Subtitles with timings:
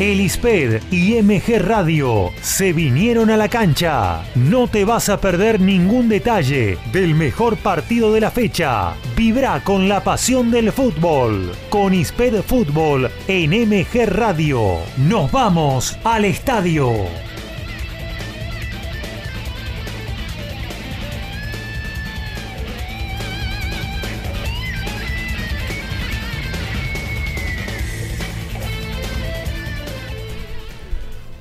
[0.00, 4.22] El ISPED y MG Radio se vinieron a la cancha.
[4.34, 8.94] No te vas a perder ningún detalle del mejor partido de la fecha.
[9.14, 11.52] Vibra con la pasión del fútbol.
[11.68, 14.78] Con ISPED Fútbol en MG Radio.
[14.96, 17.29] Nos vamos al estadio.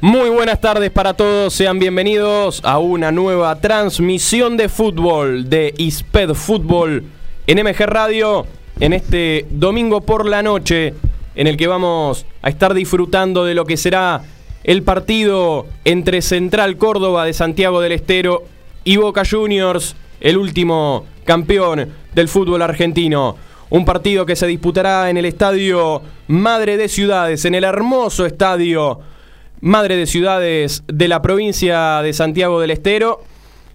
[0.02, 6.36] Muy buenas tardes para todos, sean bienvenidos a una nueva transmisión de fútbol de ISPED
[6.36, 7.04] Fútbol
[7.46, 8.48] en MG Radio
[8.80, 10.94] en este domingo por la noche
[11.36, 14.22] en el que vamos a estar disfrutando de lo que será
[14.64, 18.46] el partido entre Central Córdoba de Santiago del Estero
[18.86, 23.36] y Boca Juniors, el último campeón del fútbol argentino.
[23.70, 29.02] Un partido que se disputará en el estadio Madre de Ciudades, en el hermoso estadio
[29.62, 33.22] Madre de Ciudades de la provincia de Santiago del Estero.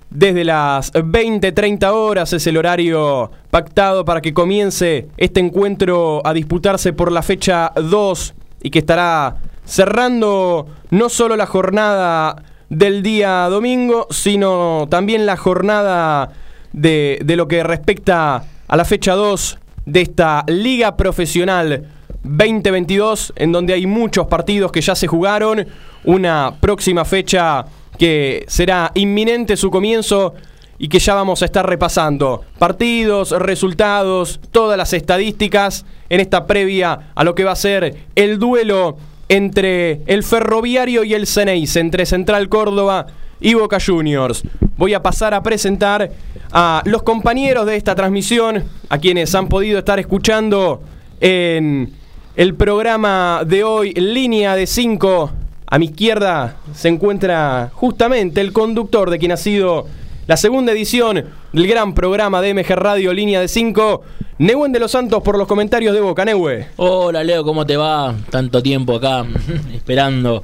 [0.09, 6.93] Desde las 20-30 horas es el horario pactado para que comience este encuentro a disputarse
[6.93, 14.07] por la fecha 2 y que estará cerrando no solo la jornada del día domingo,
[14.11, 16.31] sino también la jornada
[16.73, 21.89] de, de lo que respecta a la fecha 2 de esta liga profesional
[22.25, 25.67] 2022, en donde hay muchos partidos que ya se jugaron,
[26.05, 27.65] una próxima fecha
[27.99, 30.35] que será inminente su comienzo
[30.79, 32.43] y que ya vamos a estar repasando.
[32.59, 38.39] Partidos, resultados, todas las estadísticas en esta previa a lo que va a ser el
[38.39, 38.97] duelo
[39.29, 43.07] entre el Ferroviario y el Ceneis, entre Central Córdoba
[43.41, 44.43] y Boca Juniors.
[44.77, 46.11] Voy a pasar a presentar
[46.53, 50.83] a los compañeros de esta transmisión, a quienes han podido estar escuchando
[51.21, 51.93] en
[52.37, 55.31] el programa de hoy, línea de 5.
[55.67, 59.87] A mi izquierda se encuentra justamente el conductor de quien ha sido
[60.27, 64.03] la segunda edición del gran programa de MG Radio Línea de 5.
[64.39, 66.67] Nehuen de los Santos por los comentarios de Boca, Nehue.
[66.77, 68.15] Hola Leo, ¿cómo te va?
[68.31, 69.25] Tanto tiempo acá
[69.73, 70.43] esperando.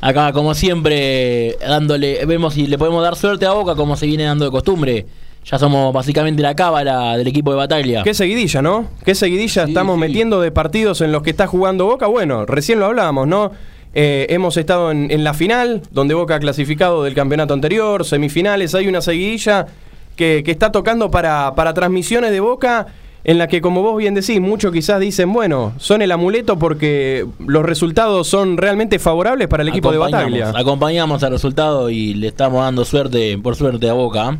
[0.00, 4.24] Acá, como siempre, dándole, vemos si le podemos dar suerte a Boca como se viene
[4.24, 5.06] dando de costumbre
[5.48, 8.02] ya somos básicamente la cábala del equipo de batalla.
[8.02, 8.88] Qué seguidilla, ¿no?
[9.04, 12.06] Qué seguidilla estamos metiendo de partidos en los que está jugando Boca.
[12.06, 13.52] Bueno, recién lo hablábamos, ¿no?
[13.94, 18.88] Eh, hemos estado en, la final, donde Boca ha clasificado del campeonato anterior, semifinales, hay
[18.88, 19.68] una seguidilla
[20.16, 22.88] que, está tocando para, para transmisiones de Boca
[23.22, 27.24] en la que, como vos bien decís, muchos quizás dicen, bueno, son el amuleto porque
[27.38, 30.52] los resultados son realmente favorables para el equipo de batalla.
[30.54, 34.38] Acompañamos al resultado y le estamos dando suerte, por suerte, a Boca.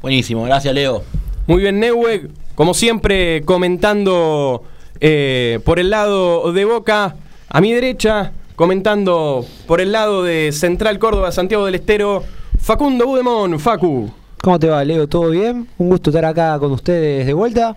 [0.00, 1.02] Buenísimo, gracias Leo.
[1.46, 4.62] Muy bien, Neuwe, como siempre comentando
[5.00, 7.16] eh, por el lado de Boca,
[7.48, 12.22] a mi derecha, comentando por el lado de Central Córdoba, Santiago del Estero,
[12.60, 14.12] Facundo Budemón, Facu.
[14.40, 15.08] ¿Cómo te va, Leo?
[15.08, 15.66] ¿Todo bien?
[15.78, 17.76] Un gusto estar acá con ustedes de vuelta.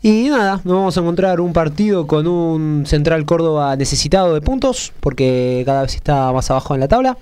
[0.00, 4.92] Y nada, nos vamos a encontrar un partido con un Central Córdoba necesitado de puntos,
[5.00, 7.18] porque cada vez está más abajo en la tabla.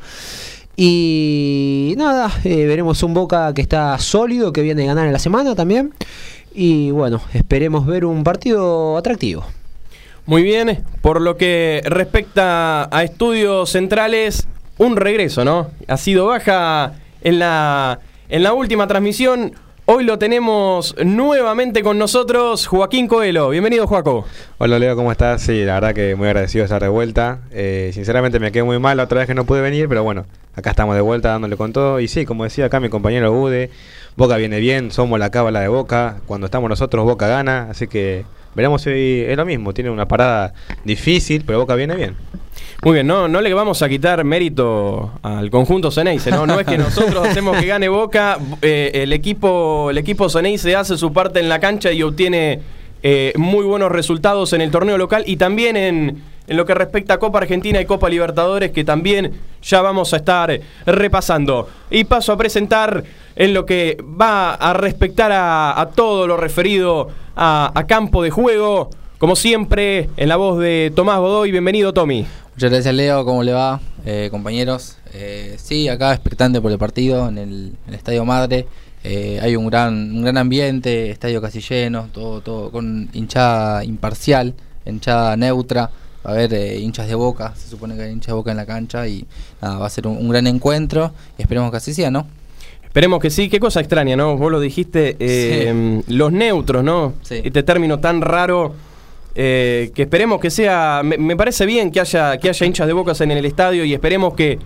[0.76, 5.18] Y nada, eh, veremos un Boca que está sólido, que viene a ganar en la
[5.18, 5.94] semana también.
[6.54, 9.44] Y bueno, esperemos ver un partido atractivo.
[10.26, 15.70] Muy bien, por lo que respecta a estudios centrales, un regreso, ¿no?
[15.86, 19.54] Ha sido baja en la, en la última transmisión.
[19.88, 23.50] Hoy lo tenemos nuevamente con nosotros, Joaquín Coelho.
[23.50, 24.24] Bienvenido, Joaco.
[24.58, 25.42] Hola, Leo, ¿cómo estás?
[25.42, 27.38] Sí, la verdad que muy agradecido de estar de vuelta.
[27.52, 30.26] Eh, sinceramente me quedé muy mal la otra vez que no pude venir, pero bueno,
[30.56, 32.00] acá estamos de vuelta dándole con todo.
[32.00, 33.70] Y sí, como decía acá mi compañero Ude,
[34.16, 36.16] Boca viene bien, somos la cábala de Boca.
[36.26, 37.68] Cuando estamos nosotros, Boca gana.
[37.70, 38.24] Así que
[38.56, 39.72] veremos si es lo mismo.
[39.74, 42.16] Tiene una parada difícil, pero Boca viene bien.
[42.82, 46.46] Muy bien, no, no le vamos a quitar mérito al conjunto Ceneice, ¿no?
[46.46, 50.96] No es que nosotros hacemos que gane Boca, eh, el equipo, el equipo Ceneice hace
[50.96, 52.60] su parte en la cancha y obtiene
[53.02, 57.14] eh, muy buenos resultados en el torneo local y también en, en, lo que respecta
[57.14, 59.32] a Copa Argentina y Copa Libertadores, que también
[59.62, 61.68] ya vamos a estar repasando.
[61.90, 63.04] Y paso a presentar
[63.34, 68.90] en lo que va a respectar a, todo lo referido a, campo de juego.
[69.18, 72.26] Como siempre, en la voz de Tomás Godoy, bienvenido Tommy.
[72.54, 74.96] Muchas gracias Leo, ¿cómo le va, eh, compañeros?
[75.12, 78.66] Eh, sí, acá expectante por el partido en el, Estadio Madre.
[79.04, 84.54] Eh, hay un gran, un gran ambiente, estadio casi lleno, todo, todo con hinchada imparcial,
[84.84, 85.90] hinchada neutra.
[86.26, 88.66] Va a haber hinchas de boca, se supone que hay hinchas de boca en la
[88.66, 89.24] cancha y
[89.62, 92.26] nada, va a ser un, gran encuentro y esperemos que así sea, ¿no?
[92.82, 94.36] Esperemos que sí, qué cosa extraña, ¿no?
[94.36, 95.16] Vos lo dijiste,
[96.08, 97.14] los neutros, ¿no?
[97.22, 97.42] Sí.
[97.44, 98.74] Este término tan raro
[99.36, 102.94] eh, que esperemos que sea, me, me parece bien que haya, que haya hinchas de
[102.94, 104.58] bocas en el estadio y esperemos que,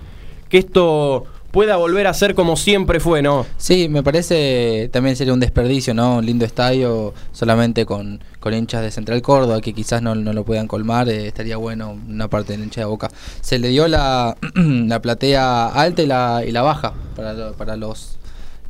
[0.48, 3.46] que esto pueda volver a ser como siempre fue, ¿no?
[3.56, 6.18] Sí, me parece también sería un desperdicio, ¿no?
[6.18, 10.44] Un lindo estadio solamente con, con hinchas de Central Córdoba que quizás no, no lo
[10.44, 13.10] puedan colmar, eh, estaría bueno una parte del hincha de boca.
[13.40, 18.19] Se le dio la, la platea alta y la, y la baja para, para los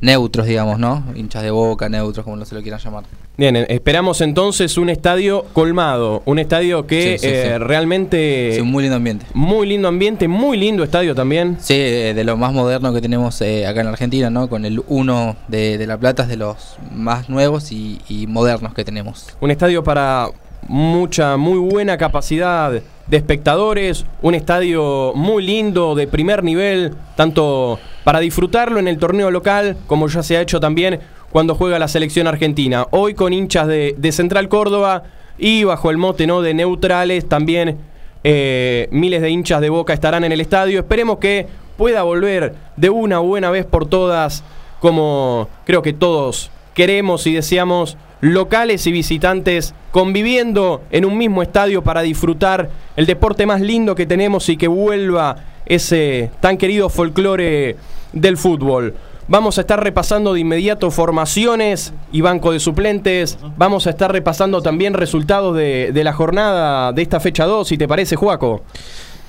[0.01, 1.03] neutros, digamos, ¿no?
[1.15, 3.03] Hinchas de boca, neutros, como no se lo quieran llamar.
[3.37, 7.57] Bien, eh, esperamos entonces un estadio colmado, un estadio que Sí, sí, eh, sí.
[7.59, 8.51] realmente...
[8.55, 9.25] Sí, un muy lindo ambiente.
[9.33, 11.57] muy lindo ambiente, muy lindo estadio también.
[11.59, 14.49] Sí, de lo más moderno que tenemos eh, acá en Argentina, ¿no?
[14.49, 18.73] Con el 1 de, de La Plata es de los más nuevos y, y modernos
[18.73, 19.27] que tenemos.
[19.39, 20.27] Un estadio para
[20.67, 28.19] mucha, muy buena capacidad de espectadores, un estadio muy lindo, de primer nivel, tanto para
[28.19, 30.99] disfrutarlo en el torneo local, como ya se ha hecho también
[31.31, 32.87] cuando juega la selección argentina.
[32.91, 35.03] Hoy con hinchas de, Central Córdoba
[35.37, 36.41] y bajo el mote ¿no?
[36.41, 37.77] de neutrales, también
[38.23, 40.79] eh, miles de hinchas de Boca estarán en el estadio.
[40.79, 41.47] Esperemos que
[41.77, 44.43] pueda volver de una buena vez por todas,
[44.79, 51.83] como creo que todos queremos y deseamos, locales y visitantes conviviendo en un mismo estadio
[51.83, 57.75] para disfrutar el deporte más lindo que tenemos y que vuelva ese tan querido folclore
[58.13, 58.95] del fútbol.
[59.27, 63.37] Vamos a estar repasando de inmediato formaciones y banco de suplentes.
[63.55, 67.77] Vamos a estar repasando también resultados de, de la jornada de esta fecha 2, si
[67.77, 68.63] te parece, Juaco.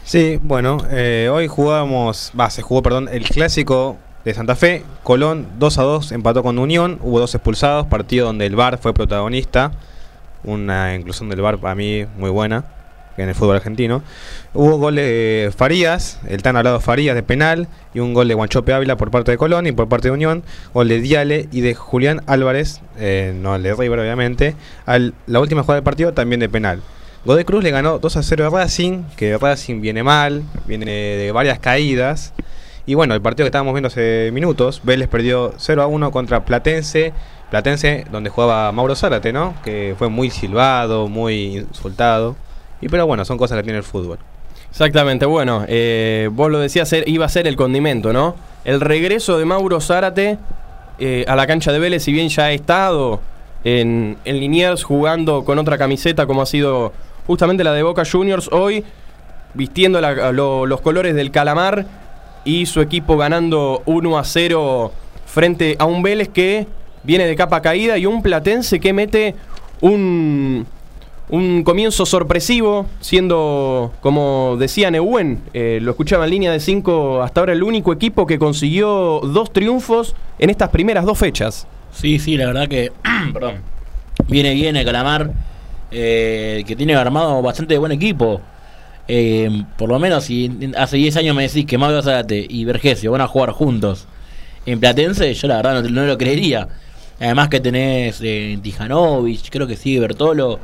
[0.05, 4.85] Sí, bueno, eh, hoy jugamos, va, se jugó, perdón, el clásico de Santa Fe.
[5.03, 8.95] Colón 2 a 2 empató con Unión, hubo dos expulsados, partido donde el VAR fue
[8.95, 9.73] protagonista.
[10.45, 12.65] Una inclusión del VAR para mí muy buena
[13.17, 14.03] en el fútbol argentino.
[14.55, 18.73] Hubo gol de Farías, el tan hablado Farías de penal, y un gol de Guanchope
[18.73, 20.43] Ávila por parte de Colón y por parte de Unión,
[20.73, 25.63] gol de Diale y de Julián Álvarez, eh, no el de River obviamente, la última
[25.63, 26.81] jugada del partido también de penal.
[27.25, 31.31] Godoy Cruz le ganó 2 a 0 a Racing, que Racing viene mal, viene de
[31.31, 32.33] varias caídas.
[32.84, 36.44] Y bueno, el partido que estábamos viendo hace minutos, Vélez perdió 0 a 1 contra
[36.44, 37.12] Platense.
[37.50, 39.55] Platense, donde jugaba Mauro Zárate, ¿no?
[39.62, 42.34] Que fue muy silbado, muy insultado.
[42.81, 44.19] Y pero bueno, son cosas que tiene el fútbol.
[44.70, 48.34] Exactamente, bueno, eh, vos lo decías, iba a ser el condimento, ¿no?
[48.64, 50.38] El regreso de Mauro Zárate
[50.99, 53.20] eh, a la cancha de Vélez, si bien ya ha estado
[53.64, 56.93] en, en Liniers jugando con otra camiseta como ha sido
[57.26, 58.85] justamente la de Boca Juniors, hoy
[59.55, 60.00] vistiendo
[60.32, 61.85] los colores del Calamar
[62.44, 64.93] y su equipo ganando 1 a 0
[65.27, 66.67] frente a un Vélez que
[67.05, 69.35] viene de capa caída y un Platense que mete
[69.81, 70.67] un,
[71.29, 77.41] un comienzo sorpresivo, siendo, como decía Neuwen, eh, lo escuchaba en línea de 5, hasta
[77.41, 81.67] ahora el único equipo que consiguió dos triunfos en estas primeras dos fechas.
[81.93, 82.93] Sí, sí, la verdad que.
[84.29, 85.33] Viene bien el Calamar.
[85.91, 88.41] eh, que tiene armado bastante buen equipo.
[89.08, 93.10] Eh, por lo menos, si hace 10 años me decís que Mauro Zárate y Vergesio
[93.12, 94.06] van a jugar juntos
[94.64, 96.69] en Platense, yo la verdad no, no lo creería.
[97.20, 100.60] Además que tenés eh, Tijanovic, creo que sigue Bertolo.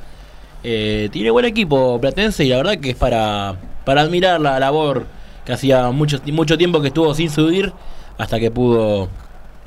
[0.65, 5.07] Eh, tiene buen equipo Platense y la verdad que es para, para admirar la labor
[5.45, 7.73] que hacía mucho, mucho tiempo que estuvo sin subir
[8.19, 9.09] hasta que pudo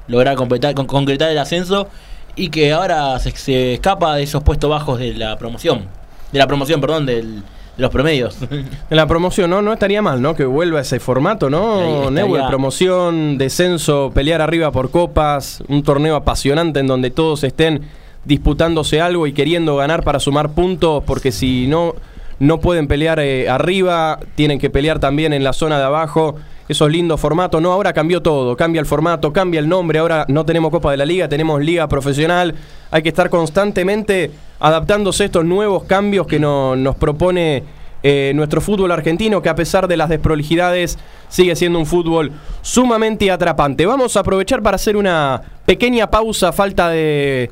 [0.07, 1.87] lograr completar, con- concretar el ascenso
[2.35, 5.87] y que ahora se, se escapa de esos puestos bajos de la promoción.
[6.31, 7.43] De la promoción, perdón, del,
[7.77, 8.37] de los promedios.
[8.89, 9.61] La promoción, ¿no?
[9.61, 10.35] No estaría mal, ¿no?
[10.35, 12.05] Que vuelva ese formato, ¿no?
[12.05, 12.11] estaría.
[12.11, 17.81] Neuer, promoción, descenso, pelear arriba por copas, un torneo apasionante en donde todos estén
[18.25, 21.95] disputándose algo y queriendo ganar para sumar puntos, porque si no,
[22.39, 26.35] no pueden pelear eh, arriba, tienen que pelear también en la zona de abajo.
[26.71, 30.45] Esos lindos formatos, no, ahora cambió todo, cambia el formato, cambia el nombre, ahora no
[30.45, 32.55] tenemos Copa de la Liga, tenemos Liga Profesional,
[32.89, 37.63] hay que estar constantemente adaptándose a estos nuevos cambios que no- nos propone
[38.03, 40.97] eh, nuestro fútbol argentino, que a pesar de las desprolijidades
[41.27, 43.85] sigue siendo un fútbol sumamente atrapante.
[43.85, 47.51] Vamos a aprovechar para hacer una pequeña pausa, falta de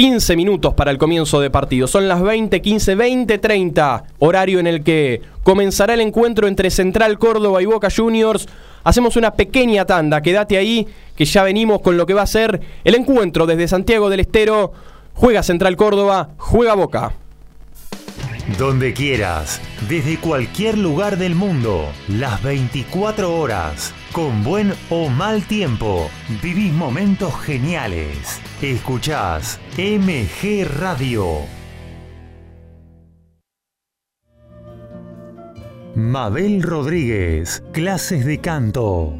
[0.00, 1.86] 15 minutos para el comienzo de partido.
[1.86, 7.18] Son las 20, 15, 20, 30, horario en el que comenzará el encuentro entre Central
[7.18, 8.48] Córdoba y Boca Juniors.
[8.82, 12.62] Hacemos una pequeña tanda, quédate ahí, que ya venimos con lo que va a ser
[12.82, 14.72] el encuentro desde Santiago del Estero.
[15.12, 17.12] Juega Central Córdoba, juega Boca.
[18.56, 26.10] Donde quieras, desde cualquier lugar del mundo, las 24 horas, con buen o mal tiempo,
[26.42, 28.40] vivís momentos geniales.
[28.60, 31.46] Escuchás MG Radio.
[35.94, 39.19] Mabel Rodríguez, clases de canto.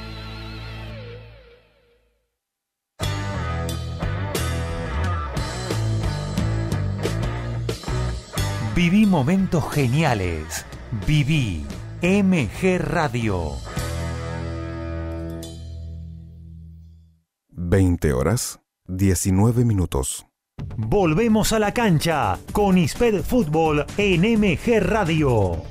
[8.81, 10.65] Viví momentos geniales.
[11.05, 11.63] Viví
[12.01, 13.51] MG Radio.
[17.51, 20.25] 20 horas, 19 minutos.
[20.77, 25.70] Volvemos a la cancha con ISPED Fútbol en MG Radio.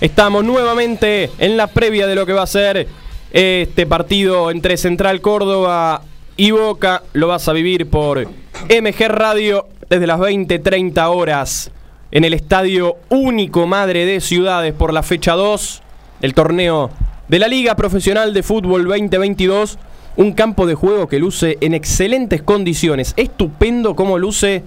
[0.00, 2.86] Estamos nuevamente en la previa de lo que va a ser
[3.32, 6.02] este partido entre Central Córdoba
[6.36, 7.02] y Boca.
[7.14, 11.72] Lo vas a vivir por MG Radio desde las 20:30 horas
[12.12, 15.82] en el Estadio Único Madre de Ciudades por la fecha 2
[16.20, 16.90] del torneo
[17.26, 19.80] de la Liga Profesional de Fútbol 2022.
[20.14, 23.14] Un campo de juego que luce en excelentes condiciones.
[23.16, 24.62] Estupendo cómo luce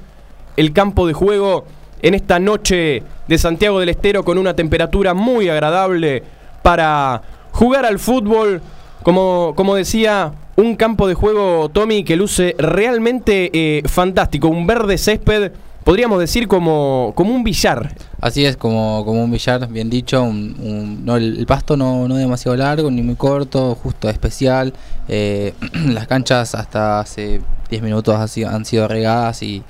[0.58, 1.64] el campo de juego
[2.01, 6.24] en esta noche de Santiago del Estero con una temperatura muy agradable
[6.62, 8.62] para jugar al fútbol.
[9.03, 14.48] Como, como decía, un campo de juego, Tommy, que luce realmente eh, fantástico.
[14.48, 15.51] Un verde césped,
[15.84, 17.96] podríamos decir como, como un billar.
[18.20, 20.24] Así es, como, como un billar, bien dicho.
[20.31, 24.74] no, el, pasto no, no demasiado largo ni muy corto, justo especial.
[25.08, 25.53] Eh,
[25.88, 27.41] las canchas hasta hace
[27.72, 29.63] 10 minutos han sido, han sido regadas y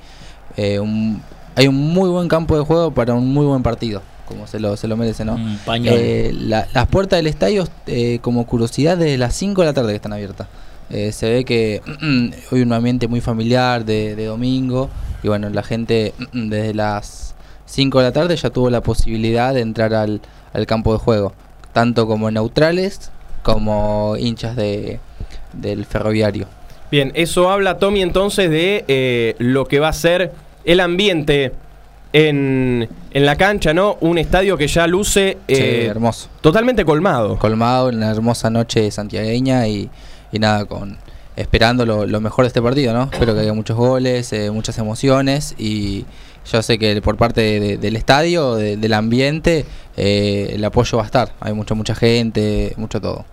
[0.58, 1.22] eh, un-
[1.56, 4.76] hay un muy buen campo de juego para un muy buen partido, como se lo,
[4.76, 5.34] se lo merece, ¿no?
[5.34, 5.94] Un pañal.
[5.96, 9.90] Eh, la- las puertas del estadio, eh, como curiosidad, desde las 5 de la tarde
[9.90, 10.46] que están abiertas.
[10.90, 11.80] Eh, se ve que
[12.50, 14.90] hoy un ambiente muy familiar de, de domingo
[15.22, 17.34] y bueno, la gente mm, desde las
[17.66, 20.20] 5 de la tarde ya tuvo la posibilidad de entrar al,
[20.52, 21.32] al campo de juego,
[21.72, 23.10] tanto como neutrales
[23.42, 25.00] como hinchas de,
[25.52, 26.46] del ferroviario.
[26.90, 30.32] Bien, eso habla Tommy entonces de eh, lo que va a ser
[30.64, 31.52] el ambiente
[32.12, 33.96] en, en la cancha, ¿no?
[34.00, 36.28] Un estadio que ya luce Sí, eh, hermoso.
[36.40, 37.38] totalmente colmado.
[37.38, 39.88] colmado en una hermosa noche santiagueña y,
[40.30, 40.98] y nada, con
[41.34, 43.08] esperando lo, lo mejor de este partido, ¿no?
[43.10, 46.04] Espero que haya muchos goles, eh, muchas emociones y
[46.50, 49.64] yo sé que por parte de- de- del estadio, de- del ambiente,
[49.96, 51.32] eh, el apoyo va a estar.
[51.40, 53.24] Hay mucha, mucha gente, mucho todo.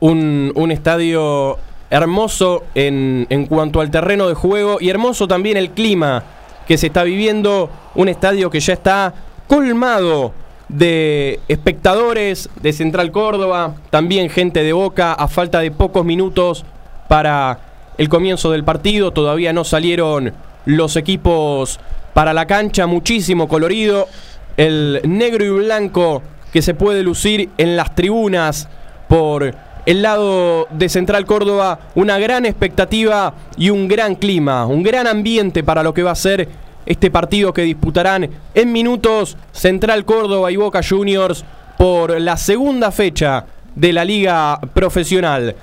[0.00, 1.56] un, un estadio
[1.88, 6.24] hermoso en, en cuanto al terreno de juego y hermoso también el clima
[6.66, 7.70] que se está viviendo.
[7.94, 9.12] Un estadio que ya está
[9.46, 10.32] colmado
[10.68, 16.64] de espectadores de Central Córdoba, también gente de Boca, a falta de pocos minutos
[17.08, 17.58] para
[17.98, 19.10] el comienzo del partido.
[19.10, 20.32] Todavía no salieron
[20.64, 21.78] los equipos
[22.14, 24.08] para la cancha, muchísimo colorido.
[24.56, 28.68] El negro y blanco que se puede lucir en las tribunas
[29.08, 29.54] por
[29.86, 35.64] el lado de Central Córdoba, una gran expectativa y un gran clima, un gran ambiente
[35.64, 36.48] para lo que va a ser
[36.86, 41.44] este partido que disputarán en minutos Central Córdoba y Boca Juniors
[41.78, 45.56] por la segunda fecha de la liga profesional.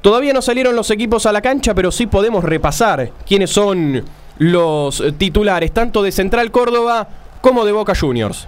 [0.00, 4.04] Todavía no salieron los equipos a la cancha, pero sí podemos repasar quiénes son
[4.38, 7.08] los titulares, tanto de Central Córdoba
[7.40, 8.46] como de Boca Juniors.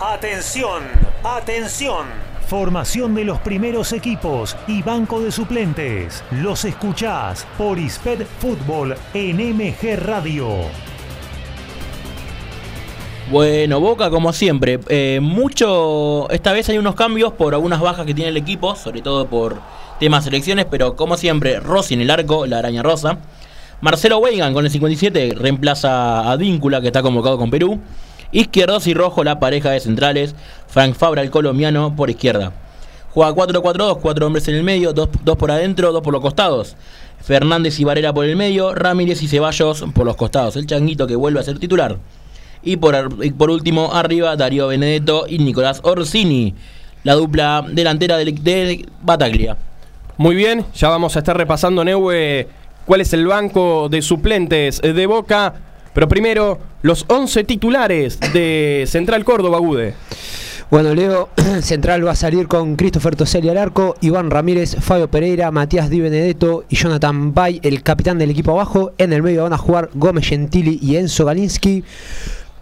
[0.00, 0.82] Atención,
[1.22, 2.33] atención.
[2.48, 6.22] Formación de los primeros equipos y banco de suplentes.
[6.30, 10.48] Los escuchás por Isped Fútbol en MG Radio.
[13.30, 14.78] Bueno, Boca como siempre.
[14.88, 16.28] eh, mucho.
[16.30, 19.58] Esta vez hay unos cambios por algunas bajas que tiene el equipo, sobre todo por
[19.98, 23.18] temas selecciones, pero como siempre, Rossi en el arco, la araña rosa.
[23.80, 27.80] Marcelo Weigan con el 57 reemplaza a Víncula, que está convocado con Perú.
[28.34, 30.34] Izquierdos y Rojo, la pareja de centrales.
[30.66, 32.52] Frank Fabra, el colombiano, por izquierda.
[33.12, 36.76] Juega 4-4-2, cuatro hombres en el medio, dos, dos por adentro, dos por los costados.
[37.22, 40.56] Fernández y Varela por el medio, Ramírez y Ceballos por los costados.
[40.56, 41.96] El changuito que vuelve a ser titular.
[42.64, 46.54] Y por, por último, arriba Darío Benedetto y Nicolás Orsini,
[47.04, 49.56] la dupla delantera del- de, Bataglia.
[50.16, 52.48] Muy bien, ya vamos a estar repasando, Neue,
[52.84, 55.54] cuál es el banco de suplentes de Boca.
[55.94, 59.94] Pero primero, los 11 titulares de Central Córdoba, Gude.
[60.70, 61.28] Bueno, Leo,
[61.62, 66.00] Central va a salir con Christopher Toselli al arco, Iván Ramírez, Fabio Pereira, Matías Di
[66.00, 68.92] Benedetto y Jonathan Bay, el capitán del equipo abajo.
[68.98, 71.84] En el medio van a jugar Gómez Gentili y Enzo Galinsky.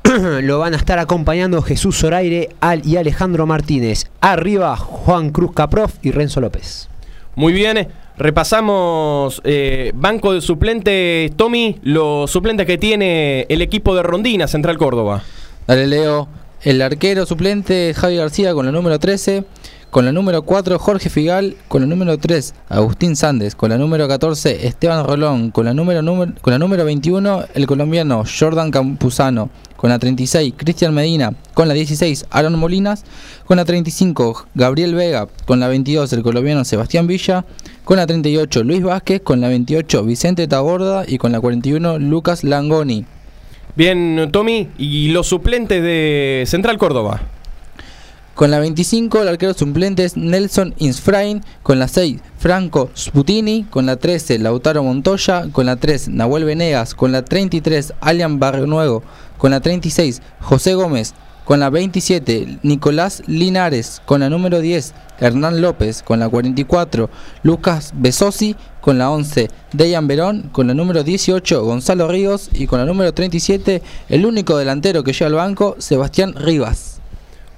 [0.42, 4.11] Lo van a estar acompañando Jesús Zoraire Al y Alejandro Martínez.
[4.21, 6.90] Arriba, Juan Cruz Caprof y Renzo López.
[7.35, 14.03] Muy bien, repasamos eh, banco de suplentes, Tommy, los suplentes que tiene el equipo de
[14.03, 15.22] Rondina, Central Córdoba.
[15.66, 16.29] Dale, Leo.
[16.62, 19.44] El arquero suplente Javi García con la número 13.
[19.90, 21.57] Con la número 4 Jorge Figal.
[21.68, 23.55] Con la número 3 Agustín Sandes.
[23.57, 25.51] Con la número 14 Esteban Rolón.
[25.51, 26.03] Con la número-
[26.40, 29.51] con la número 21 el colombiano Jordan Campuzano.
[29.83, 31.35] Con la 36 Cristian Medina.
[31.55, 33.05] Con la 16 Aaron Molinas.
[33.47, 35.27] Con la 35 Gabriel Vega.
[35.45, 37.45] Con la 22 el colombiano Sebastián Villa.
[37.85, 39.23] Con la 38 Luis Vázquez.
[39.23, 41.03] Con la 28 Vicente Taborda.
[41.09, 43.07] Y con la 41 Lucas Langoni.
[43.75, 47.23] Bien, Tommy, y los suplentes de Central Córdoba.
[48.35, 53.85] Con la 25 el arquero suplente es Nelson Insfrain, con la 6 Franco Sputini, con
[53.85, 59.03] la 13 Lautaro Montoya, con la 3 Nahuel Venegas, con la 33 Alian Barrenuevo,
[59.37, 61.12] con la 36 José Gómez,
[61.45, 67.11] con la 27 Nicolás Linares, con la número 10 Hernán López, con la 44
[67.42, 72.79] Lucas Besosi, con la 11 Dejan Verón, con la número 18 Gonzalo Ríos y con
[72.79, 76.91] la número 37 el único delantero que llega al banco Sebastián Rivas.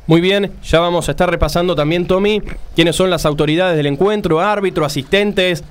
[0.06, 2.42] Muy bien, ya vamos a estar repasando también, Tommy,
[2.76, 5.64] quiénes son las autoridades del encuentro, árbitro, asistentes,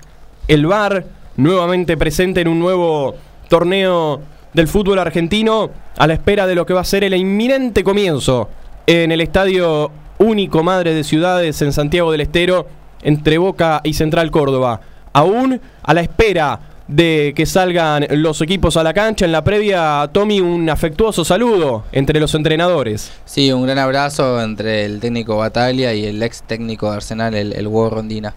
[0.47, 1.05] el VAR,
[1.37, 3.13] nuevamente presente en un nuevo
[3.47, 4.21] torneo
[4.53, 8.49] del fútbol argentino, a la espera de lo que va a ser el inminente comienzo
[8.87, 12.65] en el Estadio Único Madre de Ciudades en Santiago del Estero,
[13.03, 14.81] entre Boca y Central Córdoba.
[15.13, 20.09] Aún a la espera de que salgan los equipos a la cancha en la previa,
[20.11, 23.11] Tommy, un afectuoso saludo entre los entrenadores.
[23.25, 27.53] Sí, un gran abrazo entre el técnico Bataglia y el ex técnico de Arsenal, el,
[27.53, 28.33] el Hugo Rondina.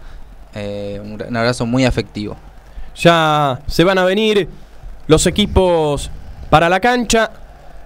[0.54, 2.36] Eh, un, un abrazo muy afectivo.
[2.94, 4.48] Ya se van a venir
[5.06, 6.10] los equipos
[6.48, 7.30] para la cancha.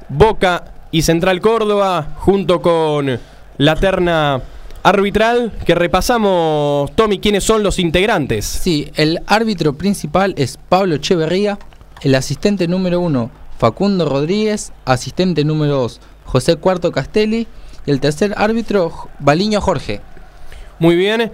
[0.08, 3.18] Boca y Central Córdoba, junto con
[3.58, 4.40] la terna
[4.82, 8.44] arbitral, que repasamos, Tommy, quiénes son los integrantes.
[8.44, 11.58] Sí, el árbitro principal es Pablo Echeverría,
[12.02, 17.46] el asistente número uno Facundo Rodríguez, asistente número 2 José Cuarto Castelli
[17.84, 20.00] y el tercer árbitro Baliño Jorge.
[20.78, 21.30] Muy bien.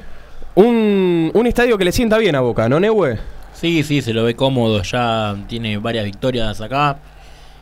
[0.55, 3.19] Un, un estadio que le sienta bien a Boca, ¿no, Nehue?
[3.53, 6.99] Sí, sí, se lo ve cómodo, ya tiene varias victorias acá.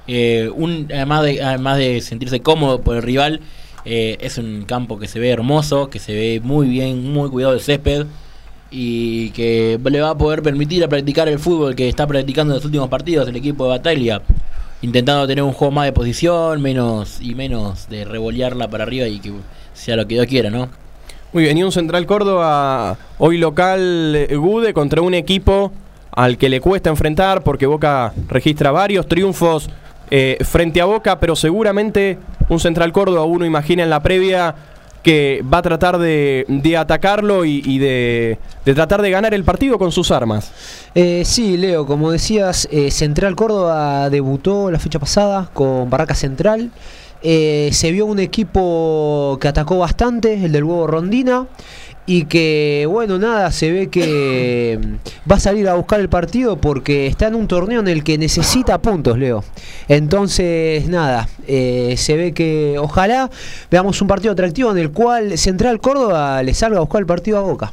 [0.06, 3.40] Eh, un, además, de, además de sentirse cómodo por el rival,
[3.84, 7.54] eh, es un campo que se ve hermoso, que se ve muy bien, muy cuidado
[7.54, 8.06] el césped
[8.70, 12.56] y que le va a poder permitir a practicar el fútbol que está practicando en
[12.56, 14.22] los últimos partidos el equipo de Bataglia,
[14.82, 19.20] intentando tener un juego más de posición, menos y menos de revolearla para arriba y
[19.20, 19.32] que
[19.74, 20.68] sea lo que Dios quiera, ¿no?
[21.32, 25.72] Muy bien, y un Central Córdoba hoy local eh, Gude contra un equipo
[26.10, 29.68] al que le cuesta enfrentar porque Boca registra varios triunfos
[30.16, 34.54] eh, frente a Boca, pero seguramente un Central Córdoba, uno imagina en la previa
[35.02, 36.46] que va a tratar de,
[36.78, 40.52] atacarlo y, de, tratar de ganar el partido con sus armas.
[40.94, 46.70] Eh, sí, Leo, como decías, eh, Central Córdoba debutó la fecha pasada con Barraca Central.
[47.20, 51.48] Se vio un equipo que atacó bastante, el del huevo Rondina,
[52.06, 56.56] y que, bueno, nada, se ve que mm, va a salir a buscar el partido
[56.56, 59.42] porque está en un torneo en el que necesita puntos, Leo.
[59.88, 63.30] Entonces, nada, eh, se ve que ojalá
[63.70, 67.38] veamos un partido atractivo en el cual Central Córdoba le salga a buscar el partido
[67.38, 67.72] a Boca.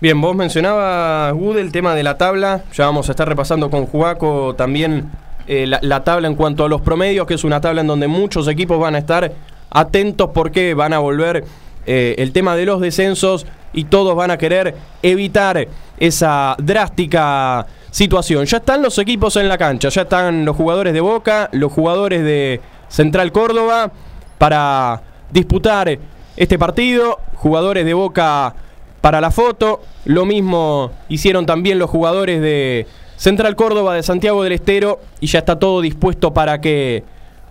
[0.00, 2.62] Bien, vos mencionabas, Gude, el tema de la tabla.
[2.72, 5.10] Ya vamos a estar repasando con Juaco también
[5.48, 8.46] eh, la tabla en cuanto a los promedios, que es una tabla en donde muchos
[8.48, 9.32] equipos van a estar
[9.70, 11.44] atentos porque van a volver
[11.90, 15.66] eh, el tema de los descensos y todos van a querer evitar
[15.98, 18.44] esa drástica situación.
[18.44, 22.22] Ya están los equipos en la cancha, ya están los jugadores de Boca, los jugadores
[22.22, 23.90] de Central Córdoba
[24.36, 25.98] para disputar
[26.36, 28.54] este partido, jugadores de Boca
[29.00, 34.52] para la foto, lo mismo hicieron también los jugadores de Central Córdoba de Santiago del
[34.52, 37.02] Estero y ya está todo dispuesto para que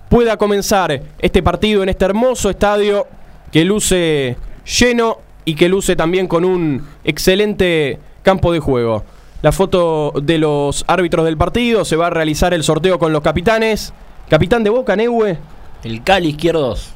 [0.09, 3.07] pueda comenzar este partido en este hermoso estadio
[3.51, 9.03] que luce lleno y que luce también con un excelente campo de juego.
[9.41, 13.21] La foto de los árbitros del partido, se va a realizar el sorteo con los
[13.21, 13.93] capitanes.
[14.29, 15.37] Capitán de Boca, Neue.
[15.83, 16.91] El Cali izquierdos.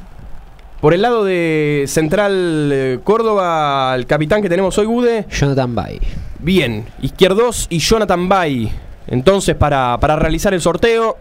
[0.81, 5.27] Por el lado de Central eh, Córdoba, el capitán que tenemos hoy, Gude.
[5.29, 5.99] Jonathan Bay.
[6.39, 8.71] Bien, Izquierdos y Jonathan Bay.
[9.05, 11.17] Entonces, para, para realizar el sorteo,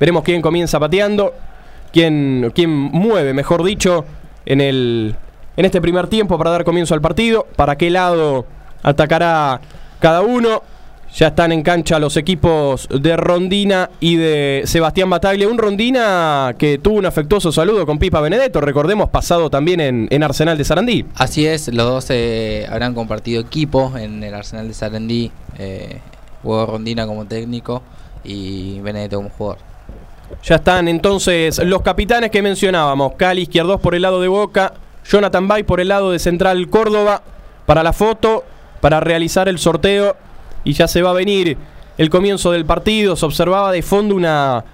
[0.00, 1.32] veremos quién comienza pateando,
[1.92, 4.04] quién, quién mueve, mejor dicho,
[4.46, 5.14] en, el,
[5.56, 8.46] en este primer tiempo para dar comienzo al partido, para qué lado
[8.82, 9.60] atacará
[10.00, 10.62] cada uno.
[11.16, 15.46] Ya están en cancha los equipos de Rondina y de Sebastián Bataglia.
[15.46, 20.22] Un Rondina que tuvo un afectuoso saludo con Pipa Benedetto, recordemos, pasado también en, en
[20.24, 21.04] Arsenal de Sarandí.
[21.14, 26.00] Así es, los dos eh, habrán compartido equipo en el Arsenal de Sarandí, eh,
[26.42, 27.82] Hugo Rondina como técnico
[28.24, 29.73] y Benedetto como jugador.
[30.42, 33.14] Ya están entonces los capitanes que mencionábamos.
[33.16, 34.74] Cali Izquierdos por el lado de Boca.
[35.04, 37.22] Jonathan Bay por el lado de Central Córdoba.
[37.66, 38.44] Para la foto,
[38.80, 40.16] para realizar el sorteo.
[40.64, 41.56] Y ya se va a venir
[41.98, 43.16] el comienzo del partido.
[43.16, 44.64] Se observaba de fondo una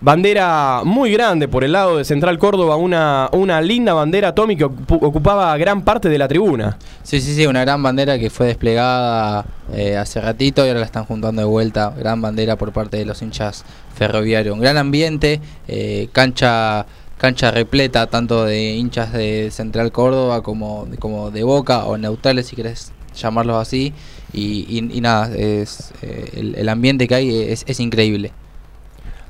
[0.00, 2.76] bandera muy grande por el lado de Central Córdoba.
[2.76, 6.78] Una, una linda bandera Tommy que ocup- ocupaba gran parte de la tribuna.
[7.02, 10.86] Sí, sí, sí, una gran bandera que fue desplegada eh, hace ratito y ahora la
[10.86, 11.94] están juntando de vuelta.
[11.96, 14.54] Gran bandera por parte de los hinchas ferroviarios.
[14.54, 21.30] Un gran ambiente, eh, cancha cancha repleta tanto de hinchas de Central Córdoba como, como
[21.30, 23.94] de Boca o neutrales si querés llamarlos así.
[24.34, 28.32] Y, nada, es, eh, el, ambiente que hay es increíble.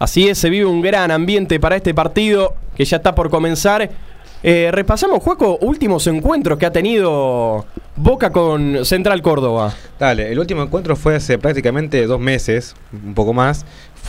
[0.04, 3.88] Así es, se vive un gran ambiente para este partido que ya está por comenzar.
[4.42, 7.64] Eh, repasamos, Juaco, últimos encuentros que ha tenido
[7.96, 9.72] Boca con Central Córdoba.
[9.98, 13.64] Dale, el último encuentro fue hace prácticamente dos meses, un poco más.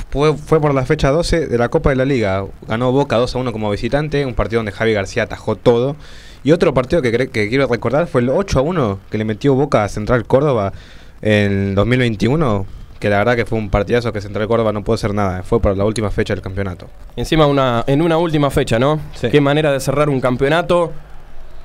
[0.09, 2.45] Fue, por la fecha 12 de la Copa de la Liga.
[2.67, 5.95] Ganó Boca 2 a 1 como visitante, un partido donde Javi García atajó todo.
[6.43, 9.55] Y otro partido que, que quiero recordar fue el 8 a 1 que le metió
[9.55, 10.73] Boca a Central Córdoba
[11.21, 12.65] en 2021.
[12.99, 15.43] Que la verdad que fue un partidazo que Central Córdoba no pudo hacer nada.
[15.43, 16.87] Fue por la última fecha del campeonato.
[17.15, 18.99] Encima una, en una última fecha, ¿no?
[19.13, 19.29] Sí.
[19.29, 20.91] Qué manera de cerrar un campeonato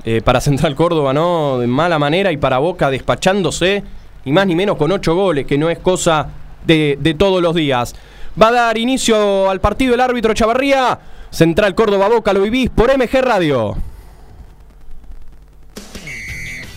[0.05, 1.59] eh, para Central Córdoba, ¿no?
[1.59, 3.85] De mala manera y para Boca despachándose,
[4.25, 6.29] y más ni menos con ocho goles, que no es cosa
[6.65, 7.95] de, de todos los días.
[8.41, 10.99] Va a dar inicio al partido el árbitro Chavarría.
[11.31, 13.77] Central Córdoba Boca, lo vivís por MG Radio.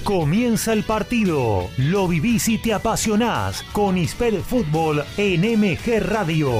[0.03, 1.69] Comienza el partido.
[1.77, 6.51] Lo vivís y te apasionás con Isped Fútbol en MG Radio.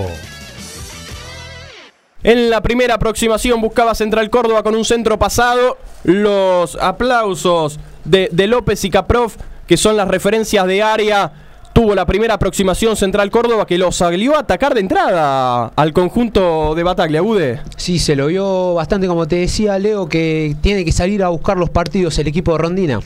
[2.24, 5.78] En la primera aproximación buscaba Central Córdoba con un centro pasado.
[6.06, 9.36] Los aplausos de, de López y Caprof,
[9.68, 11.34] que son las referencias de área,
[11.74, 16.76] tuvo la primera aproximación Central Córdoba que lo salió a atacar de entrada al conjunto
[16.76, 17.60] de Bataglia, Ude.
[17.76, 21.58] Sí, se lo vio bastante, como te decía Leo, que tiene que salir a buscar
[21.58, 23.02] los partidos el equipo de Rondina.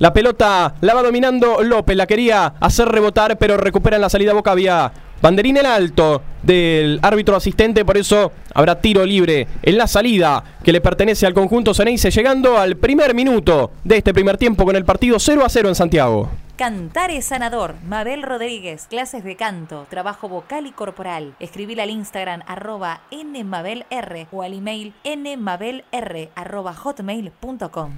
[0.00, 4.32] La pelota la va dominando López, la quería hacer rebotar, pero recupera en la salida
[4.32, 9.86] Boca había banderín en alto del árbitro asistente, por eso habrá tiro libre en la
[9.86, 14.64] salida que le pertenece al conjunto Ceneice, llegando al primer minuto de este primer tiempo
[14.64, 16.30] con el partido 0 a 0 en Santiago.
[16.56, 17.74] Cantar es sanador.
[17.86, 21.34] Mabel Rodríguez, clases de canto, trabajo vocal y corporal.
[21.40, 25.84] Escribir al Instagram arroba nmabelr o al email nmabelr
[26.84, 27.90] hotmail.com.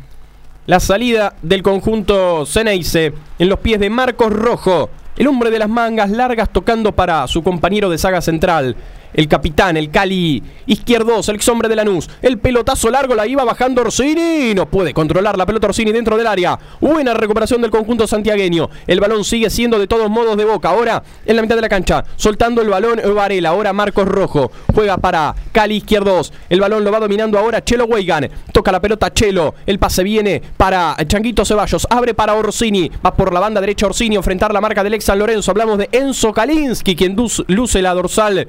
[0.67, 5.69] La salida del conjunto Ceneice en los pies de Marcos Rojo, el hombre de las
[5.69, 8.77] mangas largas tocando para su compañero de saga central.
[9.15, 12.09] El capitán, el Cali izquierdos, el ex hombre de Lanús.
[12.23, 14.55] El pelotazo largo la iba bajando Orsini.
[14.55, 16.59] No puede controlar la pelota Orsini dentro del área.
[16.81, 18.71] Buena recuperación del conjunto santiagueño.
[18.87, 20.71] El balón sigue siendo de todos modos de boca.
[20.71, 23.51] Ahora en la mitad de la cancha, soltando el balón Varela.
[23.51, 24.51] Ahora Marcos Rojo.
[24.75, 26.33] Juega para Cali izquierdos.
[26.49, 28.31] El balón lo va dominando ahora Chelo Weigan.
[28.53, 29.55] Toca la pelota Chelo.
[29.67, 31.87] El pase viene para Changuito Ceballos.
[31.91, 32.91] Abre para Orsini.
[33.05, 34.17] Va por la banda derecha Orsini.
[34.17, 35.51] Enfrentar la marca del ex San Lorenzo.
[35.51, 37.17] Hablamos de Enzo Kalinski, quien
[37.49, 38.49] luce la dorsal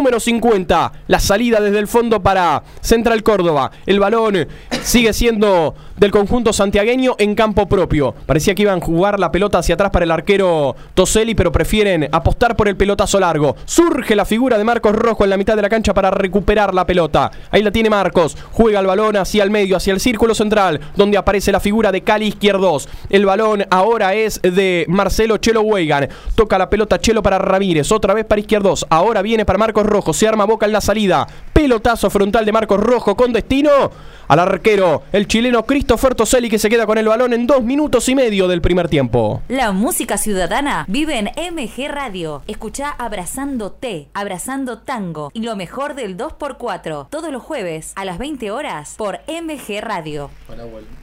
[0.00, 0.92] número 50.
[1.08, 3.70] La salida desde el fondo para Central Córdoba.
[3.84, 4.48] El balón
[4.82, 8.14] sigue siendo del conjunto santiagueño en campo propio.
[8.24, 12.08] Parecía que iban a jugar la pelota hacia atrás para el arquero Toselli, pero prefieren
[12.10, 13.56] apostar por el pelotazo largo.
[13.66, 16.86] Surge la figura de Marcos Rojo en la mitad de la cancha para recuperar la
[16.86, 17.30] pelota.
[17.50, 18.38] Ahí la tiene Marcos.
[18.52, 22.00] Juega el balón hacia el medio, hacia el círculo central, donde aparece la figura de
[22.00, 22.88] Cali Izquierdos.
[23.10, 26.08] El balón ahora es de Marcelo Chelo Weigan.
[26.34, 27.92] Toca la pelota Chelo para Ramírez.
[27.92, 28.86] Otra vez para Izquierdos.
[28.88, 30.14] Ahora viene para Marcos Rojo.
[30.14, 31.26] Se arma boca en la salida.
[31.52, 33.90] Pelotazo frontal de Marcos Rojo con destino
[34.30, 38.08] al arquero, el chileno Christopher Toselli, que se queda con el balón en dos minutos
[38.08, 39.42] y medio del primer tiempo.
[39.48, 42.42] La música ciudadana vive en MG Radio.
[42.46, 48.18] Escucha Abrazando T, Abrazando Tango y lo mejor del 2x4 todos los jueves a las
[48.18, 50.30] 20 horas por MG Radio.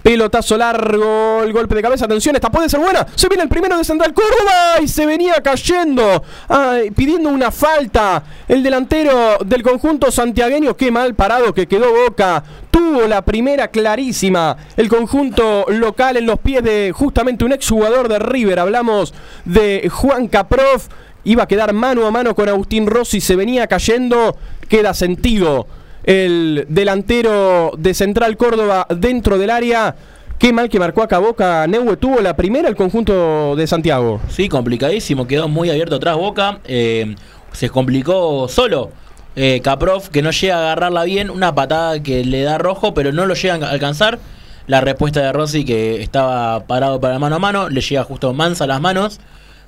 [0.03, 3.05] Pelotazo largo, el golpe de cabeza, atención, esta puede ser buena.
[3.15, 8.23] Se viene el primero de Central Córdoba y se venía cayendo, ay, pidiendo una falta.
[8.47, 12.43] El delantero del conjunto santiagueño, qué mal parado que quedó Boca.
[12.69, 14.55] Tuvo la primera clarísima.
[14.75, 18.59] El conjunto local en los pies de justamente un exjugador de River.
[18.59, 20.89] Hablamos de Juan Caprof.
[21.23, 23.19] Iba a quedar mano a mano con Agustín Rossi.
[23.19, 24.37] Se venía cayendo.
[24.69, 25.65] Queda sentido
[26.03, 29.95] el delantero de Central Córdoba dentro del área.
[30.37, 31.65] Qué mal que marcó acá Boca.
[31.65, 34.21] Neue tuvo la primera el conjunto de Santiago.
[34.29, 35.25] Sí, complicadísimo.
[35.25, 36.59] Quedó muy abierto atrás Boca.
[36.65, 37.15] Eh,
[37.51, 38.91] se complicó solo.
[39.35, 41.29] Eh, Caprof que no llega a agarrarla bien.
[41.29, 44.19] Una patada que le da rojo, pero no lo llega a alcanzar.
[44.65, 47.69] La respuesta de Rossi que estaba parado para mano a mano.
[47.69, 49.19] Le llega justo mansa a las manos.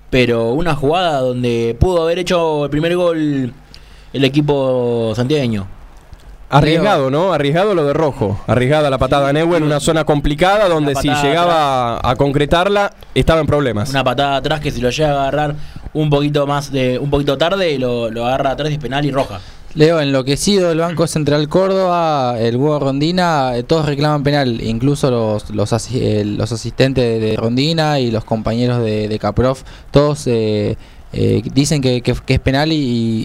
[0.09, 3.53] Pero una jugada donde pudo haber hecho el primer gol
[4.11, 5.67] el equipo santiagueño.
[6.51, 7.31] Arriesgado, ¿no?
[7.31, 8.39] Arriesgado lo de rojo.
[8.47, 13.39] Arriesgada la patada de Neue en una zona complicada donde si llegaba a concretarla estaba
[13.41, 13.91] en problemas.
[13.91, 15.55] Una patada atrás que si lo llega a agarrar
[15.93, 19.11] un poquito más de un poquito tarde lo, lo agarra atrás y es penal y
[19.11, 19.39] roja.
[19.75, 25.49] Leo, enloquecido el Banco Central Córdoba, el Hugo Rondina, eh, todos reclaman penal, incluso los,
[25.51, 30.75] los, asi- eh, los asistentes de Rondina y los compañeros de, de Caprof, todos eh,
[31.13, 32.75] eh, dicen que, que- que es penal y,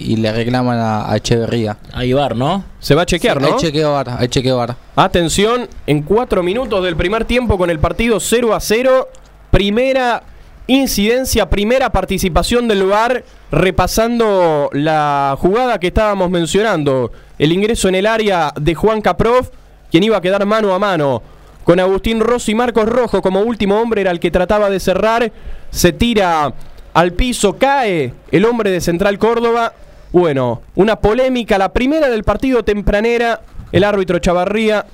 [0.07, 1.77] y le reclaman a, a Echeverría.
[1.93, 2.63] Hay bar, ¿no?
[2.79, 3.55] Se va a chequear, Sí, ¿no?
[3.55, 4.75] Hay chequeo VAR, hay chequeo VAR.
[4.95, 9.07] Atención, en cuatro minutos del primer tiempo con el partido 0 a 0.
[9.49, 10.21] Primera
[10.67, 17.11] incidencia, primera participación del VAR, repasando la jugada que estábamos mencionando.
[17.37, 19.49] El ingreso en el área de Juan Caprof,
[19.91, 21.21] quien iba a quedar mano a mano
[21.63, 25.31] con Agustín Rossi y Marcos Rojo como último hombre, era el que trataba de cerrar.
[25.71, 26.53] Se tira
[26.93, 29.73] al piso, cae el hombre de Central Córdoba.
[30.11, 33.41] Bueno, una polémica, la primera del partido tempranera.
[33.71, 34.85] El árbitro Chavarría,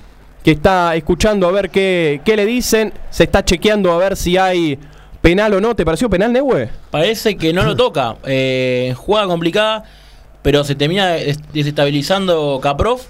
[0.43, 4.37] que está escuchando a ver qué, qué le dicen, se está chequeando a ver si
[4.37, 4.79] hay
[5.21, 5.75] penal o no.
[5.75, 6.69] ¿Te pareció penal, Neue?
[6.89, 8.15] Parece que no lo toca.
[8.25, 9.83] Eh, jugada complicada,
[10.41, 13.03] pero se termina des- desestabilizando Caprof.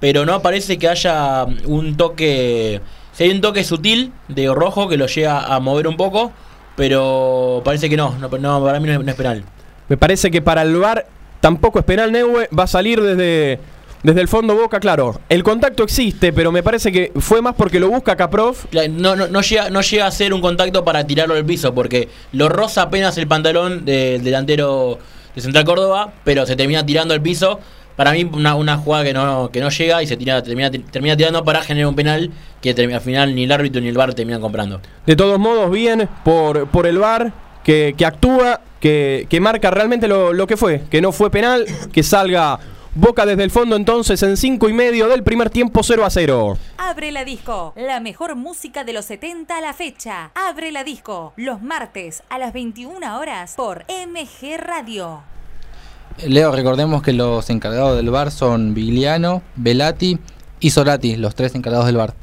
[0.00, 2.80] Pero no parece que haya un toque.
[3.12, 6.32] Si hay un toque sutil de rojo que lo llega a mover un poco,
[6.76, 8.14] pero parece que no.
[8.18, 9.44] No, no, para mí no es, no es penal.
[9.88, 11.06] Me parece que para el VAR
[11.40, 12.48] tampoco es penal, Neue.
[12.56, 13.60] Va a salir desde,
[14.04, 15.20] desde el fondo Boca, claro.
[15.28, 18.66] El contacto existe, pero me parece que fue más porque lo busca Caprof.
[18.70, 21.74] Claro, No, no, no, llega, no llega a hacer un contacto para tirarlo del piso,
[21.74, 24.98] porque lo roza apenas el pantalón del delantero
[25.34, 27.58] de Central Córdoba, pero se termina tirando al piso.
[27.96, 31.16] Para mí, una, una jugada que no, que no llega y se tira, termina, termina
[31.16, 34.14] tirando para generar un penal que termina- al final ni el árbitro ni el VAR
[34.14, 34.80] terminan comprando.
[35.06, 37.32] De todos modos, bien por, por el VAR.
[37.62, 41.64] que, que actúa, que, que marca realmente lo, lo que fue, que no fue penal,
[41.92, 42.58] que salga
[42.96, 46.56] Boca desde el fondo entonces en 5 y medio del primer tiempo 0 a 0.
[46.78, 50.30] Abre la disco, la mejor música de los 70 a la fecha.
[50.36, 55.22] Abre la disco, los martes a las 21 horas por MG Radio.
[56.24, 60.20] Leo, recordemos que los encargados del bar son Vigliano, Velati
[60.60, 62.14] y Solati, los tres encargados del bar.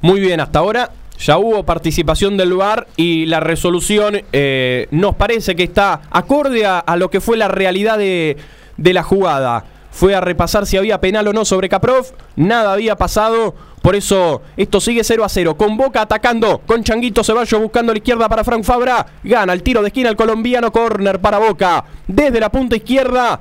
[0.00, 5.54] Muy bien, hasta ahora ya hubo participación del VAR y la resolución eh, nos parece
[5.54, 8.38] que está acorde a, a lo que fue la realidad de,
[8.78, 9.66] de la jugada.
[9.94, 12.04] Fue a repasar si había penal o no sobre Caprov,
[12.34, 13.54] nada había pasado.
[13.80, 15.56] Por eso esto sigue 0 a 0.
[15.56, 19.06] Con Boca atacando, con Changuito Ceballos buscando a la izquierda para Frank Fabra.
[19.22, 21.84] Gana el tiro de esquina el colombiano, corner para Boca.
[22.08, 23.38] Desde la punta izquierda,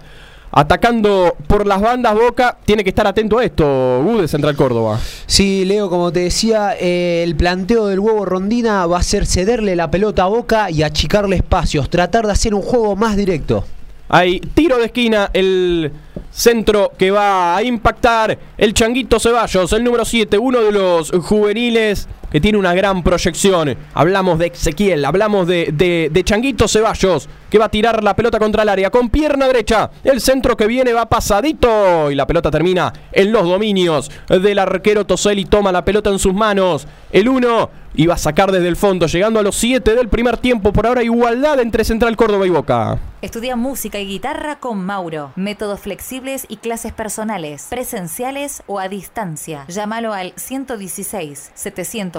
[0.51, 2.55] atacando por las bandas Boca.
[2.63, 4.99] Tiene que estar atento a esto, Gude Central Córdoba.
[5.25, 9.75] Sí, Leo, como te decía, eh, el planteo del huevo Rondina va a ser cederle
[9.75, 13.65] la pelota a Boca y achicarle espacios, tratar de hacer un juego más directo.
[14.07, 15.91] Hay tiro de esquina, el
[16.33, 22.07] centro que va a impactar el Changuito Ceballos, el número 7, uno de los juveniles
[22.33, 23.77] que tiene una gran proyección.
[23.93, 28.69] Hablamos de Ezequiel, hablamos de, Changuito Ceballos, que va a tirar la pelota contra el
[28.69, 29.91] área con pierna derecha.
[30.03, 35.05] El centro que viene va pasadito y la pelota termina en los dominios del arquero
[35.05, 35.45] Toseli.
[35.45, 36.87] Toma la pelota en sus manos.
[37.11, 40.73] El 1 iba a sacar desde el fondo, llegando a los 7 del primer tiempo.
[40.73, 42.97] Por ahora igualdad entre Central Córdoba y Boca.
[43.21, 45.31] Estudia música y guitarra con Mauro.
[45.35, 49.65] Métodos flexibles y clases personales, presenciales o a distancia.
[49.69, 51.51] Llámalo al 116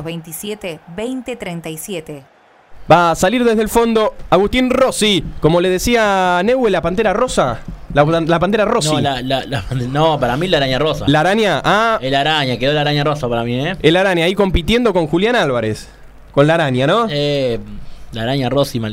[0.05, 2.23] 727 2037.
[2.91, 5.25] Va a salir desde el fondo Agustín Rossi.
[5.41, 7.61] Como le decía Neue, la pantera rosa.
[7.95, 8.95] La, pantera Rossi.
[8.97, 9.43] No, la-
[9.89, 11.05] no, para mí la araña rosa.
[11.09, 13.77] La araña, ah, El araña, quedó la araña rosa para mí, ¿eh?
[13.81, 15.89] el araña ahí compitiendo con Julián Álvarez.
[16.33, 17.07] Con la araña, ¿no?
[17.09, 17.61] Eh,
[18.15, 18.93] la araña rosa y más.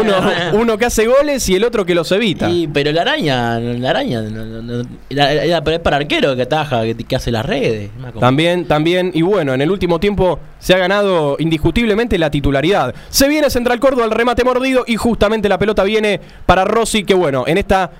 [0.00, 0.14] Uno,
[0.60, 2.48] uno que hace goles y el otro que los evita.
[2.48, 6.34] Sí, pero la araña, la araña, no, no, no, la- la- pero es para arquero
[6.36, 7.90] que ataja, que, que hace las redes.
[8.18, 12.94] También, también, y bueno, en el último tiempo se ha ganado indiscutiblemente la titularidad.
[13.10, 17.14] Se viene Central Córdoba al remate mordido y justamente la pelota viene para Rossi, que
[17.14, 17.90] bueno, en esta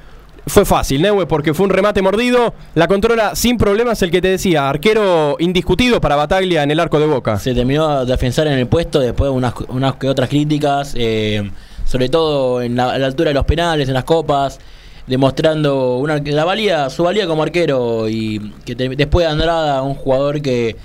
[0.49, 4.29] fue fácil, Neue, porque fue un remate mordido, la controla sin problemas el que te
[4.29, 7.39] decía, arquero indiscutido para Bataglia en el arco de Boca.
[7.39, 11.51] Se terminó de defensar en el puesto después de unas, unas que otras críticas, eh,
[11.85, 14.59] sobre todo en la, la altura de los penales, en las copas,
[15.07, 20.43] demostrando una, la valía, su valía como arquero y que después de Andrada, un jugador
[20.43, 20.77] que,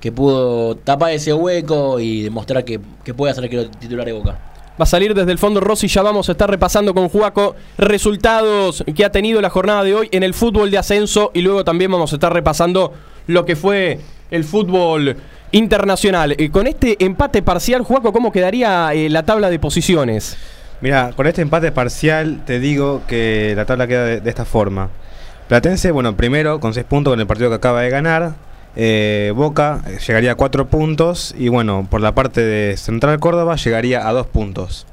[0.00, 4.51] que pudo tapar ese hueco y demostrar que, que puede ser arquero titular de Boca.
[4.80, 8.82] Va a salir desde el fondo Rossi, ya vamos a estar repasando con Juaco resultados
[8.96, 11.92] que ha tenido la jornada de hoy en el fútbol de ascenso y luego también
[11.92, 12.92] vamos a estar repasando
[13.26, 15.14] lo que fue el fútbol
[15.52, 16.34] internacional.
[16.38, 20.38] Eh, con este empate parcial, Juaco, ¿cómo quedaría eh, la tabla de posiciones?
[20.80, 24.88] Mira, con este empate parcial te digo que la tabla queda de, de esta forma.
[25.48, 28.32] Platense, bueno, primero con 6 puntos con el partido que acaba de ganar.
[28.74, 33.56] Eh, Boca eh, llegaría a 4 puntos y bueno, por la parte de Central Córdoba
[33.56, 34.86] llegaría a 2 puntos.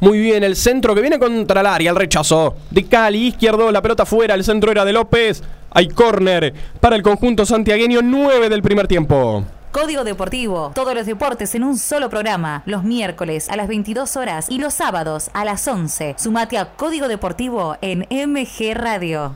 [0.00, 3.82] Muy bien, el centro que viene contra el área, el rechazo de Cali, izquierdo, la
[3.82, 5.42] pelota fuera, el centro era de López.
[5.70, 9.44] Hay córner para el conjunto santiagueño, 9 del primer tiempo.
[9.70, 10.72] Código Deportivo.
[10.74, 12.62] Todos los deportes en un solo programa.
[12.66, 16.16] Los miércoles a las 22 horas y los sábados a las 11.
[16.18, 19.34] Sumate a Código Deportivo en MG Radio.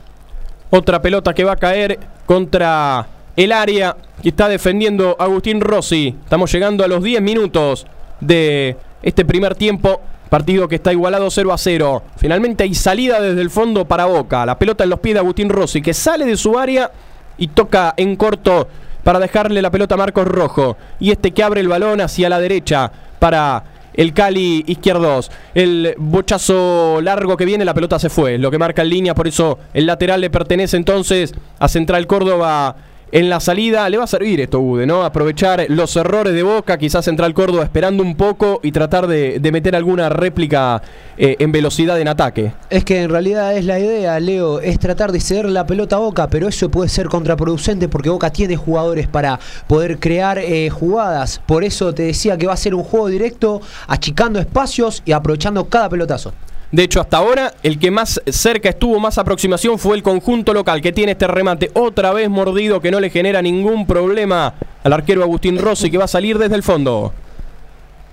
[0.69, 6.15] Otra pelota que va a caer contra el área que está defendiendo Agustín Rossi.
[6.23, 7.85] Estamos llegando a los 10 minutos
[8.19, 10.01] de este primer tiempo.
[10.27, 12.03] Partido que está igualado 0 a 0.
[12.17, 14.45] Finalmente hay salida desde el fondo para Boca.
[14.45, 16.91] La pelota en los pies de Agustín Rossi que sale de su área
[17.37, 18.67] y toca en corto
[19.03, 20.75] para dejarle la pelota a Marcos Rojo.
[20.99, 25.31] Y este que abre el balón hacia la derecha para el Cali izquierdos.
[25.53, 28.37] El bochazo largo que viene, la pelota se fue.
[28.39, 32.75] Lo que marca en línea, por eso el lateral le pertenece entonces a Central Córdoba.
[33.09, 35.05] En la salida le va a servir esto, Ude, ¿no?
[35.05, 39.77] Aprovechar los errores de Boca, quizás Central Córdoba esperando un poco y tratar de, meter
[39.77, 40.81] alguna réplica
[41.17, 42.51] eh, en velocidad en ataque.
[42.69, 45.99] Es que en realidad es la idea, Leo, es tratar de ceder la pelota a
[45.99, 51.41] Boca, pero eso puede ser contraproducente porque Boca tiene jugadores para poder crear eh, jugadas.
[51.45, 55.63] Por eso te decía que va a ser un juego directo, achicando espacios y aprovechando
[55.69, 56.33] cada pelotazo.
[56.71, 60.81] De hecho, hasta ahora, el que más cerca estuvo, más aproximación, fue el conjunto local,
[60.81, 64.53] que tiene este remate otra vez mordido, que no le genera ningún problema
[64.83, 67.13] al arquero Agustín Rossi, que va a salir desde el fondo.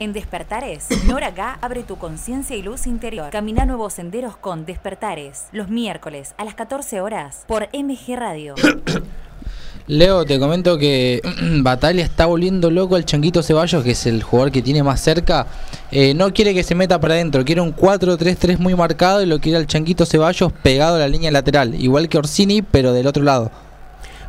[0.00, 3.30] En Despertares, Nora Gá abre tu conciencia y luz interior.
[3.30, 5.46] Camina nuevos senderos con Despertares.
[5.52, 8.54] Los miércoles a las 14 horas por MG Radio.
[9.86, 11.20] Leo, te comento que
[11.60, 15.46] Batalla está volviendo loco al Changuito Ceballos, que es el jugador que tiene más cerca.
[15.90, 19.40] Eh, no quiere que se meta para adentro, quiere un 4-3-3 muy marcado y lo
[19.40, 23.22] quiere al Changuito Ceballos pegado a la línea lateral, igual que Orsini, pero del otro
[23.22, 23.50] lado.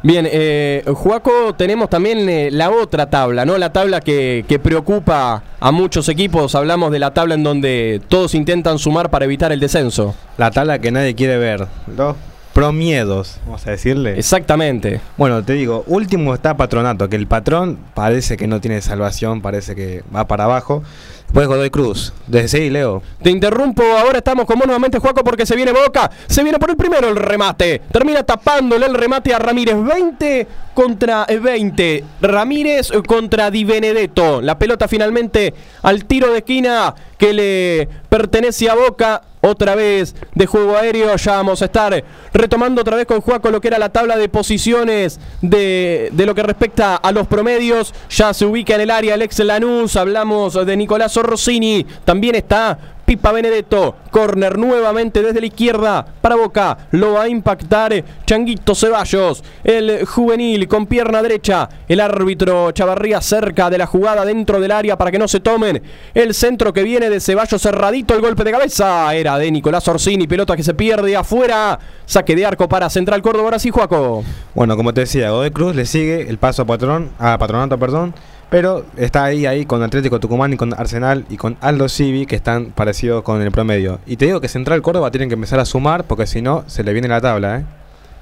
[0.03, 3.57] Bien, eh, Juaco, tenemos también eh, la otra tabla, ¿no?
[3.57, 6.53] La tabla que, que preocupa a muchos equipos.
[6.53, 10.13] Hablamos de la tabla en donde todos intentan sumar para evitar el descenso.
[10.37, 11.65] La tabla que nadie quiere ver.
[11.97, 12.15] Los
[12.55, 14.17] promiedos, vamos a decirle.
[14.17, 15.01] Exactamente.
[15.17, 19.75] Bueno, te digo, último está Patronato, que el patrón parece que no tiene salvación, parece
[19.75, 20.81] que va para abajo.
[21.25, 22.13] Después Godoy Cruz.
[22.27, 23.01] Desde sí, Leo.
[23.21, 26.09] Te interrumpo, ahora estamos con nuevamente, Juaco, porque se viene Boca.
[26.27, 27.81] Se viene por el primero el remate.
[27.91, 29.75] Termina tapándole el remate a Ramírez.
[29.83, 32.03] 20 contra 20.
[32.21, 34.41] Ramírez contra Di Benedetto.
[34.41, 39.21] La pelota finalmente al tiro de esquina que le pertenece a Boca.
[39.41, 41.15] Otra vez de juego aéreo.
[41.17, 42.03] Ya vamos a estar
[42.33, 46.33] retomando otra vez con Juaco lo que era la tabla de posiciones de, de lo
[46.33, 47.93] que respecta a los promedios.
[48.09, 49.97] Ya se ubica en el área el ex Lanús.
[49.97, 51.85] Hablamos de Nicolás Orrosini.
[52.03, 58.03] También está Pipa Benedetto, corner nuevamente desde la izquierda para Boca, lo va a impactar
[58.25, 64.59] Changuito Ceballos, el juvenil con pierna derecha, el árbitro Chavarría cerca de la jugada dentro
[64.59, 65.83] del área para que no se tomen,
[66.15, 70.25] el centro que viene de Ceballos cerradito, el golpe de cabeza era de Nicolás Orsini,
[70.25, 74.23] pelota que se pierde afuera, saque de arco para Central Córdoba, ahora sí Juaco.
[74.55, 78.15] Bueno, como te decía, Godoy Cruz le sigue el paso a Patrón, a Patronato, perdón.
[78.49, 82.35] Pero está ahí, ahí con Atlético Tucumán y con Arsenal y con Aldo Civi, que
[82.35, 83.99] están parecidos con el promedio.
[84.05, 86.83] Y te digo que Central Córdoba tienen que empezar a sumar, porque si no, se
[86.83, 87.65] le viene la tabla, ¿eh?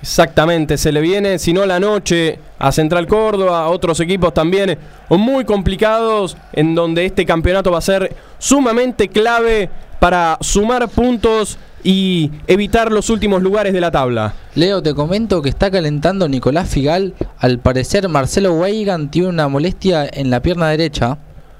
[0.01, 4.77] Exactamente, se le viene, si no la noche, a Central Córdoba, a otros equipos también
[5.09, 9.69] muy complicados, en donde este campeonato va a ser sumamente clave
[10.01, 14.33] para sumar puntos y evitar los últimos lugares de la tabla.
[14.55, 17.13] Leo, te comento que está calentando Nicolás Figal.
[17.37, 21.17] Al parecer, Marcelo Weigan tiene una molestia en la pierna derecha.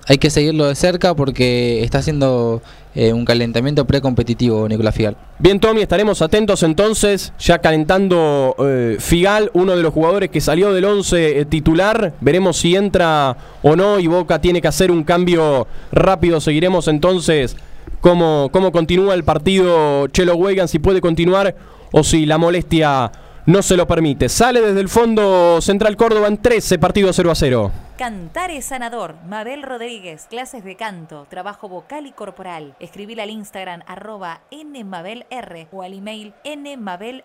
[0.08, 2.62] Hay que seguirlo de cerca porque está haciendo
[2.94, 5.18] eh, un calentamiento precompetitivo Nicolás Figal.
[5.40, 10.74] Bien, Tommy, estaremos atentos entonces, ya calentando eh, Figal, uno de los jugadores que salió
[10.74, 12.14] del 11 eh, titular.
[12.22, 16.42] Veremos si entra o no y Boca tiene que hacer un cambio rápido.
[16.42, 17.56] Seguiremos entonces
[18.04, 21.56] cómo, cómo continúa el partido Chelo Weigan, si puede continuar
[21.94, 23.10] o si la molestia
[23.46, 24.28] no se lo permite.
[24.28, 27.72] Sale desde el fondo Central Córdoba en 13 partidos 0 a 0.
[28.04, 29.16] Cantar es sanador.
[29.30, 32.76] Mabel Rodríguez, clases de canto, trabajo vocal y corporal.
[32.82, 37.24] Escribir al Instagram arroba nmabelr o al email nmabelr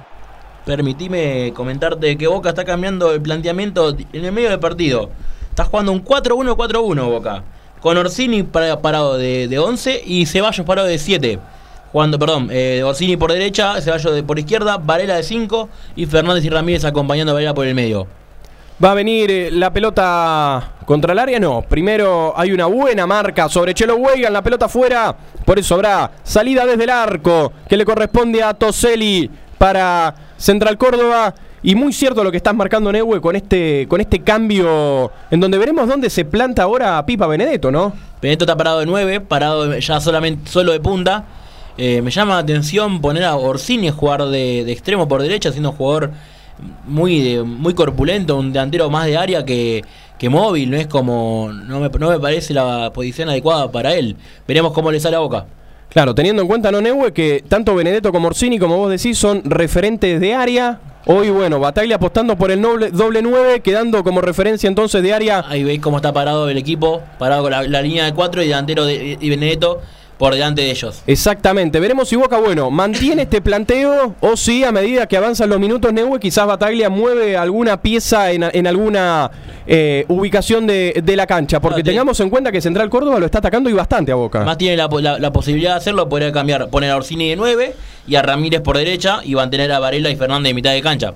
[0.65, 5.09] Permitime comentarte que Boca está cambiando el planteamiento en el medio del partido.
[5.49, 7.43] Está jugando un 4-1-4-1 Boca.
[7.79, 11.39] Con Orsini para- parado de, de 11 y Ceballos parado de 7.
[11.91, 16.45] Jugando, perdón, eh, Orsini por derecha, Ceballos de- por izquierda, Varela de 5 y Fernández
[16.45, 18.05] y Ramírez acompañando a Varela por el medio.
[18.83, 21.63] Va a venir eh, la pelota contra el área, no.
[21.67, 25.15] Primero hay una buena marca sobre Chelo Weigan, la pelota fuera.
[25.45, 31.33] Por eso habrá salida desde el arco que le corresponde a Toseli para Central Córdoba.
[31.61, 35.57] Y muy cierto lo que estás marcando, Neue, con este, con este cambio en donde
[35.57, 37.91] veremos dónde se planta ahora Pipa Benedetto, ¿no?
[38.21, 41.25] Benedetto está parado de 9, parado ya solamente solo de punta.
[41.81, 45.51] Eh, me llama la atención poner a Orsini a jugar de, de extremo por derecha,
[45.51, 46.11] siendo un jugador
[46.85, 49.83] muy, de- muy corpulento, un delantero más de área que,
[50.17, 51.49] que móvil, no es como.
[51.53, 54.17] No me, no me parece la posición adecuada para él.
[54.47, 55.45] Veremos cómo le sale a boca.
[55.89, 59.41] Claro, teniendo en cuenta, ¿no, Neue, que tanto Benedetto como Orsini, como vos decís, son
[59.45, 60.79] referentes de área.
[61.05, 65.45] Hoy, bueno, Bataglia apostando por el noble- doble 9, quedando como referencia entonces de área.
[65.47, 68.47] Ahí veis cómo está parado el equipo, parado con la, la línea de cuatro y
[68.49, 69.79] delantero de, y Benedetto
[70.19, 71.01] por delante de ellos.
[71.07, 75.59] Exactamente, veremos si Boca, bueno, mantiene este planteo o si a medida que avanzan los
[75.59, 79.31] minutos, Neue, quizás Bataglia mueve alguna pieza en, en alguna
[79.65, 81.59] eh, ubicación de, de la cancha.
[81.59, 84.15] Porque Ah, te- tengamos en cuenta que Central Córdoba lo está atacando y bastante a
[84.15, 84.43] Boca.
[84.43, 87.73] Más tiene la, la- la posibilidad de hacerlo, podría cambiar, poner a Orsini de 9
[88.07, 91.13] y a Ramírez por derecha y mantener a Varela y Fernández de mitad de cancha.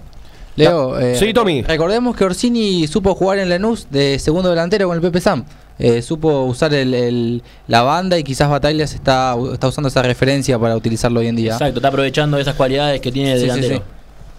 [0.55, 1.63] Leo, eh, Sí, Tommy.
[1.63, 5.43] recordemos que Orsini supo jugar en Lanús de segundo delantero con el Pepe Sam.
[5.79, 10.01] Eh, supo usar el, el- la banda y quizás Bataglia se está, está usando esa
[10.03, 11.53] referencia para utilizarlo hoy en día.
[11.53, 13.75] Exacto, está aprovechando esas cualidades que tiene el Sí, sí, delantero.
[13.77, 13.83] sí.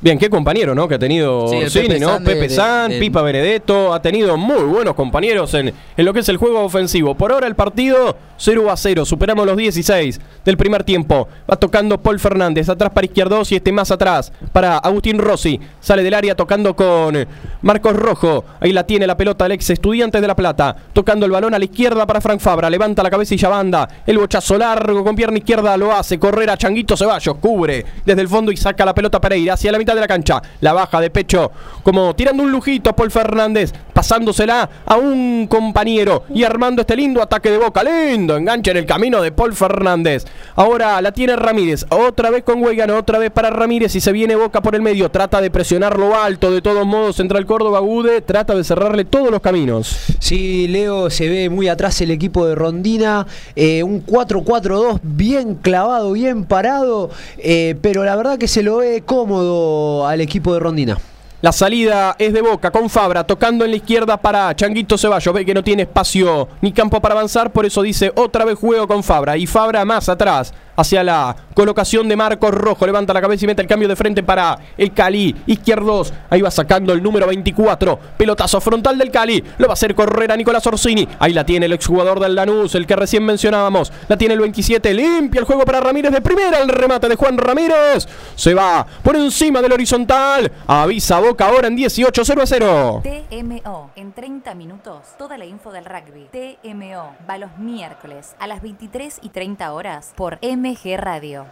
[0.00, 0.86] Bien, qué compañero, ¿no?
[0.86, 2.08] Que ha tenido Sí, Pepe ¿no?
[2.08, 6.12] San de- Pepe de- San, Pipa Benedetto, ha tenido muy buenos compañeros en, en lo
[6.12, 7.14] que es el juego ofensivo.
[7.14, 11.26] Por ahora el partido 0 a 0, superamos los 16 del primer tiempo.
[11.50, 15.58] Va tocando Paul Fernández, atrás para Izquierdos y este más atrás para Agustín Rossi.
[15.80, 17.26] Sale del área tocando con
[17.62, 18.44] Marcos Rojo.
[18.60, 20.76] Ahí la tiene la pelota el ex estudiante de La Plata.
[20.92, 22.68] Tocando el balón a la izquierda para Frank Fabra.
[22.68, 23.88] Levanta la cabeza y ya banda.
[24.06, 26.18] El bochazo largo con pierna izquierda lo hace.
[26.18, 27.36] Correr a Changuito Ceballos.
[27.36, 30.40] Cubre desde el fondo y saca la pelota Pereira hacia la de la cancha.
[30.60, 31.50] La baja de pecho
[31.82, 33.72] como tirando un lujito Paul Fernández.
[33.92, 37.82] Pasándosela a un compañero y armando este lindo ataque de boca.
[37.82, 40.24] Lindo enganche en el camino de Paul Fernández.
[40.56, 41.86] Ahora la tiene Ramírez.
[41.90, 42.96] Otra vez con Huegano.
[42.96, 45.10] Otra vez para Ramírez y se viene boca por el medio.
[45.10, 46.50] Trata de presionar lo alto.
[46.50, 49.96] De todos modos, Central Córdoba Gude trata de cerrarle todos los caminos.
[50.18, 53.26] Sí, Leo, se ve muy atrás el equipo de Rondina.
[53.56, 57.10] eh, un 4-4-2 bien clavado, bien parado.
[57.38, 59.73] eh, pero la verdad que se lo ve cómodo
[60.06, 60.98] al equipo de Rondina.
[61.44, 65.34] La salida es de Boca con Fabra tocando en la izquierda para Changuito Ceballos.
[65.34, 68.88] Ve que no tiene espacio ni campo para avanzar, por eso dice otra vez juego
[68.88, 69.36] con Fabra.
[69.36, 72.86] Y Fabra más atrás hacia la colocación de Marcos Rojo.
[72.86, 75.34] Levanta la cabeza y mete el cambio de frente para el Cali.
[75.46, 76.12] Izquierdos.
[76.30, 77.98] Ahí va sacando el número 24.
[78.16, 79.42] Pelotazo frontal del Cali.
[79.58, 81.06] Lo va a hacer correr a Nicolás Orsini.
[81.18, 83.92] Ahí la tiene el exjugador del Lanús, el que recién mencionábamos.
[84.08, 84.92] La tiene el 27.
[84.94, 86.58] Limpia el juego para Ramírez de primera.
[86.58, 88.06] El remate de Juan Ramírez.
[88.34, 90.50] Se va por encima del horizontal.
[90.66, 93.02] Avisa Boca ahora en 18 0 a 0.
[93.02, 93.90] TMO.
[93.96, 96.28] En 30 minutos, toda la info del rugby.
[96.32, 97.14] TMO.
[97.28, 101.44] Va los miércoles a las 23 y 30 horas por MG Radio.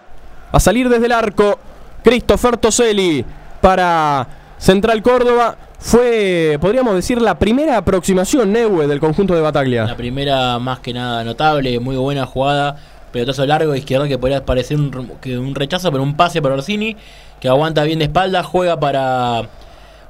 [0.52, 1.58] A salir desde el arco,
[2.02, 3.24] Christopher Toselli
[3.60, 5.56] para Central Córdoba.
[5.78, 9.96] Fue, podríamos decir, la primera aproximación Neue del conjunto de La Bataglia.
[9.96, 12.76] primera más que nada notable, muy buena jugada,
[13.10, 16.96] pelotazo largo izquierda que podría parecer un, un rechazo, pero un pase para Orsini,
[17.40, 19.42] que aguanta bien de espalda, juega para,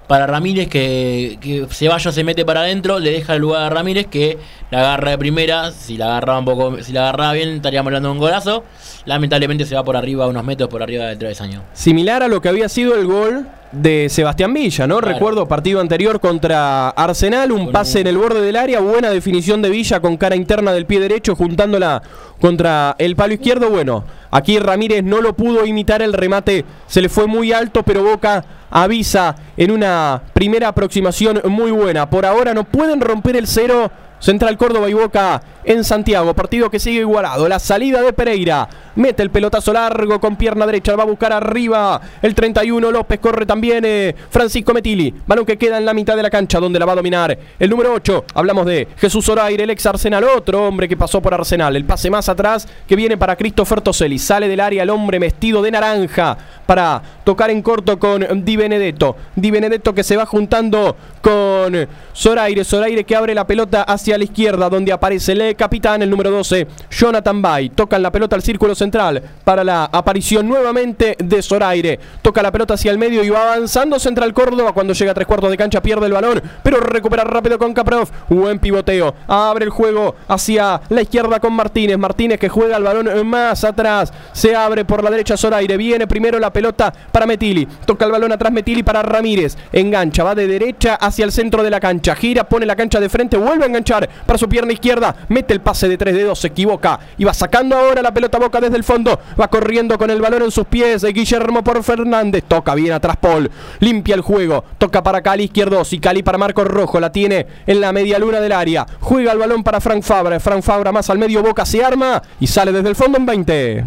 [0.07, 4.07] para Ramírez, que, que Ceballos se mete para adentro, le deja el lugar a Ramírez,
[4.07, 4.39] que
[4.71, 8.09] la agarra de primera, si la agarraba un poco, si la agarraba bien estaríamos hablando
[8.09, 8.65] de un golazo,
[9.05, 11.63] lamentablemente se va por arriba, unos metros por arriba del travesaño.
[11.73, 14.99] Similar a lo que había sido el gol de Sebastián Villa, ¿no?
[14.99, 15.13] Claro.
[15.13, 19.71] Recuerdo partido anterior contra Arsenal, un pase en el borde del área, buena definición de
[19.71, 22.03] Villa con cara interna del pie derecho, juntándola
[22.41, 23.71] contra el palo izquierdo.
[23.71, 28.03] Bueno, aquí Ramírez no lo pudo imitar, el remate se le fue muy alto, pero
[28.05, 32.09] Boca avisa en una primera aproximación muy buena.
[32.09, 33.91] Por ahora no pueden romper el cero.
[34.19, 37.49] Central Córdoba y Boca en Santiago, partido que sigue igualado.
[37.49, 42.01] La salida de Pereira, mete el pelotazo largo con pierna derecha, va a buscar arriba
[42.21, 46.23] el 31 López, corre también eh, Francisco Metili, balón que queda en la mitad de
[46.23, 48.25] la cancha donde la va a dominar el número 8.
[48.35, 51.77] Hablamos de Jesús Oraire, el ex Arsenal, otro hombre que pasó por Arsenal.
[51.77, 55.63] El pase más atrás que viene para Christopher Toselli, sale del área el hombre vestido
[55.63, 56.37] de naranja
[56.67, 59.17] para tocar en corto con Di Benedetto.
[59.37, 62.65] Di Benedetto que se va juntando con Zoraire.
[62.65, 66.67] Zoraire que abre la pelota hacia la izquierda, donde aparece el capitán, el número 12,
[66.91, 67.71] Jonathan Bay.
[67.71, 71.99] Tocan la pelota al círculo central para la aparición nuevamente de Zoraire.
[72.23, 74.73] Toca la pelota hacia el medio y va avanzando Central Córdoba.
[74.73, 78.09] Cuando llega a tres cuartos de cancha pierde el balón, pero recupera rápido con Caprov.
[78.29, 79.15] Buen pivoteo.
[79.27, 81.99] Abre el juego hacia la izquierda con Martínez.
[81.99, 84.13] Martínez que juega el balón más atrás.
[84.33, 85.77] Se abre por la derecha Zoraire.
[85.77, 87.67] Viene primero la pelota para Metili.
[87.87, 89.57] Toca el balón atrás Metili para Ramírez.
[89.73, 92.15] Engancha, va de derecha hacia el centro de la cancha.
[92.15, 95.15] Gira, pone la cancha de frente, vuelve a enganchar para su pierna izquierda.
[95.49, 96.99] El pase de tres dedos, se equivoca.
[97.19, 99.19] Y va sacando ahora la pelota boca desde el fondo.
[99.41, 101.05] Va corriendo con el balón en sus pies.
[101.05, 102.45] Guillermo por Fernández.
[102.49, 103.51] Toca bien atrás Paul.
[103.81, 104.65] Limpia el juego.
[104.79, 105.83] Toca para Cali izquierdo.
[105.91, 107.01] Y Cali para Marcos Rojo.
[107.01, 108.87] La tiene en la media luna del área.
[109.01, 110.41] Juega el balón para Frank Fabra.
[110.41, 113.85] Frank Fabra más al medio boca se arma y sale desde el fondo en 20.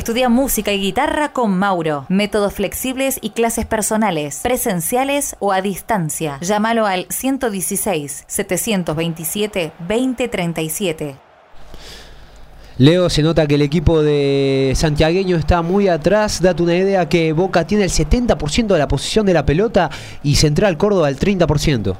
[0.00, 2.06] Estudia música y guitarra con Mauro.
[2.08, 6.38] Métodos flexibles y clases personales, presenciales o a distancia.
[6.40, 11.16] Llámalo al 116 727 2037.
[12.78, 16.40] Leo, se nota que el equipo de Santiagueño está muy atrás.
[16.40, 19.90] Date una idea que Boca tiene el 70% de la posición de la pelota
[20.22, 21.94] y Central Córdoba el 30%.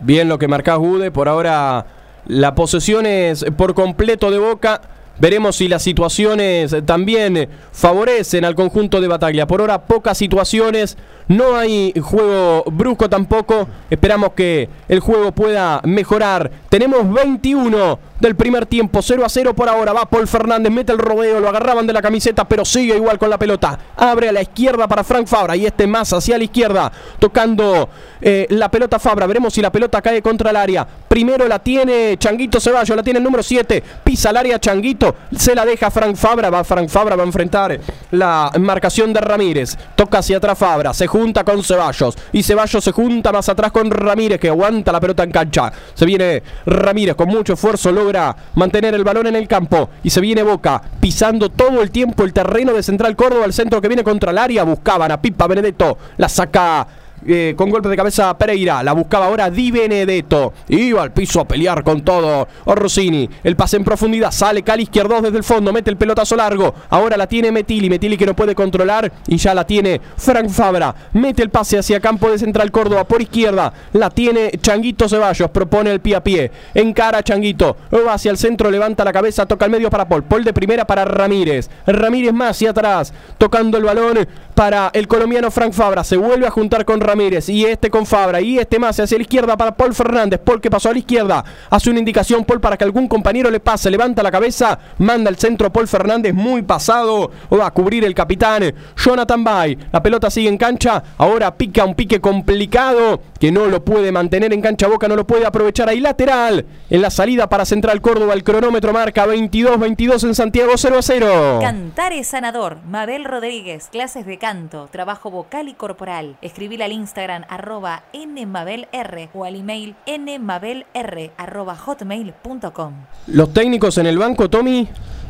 [0.00, 1.12] Bien lo que marcás, Gude.
[1.12, 1.86] Por ahora
[2.26, 4.80] la posesión es por completo de Boca.
[5.18, 9.46] Veremos si las situaciones también favorecen al conjunto de Bataglia.
[9.46, 10.98] Por ahora pocas situaciones,
[11.28, 13.66] no hay juego brusco tampoco.
[13.88, 16.50] Esperamos que el juego pueda mejorar.
[16.68, 19.92] Tenemos 21 del primer tiempo, 0 a 0 por ahora.
[19.92, 23.30] Va Paul Fernández, mete el rodeo, lo agarraban de la camiseta, pero sigue igual con
[23.30, 23.78] la pelota.
[23.96, 27.88] Abre a la izquierda para Frank Fabra y este más hacia la izquierda, tocando
[28.20, 29.26] eh, la pelota Fabra.
[29.26, 30.86] Veremos si la pelota cae contra el área.
[31.08, 33.82] Primero la tiene Changuito Ceballos, la tiene el número 7.
[34.04, 36.50] Pisa al área Changuito, se la deja Frank Fabra.
[36.50, 37.78] Va Frank Fabra, va a enfrentar
[38.10, 39.76] la marcación de Ramírez.
[39.94, 43.90] Toca hacia atrás Fabra, se junta con Ceballos y Ceballos se junta más atrás con
[43.90, 45.72] Ramírez que aguanta la pelota en cancha.
[45.94, 48.05] Se viene Ramírez con mucho esfuerzo, logra
[48.54, 49.90] mantener el balón en el campo.
[50.02, 53.80] Y se viene Boca pisando todo el tiempo el terreno de Central Córdoba, el centro
[53.80, 56.86] que viene contra el área, buscaban a Pipa Benedetto, la saca
[57.26, 58.82] eh, con golpe de cabeza Pereira.
[58.82, 60.52] La buscaba ahora Di Benedetto.
[60.68, 62.46] Iba al piso a pelear con todo.
[62.64, 63.28] Orsini.
[63.42, 64.30] El pase en profundidad.
[64.30, 65.72] Sale Cali izquierdo desde el fondo.
[65.72, 66.74] Mete el pelotazo largo.
[66.90, 67.88] Ahora la tiene Metili.
[67.88, 69.10] Metili que no puede controlar.
[69.26, 70.94] Y ya la tiene Frank Fabra.
[71.12, 73.72] Mete el pase hacia campo de Central Córdoba por izquierda.
[73.92, 75.50] La tiene Changuito Ceballos.
[75.50, 76.50] Propone el pie a pie.
[76.74, 77.76] Encara Changuito.
[77.92, 78.70] Va hacia el centro.
[78.70, 79.46] Levanta la cabeza.
[79.46, 80.24] Toca el medio para Paul.
[80.24, 81.70] Paul de primera para Ramírez.
[81.86, 83.12] Ramírez más hacia atrás.
[83.38, 86.02] Tocando el balón para el colombiano Frank Fabra.
[86.04, 89.22] Se vuelve a juntar con Ramírez y este con Fabra y este más hacia la
[89.22, 90.40] izquierda para Paul Fernández.
[90.44, 91.44] Paul que pasó a la izquierda.
[91.70, 93.90] Hace una indicación Paul para que algún compañero le pase.
[93.90, 94.78] Levanta la cabeza.
[94.98, 97.30] Manda el centro Paul Fernández muy pasado.
[97.52, 99.78] Va a cubrir el capitán Jonathan Bay.
[99.92, 101.02] La pelota sigue en cancha.
[101.18, 105.08] Ahora pica un pique complicado que no lo puede mantener en cancha Boca.
[105.08, 106.66] No lo puede aprovechar ahí lateral.
[106.90, 108.34] En la salida para Central Córdoba.
[108.34, 111.58] El cronómetro marca 22-22 en Santiago 0 a 0.
[111.60, 112.78] Cantar es sanador.
[112.88, 116.36] Mabel Rodríguez, clases de canto, trabajo vocal y corporal.
[116.42, 122.92] Escribir al Instagram arroba nmabelr o al email nmabelr arroba hotmail.com.
[123.28, 124.88] Los técnicos en el banco, Tommy.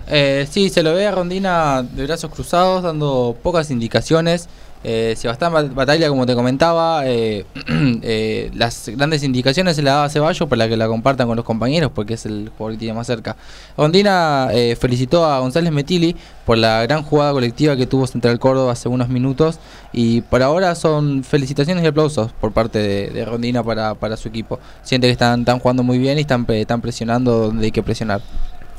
[0.08, 4.48] Eh, sí, se lo ve a Rondina de brazos cruzados, dando pocas indicaciones.
[4.84, 7.44] Eh, Sebastián Bat- Bataglia, como te comentaba, eh,
[8.02, 11.90] eh, las grandes indicaciones se las daba Ceballos para que la compartan con los compañeros,
[11.94, 13.34] porque es el jugador que tiene más cerca.
[13.76, 16.14] Rondina eh, felicitó a González Metili
[16.44, 19.58] por la gran jugada colectiva que tuvo Central Córdoba hace unos minutos,
[19.92, 24.28] y por ahora son felicitaciones y aplausos por parte de, de Rondina para, para su
[24.28, 24.60] equipo.
[24.82, 28.20] Siente que están, están jugando muy bien y están, están presionando donde hay que presionar.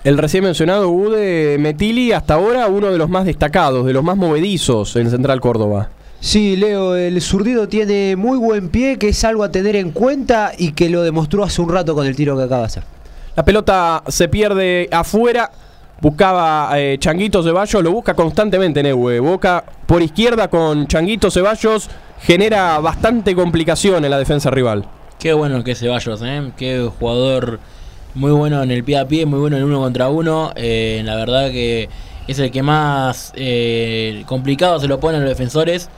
[0.04, 4.16] El recién mencionado Ude Metili, hasta ahora uno de los más destacados, de los más
[4.16, 5.90] movedizos en Central Córdoba.
[6.20, 10.52] Sí, Leo, el zurdido tiene muy buen pie, que es algo a tener en cuenta
[10.58, 12.84] y que lo demostró hace un rato con el tiro que acaba de hacer.
[13.36, 15.52] La pelota se pierde afuera.
[16.00, 19.20] Buscaba eh, Changuito Ceballos, lo busca constantemente Neue.
[19.20, 21.90] Boca por izquierda con Changuito Ceballos
[22.20, 24.86] genera bastante complicación en la defensa rival.
[25.20, 26.52] Qué bueno que Ceballos, ¿eh?
[26.56, 27.60] Qué jugador
[28.18, 30.52] muy bueno en el pie a pie, muy bueno en uno contra uno.
[30.56, 31.88] Eh, la verdad que
[32.28, 35.90] es el que más eh, complicado se lo ponen los defensores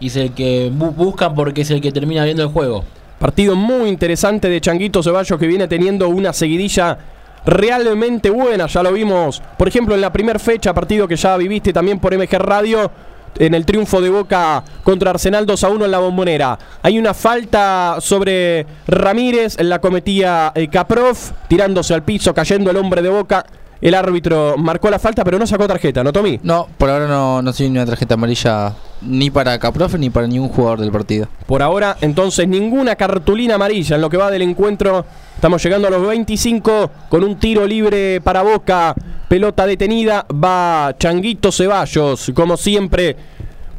[0.00, 2.84] y es el que bu- buscan porque es el que termina viendo el juego.
[3.18, 6.98] Partido muy interesante de Changuito Ceballos que viene teniendo una seguidilla
[7.44, 8.66] realmente buena.
[8.66, 12.14] Ya lo vimos, por ejemplo, en la primera fecha, partido que ya viviste también por
[12.16, 12.90] MG Radio.
[13.38, 16.58] En el triunfo de Boca contra Arsenal 2 a 1 en la bombonera.
[16.82, 21.16] Hay una falta sobre Ramírez, la cometía eh, Caprov,
[21.48, 23.44] tirándose al piso, cayendo el hombre de Boca.
[23.80, 26.40] El árbitro marcó la falta, pero no sacó tarjeta, ¿no, Tommy?
[26.42, 30.48] No, por ahora no, no ni una tarjeta amarilla ni para Caprofe ni para ningún
[30.48, 31.28] jugador del partido.
[31.46, 35.04] Por ahora, entonces, ninguna cartulina amarilla en lo que va del encuentro.
[35.34, 38.94] Estamos llegando a los 25 con un tiro libre para Boca.
[39.28, 40.24] Pelota detenida.
[40.32, 43.16] Va Changuito Ceballos, como siempre,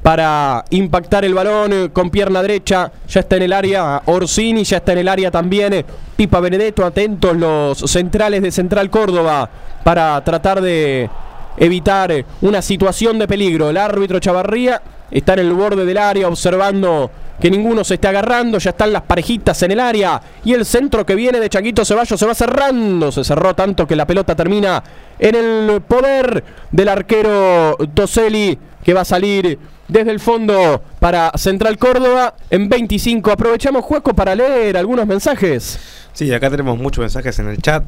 [0.07, 2.89] para impactar el balón eh, con pierna derecha.
[3.09, 5.85] Ya está en el área Orsini, ya está en el área también eh,
[6.15, 6.85] Pipa Benedetto.
[6.85, 9.49] Atentos los centrales de Central Córdoba
[9.83, 11.09] para tratar de
[11.57, 13.69] evitar eh, una situación de peligro.
[13.69, 14.81] El árbitro Chavarría
[15.11, 18.59] está en el borde del área observando que ninguno se esté agarrando.
[18.59, 20.21] Ya están las parejitas en el área.
[20.45, 23.11] Y el centro que viene de Changuito Ceballos se va cerrando.
[23.11, 24.81] Se cerró tanto que la pelota termina
[25.19, 31.77] en el poder del arquero Toselli que va a salir desde el fondo para Central
[31.77, 33.31] Córdoba en 25.
[33.31, 35.79] Aprovechamos Juaco para leer algunos mensajes.
[36.13, 37.83] Sí, acá tenemos muchos mensajes en el chat.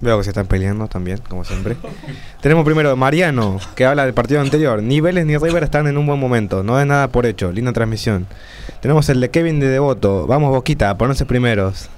[0.00, 1.76] Veo que se están peleando también, como siempre.
[2.40, 4.82] tenemos primero Mariano, que habla del partido anterior.
[4.82, 6.62] Ni Vélez ni River están en un buen momento.
[6.62, 7.52] No es nada por hecho.
[7.52, 8.26] Linda transmisión.
[8.80, 10.26] Tenemos el de Kevin de Devoto.
[10.26, 11.88] Vamos, Boquita, a ponerse primeros.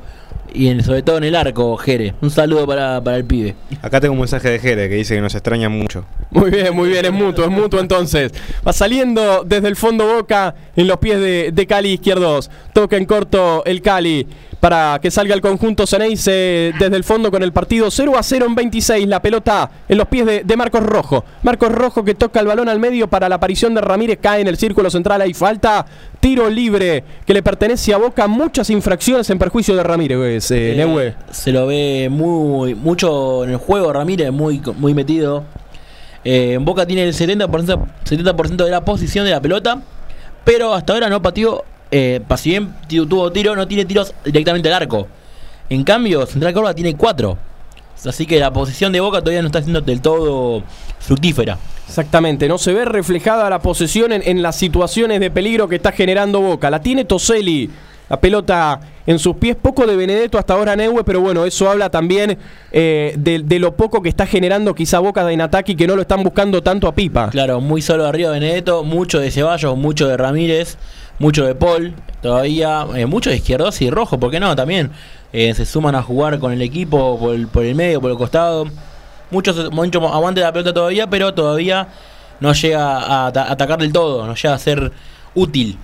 [0.53, 2.13] y en- sobre todo en el arco, Jere.
[2.21, 3.55] Un saludo para, para el pibe.
[3.81, 6.05] Acá tengo un mensaje de Jere que dice que nos extraña mucho.
[6.31, 8.31] Muy bien, muy bien, es mutuo, es mutuo entonces.
[8.65, 12.49] Va saliendo desde el fondo Boca en los pies de, de Cali izquierdos.
[12.73, 14.27] Toca en corto el Cali
[14.66, 18.47] para que salga el conjunto Ceneice desde el fondo con el partido 0 a 0
[18.47, 19.07] en 26.
[19.07, 21.24] La pelota en los pies de, de Marcos Rojo.
[21.43, 24.18] Marcos Rojo que toca el balón al medio para la aparición de Ramírez.
[24.20, 25.22] Cae en el círculo central.
[25.22, 25.86] Hay falta.
[26.20, 28.26] Tiro libre que le pertenece a Boca.
[28.26, 33.57] Muchas infracciones en perjuicio de Ramírez, eh, Eh, se lo ve muy mucho en el
[33.57, 35.43] juego, Ramírez, muy, muy metido.
[36.24, 39.84] Eh, Boca tiene el 70%, 70% de la posición de la pelota,
[40.43, 41.66] pero hasta ahora no pateó.
[41.97, 45.07] Eh, si bien tu- tuvo tiro, no tiene tiros directamente al arco.
[45.69, 47.37] En cambio, Central Córdoba tiene 4.
[48.05, 50.61] Así que la posición de Boca todavía no está siendo del todo
[50.99, 51.57] fructífera.
[51.87, 55.93] Exactamente, no se ve reflejada la posesión en, en las situaciones de peligro que está
[55.93, 56.69] generando Boca.
[56.69, 57.69] La tiene Toselli,
[58.09, 61.89] la pelota en sus pies, poco de Benedetto hasta ahora Neue, pero bueno, eso habla
[61.89, 62.37] también
[62.71, 66.01] eh, de, de lo poco que está generando quizá Boca de Inataki, que no lo
[66.01, 67.29] están buscando tanto a Pipa.
[67.29, 70.77] Claro, muy solo arriba de Benedetto, mucho de Ceballos, mucho de Ramírez,
[71.20, 74.55] mucho de Paul, todavía, eh, mucho de Izquierdos y Rojo, ¿por qué no?
[74.55, 74.91] También
[75.34, 77.20] eh, se suman a jugar con el equipo
[77.51, 78.66] por el, medio, por el costado.
[79.32, 81.88] Muchos, mucho aguante la pelota todavía, pero todavía
[82.39, 84.91] no llega a ata- atacar del todo, no llega a ser
[85.34, 85.78] útil.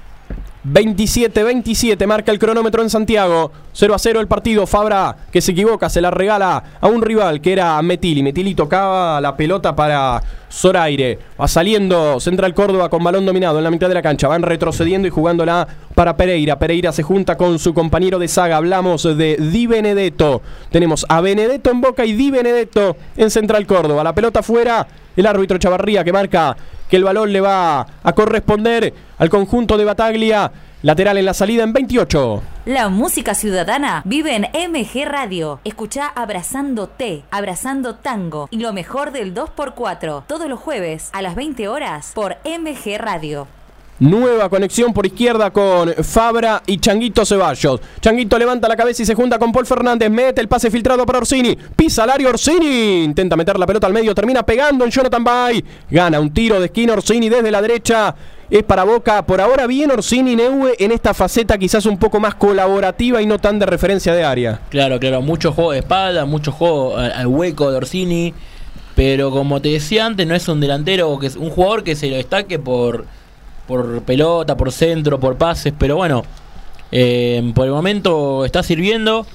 [0.65, 3.51] 27-27 marca el cronómetro en Santiago.
[3.73, 4.67] 0 a 0 el partido.
[4.67, 8.21] Fabra que se equivoca, se la regala a un rival que era Metili.
[8.21, 11.17] Metili tocaba la pelota para Zoraire.
[11.39, 14.27] Va saliendo Central Córdoba con balón dominado en la mitad de la cancha.
[14.27, 16.59] Van retrocediendo y jugándola para Pereira.
[16.59, 18.57] Pereira se junta con su compañero de saga.
[18.57, 20.43] Hablamos de Di Benedetto.
[20.69, 24.03] Tenemos a Benedetto en boca y Di Benedetto en Central Córdoba.
[24.03, 24.87] La pelota fuera.
[25.15, 26.55] El árbitro Chavarría que marca
[26.89, 30.51] que el balón le va a corresponder al conjunto de Bataglia.
[30.83, 32.41] Lateral en la salida en 28.
[32.65, 35.59] La música ciudadana vive en MG Radio.
[35.63, 41.35] Escucha Abrazando T, Abrazando Tango y lo mejor del 2x4 todos los jueves a las
[41.35, 43.47] 20 horas por MG Radio.
[44.01, 47.81] Nueva conexión por izquierda con Fabra y Changuito Ceballos.
[47.99, 50.09] Changuito levanta la cabeza y se junta con Paul Fernández.
[50.09, 51.55] Mete el pase filtrado para Orsini.
[51.75, 53.03] Pisa al área Orsini.
[53.03, 54.15] Intenta meter la pelota al medio.
[54.15, 55.63] Termina pegando en Jonathan Bay.
[55.91, 58.15] Gana un tiro de esquina Orsini desde la derecha.
[58.49, 59.23] Es para Boca.
[59.23, 63.37] Por ahora bien Orsini Neue en esta faceta quizás un poco más colaborativa y no
[63.37, 64.61] tan de referencia de área.
[64.71, 68.33] Claro, claro, mucho juego de espalda, mucho juego al, hueco de Orsini.
[68.95, 72.09] Pero como te decía antes, no es un delantero, que es un jugador que se
[72.09, 73.05] lo destaque por,
[73.71, 75.73] por pelota, por centro, por pases.
[75.77, 76.23] Pero bueno,
[76.91, 79.25] eh, por el momento está sirviendo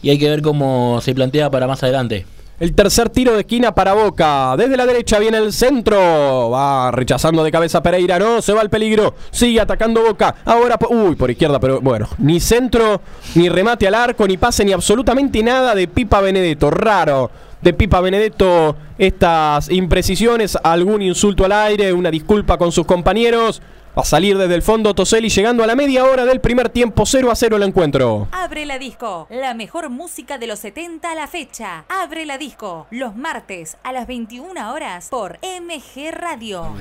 [0.00, 2.24] y hay que ver cómo se plantea para más adelante.
[2.60, 4.54] El tercer tiro de esquina para Boca.
[4.56, 6.50] Desde la derecha viene el centro.
[6.50, 8.18] Va rechazando de cabeza Pereira.
[8.18, 9.14] No, se va al peligro.
[9.30, 10.36] Sigue atacando Boca.
[10.44, 12.08] Ahora, uy, por izquierda, pero bueno.
[12.18, 13.00] Ni centro,
[13.34, 16.70] ni remate al arco, ni pase, ni absolutamente nada de Pipa Benedetto.
[16.70, 17.30] Raro.
[17.62, 20.56] De Pipa Benedetto estas imprecisiones.
[20.62, 21.94] Algún insulto al aire.
[21.94, 23.62] Una disculpa con sus compañeros.
[23.96, 27.04] Va a salir desde el fondo Toselli llegando a la media hora del primer tiempo.
[27.04, 28.28] 0 a 0 el encuentro.
[28.30, 31.84] Abre la disco, la mejor música de los 70 a la fecha.
[31.88, 36.72] Abre la disco, los martes a las 21 horas por MG Radio.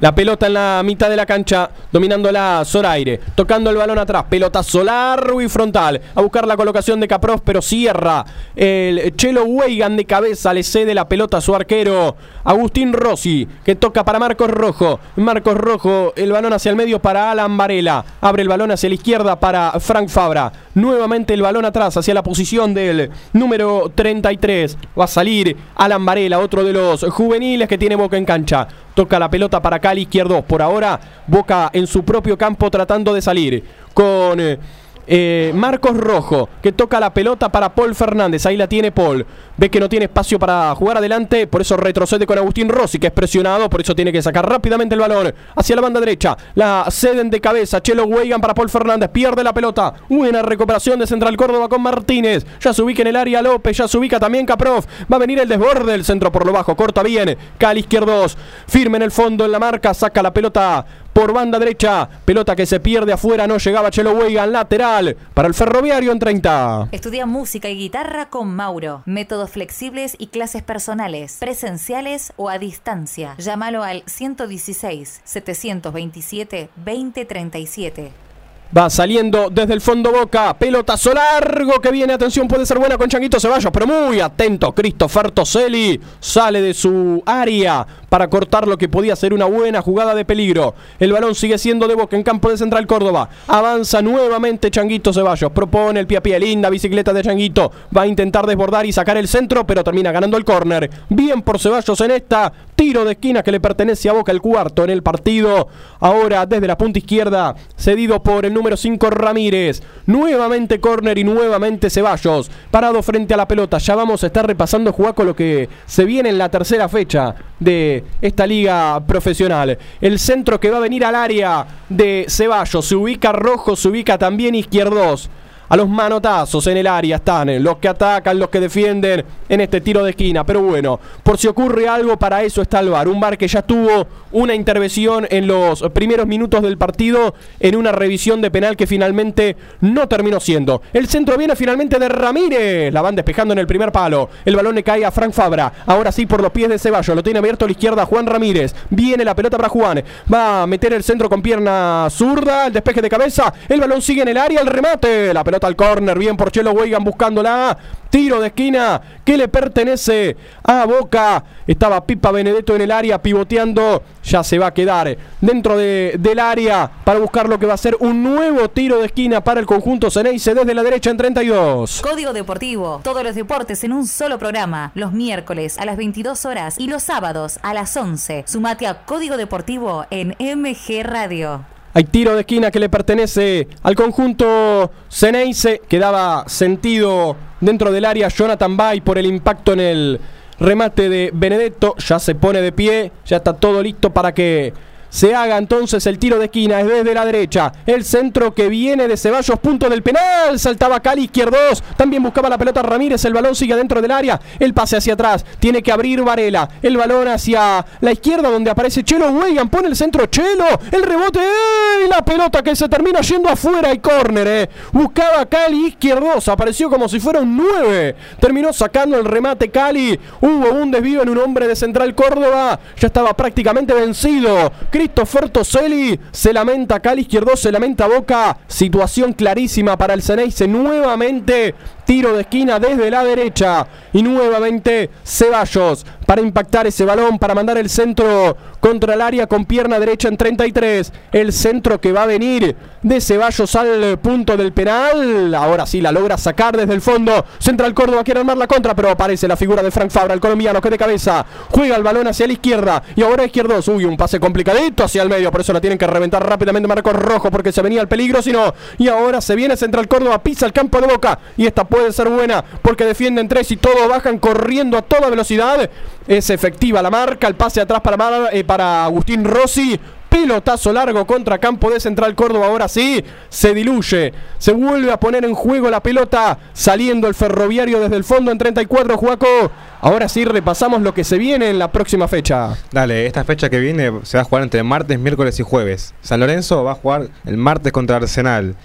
[0.00, 4.62] La pelota en la mitad de la cancha, dominándola Zoraire, tocando el balón atrás, pelota
[4.62, 10.04] solar y frontal, a buscar la colocación de Capros, pero cierra el Chelo Weigan de
[10.04, 15.00] cabeza, le cede la pelota a su arquero, Agustín Rossi, que toca para Marcos Rojo,
[15.16, 18.94] Marcos Rojo, el balón hacia el medio para Alan Varela, abre el balón hacia la
[18.94, 25.04] izquierda para Frank Fabra, nuevamente el balón atrás hacia la posición del número 33, va
[25.04, 29.28] a salir Alan Varela, otro de los juveniles que tiene Boca en cancha, toca la
[29.30, 33.62] pelota para Cali izquierdo, por ahora Boca en su propio campo tratando de salir
[33.92, 34.40] con...
[34.40, 34.58] eh,
[35.06, 38.46] eh, Marcos Rojo, que toca la pelota para Paul Fernández.
[38.46, 39.26] Ahí la tiene Paul.
[39.56, 43.08] Ve que no tiene espacio para jugar adelante, por eso retrocede con Agustín Rossi, que
[43.08, 46.36] es presionado, por eso tiene que sacar rápidamente el balón hacia la banda derecha.
[46.54, 47.80] La ceden de cabeza.
[47.82, 49.10] Chelo Weigan para Paul Fernández.
[49.10, 49.94] Pierde la pelota.
[50.08, 52.46] Buena recuperación de Central Córdoba con Martínez.
[52.60, 53.76] Ya se ubica en el área López.
[53.76, 54.86] Ya se ubica también Caprof.
[55.10, 56.76] Va a venir el desborde del centro por lo bajo.
[56.76, 57.36] Corta bien.
[57.58, 58.36] Cali izquierdos.
[58.66, 59.94] Firme en el fondo en la marca.
[59.94, 62.08] Saca la pelota por banda derecha.
[62.24, 63.46] Pelota que se pierde afuera.
[63.46, 64.52] No llegaba Chelo Weigan.
[64.52, 66.88] Lateral para el ferroviario en 30.
[66.92, 69.02] Estudia música y guitarra con Mauro.
[69.06, 73.34] Métodos flexibles y clases personales, presenciales o a distancia.
[73.38, 78.31] Llámalo al 116 727 2037.
[78.74, 80.56] Va saliendo desde el fondo Boca.
[80.58, 82.14] Pelotazo largo que viene.
[82.14, 84.72] Atención, puede ser buena con Changuito Ceballos, pero muy atento.
[84.72, 90.14] Christopher Toselli sale de su área para cortar lo que podía ser una buena jugada
[90.14, 90.74] de peligro.
[90.98, 93.28] El balón sigue siendo de Boca en campo de Central Córdoba.
[93.46, 95.52] Avanza nuevamente Changuito Ceballos.
[95.52, 96.40] Propone el pie a pie.
[96.40, 97.70] Linda bicicleta de Changuito.
[97.94, 100.90] Va a intentar desbordar y sacar el centro, pero termina ganando el córner.
[101.10, 102.50] Bien por Ceballos en esta.
[102.74, 105.68] Tiro de esquina que le pertenece a Boca el cuarto en el partido.
[106.00, 109.82] Ahora desde la punta izquierda, cedido por el número 5 Ramírez.
[110.06, 112.50] Nuevamente córner y nuevamente Ceballos.
[112.70, 113.78] Parado frente a la pelota.
[113.78, 117.34] Ya vamos a estar repasando jugar con lo que se viene en la tercera fecha
[117.58, 119.78] de esta liga profesional.
[120.00, 122.86] El centro que va a venir al área de Ceballos.
[122.86, 125.30] Se ubica rojo, se ubica también izquierdos.
[125.72, 129.80] A los manotazos en el área están los que atacan, los que defienden en este
[129.80, 130.44] tiro de esquina.
[130.44, 133.08] Pero bueno, por si ocurre algo, para eso está el VAR.
[133.08, 137.90] Un VAR que ya tuvo una intervención en los primeros minutos del partido en una
[137.90, 140.82] revisión de penal que finalmente no terminó siendo.
[140.92, 142.92] El centro viene finalmente de Ramírez.
[142.92, 144.28] La van despejando en el primer palo.
[144.44, 145.72] El balón le cae a Frank Fabra.
[145.86, 147.16] Ahora sí por los pies de Ceballos.
[147.16, 148.74] Lo tiene abierto a la izquierda Juan Ramírez.
[148.90, 150.04] Viene la pelota para Juan.
[150.30, 152.66] Va a meter el centro con pierna zurda.
[152.66, 153.54] El despeje de cabeza.
[153.70, 154.60] El balón sigue en el área.
[154.60, 155.32] El remate.
[155.32, 156.18] La pelota al córner.
[156.18, 157.76] Bien por Chelo Weigan buscándola.
[158.10, 161.42] Tiro de esquina que le pertenece a Boca.
[161.66, 164.02] Estaba Pipa Benedetto en el área pivoteando.
[164.24, 167.78] Ya se va a quedar dentro de- del área para buscar lo que va a
[167.78, 172.02] ser un nuevo tiro de esquina para el conjunto Ceneice desde la derecha en 32.
[172.02, 173.00] Código Deportivo.
[173.02, 174.92] Todos los deportes en un solo programa.
[174.94, 178.44] Los miércoles a las 22 horas y los sábados a las 11.
[178.46, 181.64] Sumate a Código Deportivo en MG Radio.
[181.94, 188.06] Hay tiro de esquina que le pertenece al conjunto Ceneice, que daba sentido dentro del
[188.06, 190.20] área Jonathan Bay por el impacto en el
[190.58, 191.94] remate de Benedetto.
[191.98, 194.72] Ya se pone de pie, ya está todo listo para que
[195.12, 196.80] se haga entonces el tiro de esquina.
[196.80, 197.70] Es desde la derecha.
[197.84, 200.58] El centro que viene de Ceballos, punto del penal.
[200.58, 201.84] Saltaba Cali, izquierdos.
[201.98, 203.22] También buscaba la pelota Ramírez.
[203.26, 204.40] El balón sigue dentro del área.
[204.58, 205.44] El pase hacia atrás.
[205.60, 206.66] Tiene que abrir Varela.
[206.80, 209.68] El balón hacia la izquierda donde aparece Chelo Weigan.
[209.68, 210.64] Pone el centro Chelo.
[210.90, 211.40] El rebote.
[211.40, 212.06] ¡eh!
[212.06, 214.48] Y la pelota que se termina yendo afuera y córner.
[214.48, 214.70] eh.
[214.92, 216.48] Buscaba Cali, izquierdos.
[216.48, 218.16] Apareció como si fuera un 9.
[218.40, 220.18] Terminó sacando el remate Cali.
[220.40, 222.80] Hubo un desvío en un hombre de Central Córdoba.
[222.98, 224.72] Ya estaba prácticamente vencido.
[225.02, 228.56] Christopher Toselli se lamenta Cali izquierdo, se lamenta Boca.
[228.68, 230.68] Situación clarísima para el Ceneice.
[230.68, 231.74] Nuevamente
[232.04, 233.86] tiro de esquina desde la derecha.
[234.12, 239.64] Y nuevamente Ceballos para impactar ese balón, para mandar el centro contra el área con
[239.64, 241.12] pierna derecha en 33.
[241.30, 245.54] El centro que va a venir de Ceballos al punto del penal.
[245.54, 247.44] Ahora sí la logra sacar desde el fondo.
[247.58, 250.80] Central Córdoba quiere armar la contra, pero aparece la figura de Frank Fabra, el colombiano
[250.80, 253.02] que de cabeza juega el balón hacia la izquierda.
[253.14, 253.88] Y ahora izquierdos.
[253.88, 255.50] Uy, un pase complicadito hacia el medio.
[255.50, 258.42] Por eso la tienen que reventar rápidamente Marcos Rojo porque se venía el peligro.
[258.42, 261.38] Si no, y ahora se viene Central Córdoba, pisa el campo de boca.
[261.56, 265.90] Y esta puede ser buena porque defienden tres y todos bajan corriendo a toda velocidad.
[266.26, 270.00] Es efectiva la marca, el pase atrás para, eh, para Agustín Rossi.
[270.30, 272.68] Pelotazo largo contra campo de Central Córdoba.
[272.68, 274.32] Ahora sí, se diluye.
[274.56, 276.58] Se vuelve a poner en juego la pelota.
[276.72, 279.70] Saliendo el ferroviario desde el fondo en 34, Juaco.
[280.00, 282.74] Ahora sí, repasamos lo que se viene en la próxima fecha.
[282.90, 286.14] Dale, esta fecha que viene se va a jugar entre martes, miércoles y jueves.
[286.22, 288.76] San Lorenzo va a jugar el martes contra Arsenal.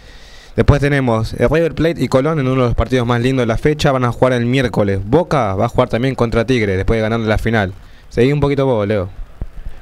[0.58, 3.46] Después tenemos el River Plate y Colón en uno de los partidos más lindos de
[3.46, 3.92] la fecha.
[3.92, 5.00] Van a jugar el miércoles.
[5.06, 7.74] Boca va a jugar también contra Tigre después de ganarle la final.
[8.10, 9.08] Seguí un poquito vos, Leo.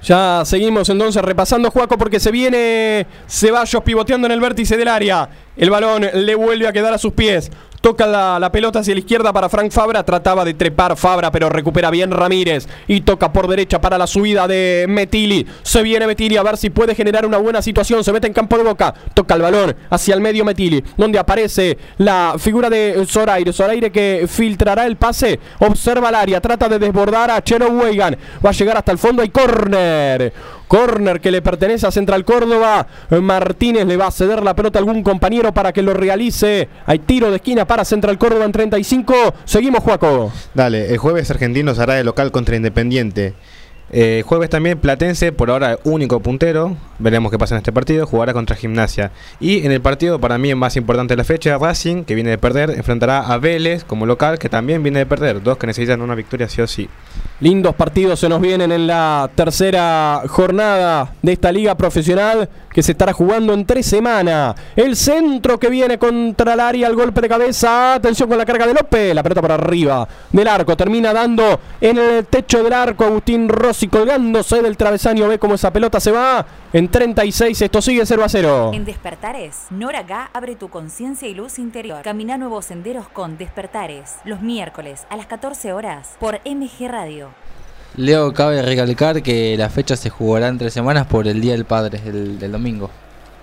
[0.03, 5.29] Ya seguimos entonces repasando Juaco porque se viene Ceballos pivoteando en el vértice del área.
[5.55, 7.51] El balón le vuelve a quedar a sus pies.
[7.85, 10.03] Toca la, pelota hacia la izquierda para Frank Fabra.
[10.03, 12.67] Trataba de trepar Fabra, pero recupera bien Ramírez.
[12.87, 15.45] Y toca por derecha para la subida de Metili.
[15.61, 18.03] Se viene Metili a ver si puede generar una buena situación.
[18.03, 18.91] Se mete en campo de boca.
[19.13, 20.83] Toca el balón hacia el medio Metili.
[20.97, 23.53] Donde aparece la figura de Zoraire.
[23.53, 25.39] Zoraire que filtrará el pase.
[25.59, 26.41] Observa el área.
[26.41, 28.17] Trata de desbordar a Chero Weigan.
[28.43, 29.21] Va a llegar hasta el fondo.
[29.21, 30.33] Hay córner.
[30.75, 32.85] Corner que le pertenece a Central Córdoba.
[33.21, 36.67] Martínez le va a ceder la pelota a algún compañero para que lo realice.
[36.85, 39.13] Hay tiro de esquina para Central Córdoba en 35.
[39.45, 40.33] Seguimos, Juaco.
[40.53, 43.35] Dale, el jueves Argentino será de local contra Independiente.
[43.91, 46.75] Eh, jueves también Platense, por ahora único puntero.
[46.97, 48.07] Veremos qué pasa en este partido.
[48.07, 49.11] Jugará contra Gimnasia.
[49.39, 52.37] Y en el partido, para mí, más importante de la fecha, Racing, que viene de
[52.37, 55.43] perder, enfrentará a Vélez como local, que también viene de perder.
[55.43, 56.89] Dos que necesitan una victoria sí o sí.
[57.41, 62.93] Lindos partidos se nos vienen en la tercera jornada de esta liga profesional que se
[62.93, 64.55] estará jugando en tres semanas.
[64.75, 67.95] El centro que viene contra el área, el golpe de cabeza.
[67.95, 69.13] Atención con la carga de López.
[69.13, 70.75] La pelota para arriba del arco.
[70.75, 73.05] Termina dando en el techo del arco.
[73.05, 75.27] Agustín Rossi colgándose del travesaño.
[75.27, 76.45] Ve cómo esa pelota se va.
[76.71, 78.71] En 36 esto sigue 0 a 0.
[78.73, 82.01] En Despertares, Nora Gá abre tu conciencia y luz interior.
[82.01, 84.15] Camina nuevos senderos con Despertares.
[84.23, 87.31] Los miércoles a las 14 horas por MG Radio.
[87.97, 91.65] Leo, cabe recalcar que la fecha se jugará en tres semanas por el Día del
[91.65, 92.89] Padre, el, del domingo.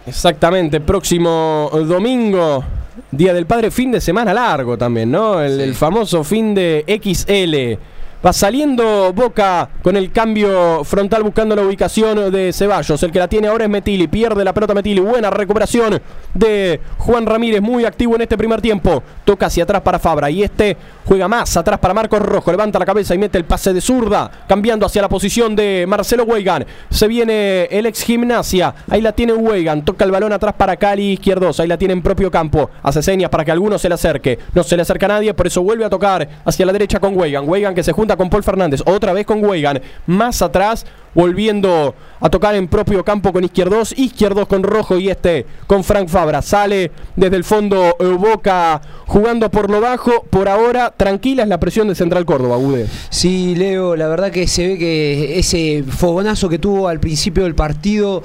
[0.06, 2.64] Exactamente, próximo domingo,
[3.10, 5.42] Día del Padre, fin de semana largo también, ¿no?
[5.42, 7.91] El, el famoso fin de XL.
[8.24, 13.02] Va saliendo Boca con el cambio frontal buscando la ubicación de Ceballos.
[13.02, 14.06] El que la tiene ahora es Metili.
[14.06, 15.00] Pierde la pelota Metili.
[15.00, 16.00] Buena recuperación
[16.32, 17.60] de Juan Ramírez.
[17.60, 19.02] Muy activo en este primer tiempo.
[19.24, 20.30] Toca hacia atrás para Fabra.
[20.30, 22.52] Y este juega más atrás para Marcos Rojo.
[22.52, 24.30] Levanta la cabeza y mete el pase de zurda.
[24.46, 26.64] Cambiando hacia la posición de Marcelo Weigan.
[26.90, 28.72] Se viene el ex gimnasia.
[28.88, 29.84] Ahí la tiene Weigan.
[29.84, 31.58] Toca el balón atrás para Cali Izquierdos.
[31.58, 32.70] Ahí la tiene en propio campo.
[32.84, 34.38] Hace señas para que alguno se le acerque.
[34.54, 35.34] No se le acerca a nadie.
[35.34, 37.48] Por eso vuelve a tocar hacia la derecha con Weigan.
[37.48, 40.84] Weigan que se junta con Paul Fernández, otra vez con Weigan, más atrás,
[41.14, 46.08] volviendo a tocar en propio campo con Izquierdos, Izquierdos con Rojo y este con Frank
[46.08, 46.42] Fabra.
[46.42, 51.60] Sale desde el fondo eh, Boca jugando por lo bajo, por ahora tranquila es la
[51.60, 52.86] presión de Central Córdoba, Bude.
[53.10, 57.54] Sí, Leo, la verdad que se ve que ese fogonazo que tuvo al principio del
[57.54, 58.22] partido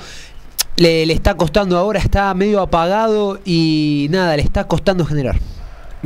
[0.78, 5.38] le, le está costando ahora, está medio apagado y nada, le está costando generar.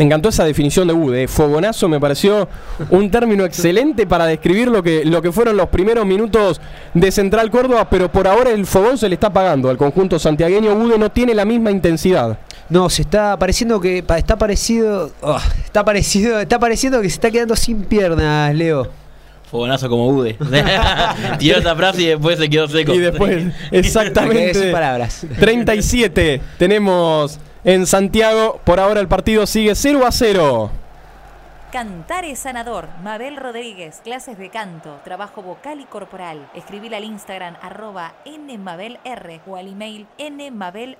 [0.02, 1.28] Me encantó esa definición de Bude.
[1.28, 2.50] Fogonazo me pareció
[2.90, 6.60] un término excelente para describir lo que, lo que fueron los primeros minutos
[6.96, 10.74] de Central Córdoba, pero por ahora el fogón se le está pagando al conjunto santiagueño.
[10.74, 12.40] Bude no tiene la misma intensidad.
[12.68, 17.30] No, se está pareciendo que está parecido, oh, está parecido, está pareciendo que se está
[17.30, 18.90] quedando sin piernas, Leo.
[19.52, 20.36] Fogonazo como Ude.
[21.38, 22.92] Tiró esa frase y después se quedó seco.
[22.96, 24.56] Y después, exactamente.
[24.56, 25.28] sin palabras.
[25.38, 28.60] 37 tenemos en Santiago.
[28.64, 30.72] Por ahora el partido sigue 0 a 0.
[31.72, 32.90] Cantar es sanador.
[33.02, 36.50] Mabel Rodríguez, clases de canto, trabajo vocal y corporal.
[36.54, 39.00] Escribir al Instagram arroba nmabelr
[39.48, 40.98] o al email nmabelr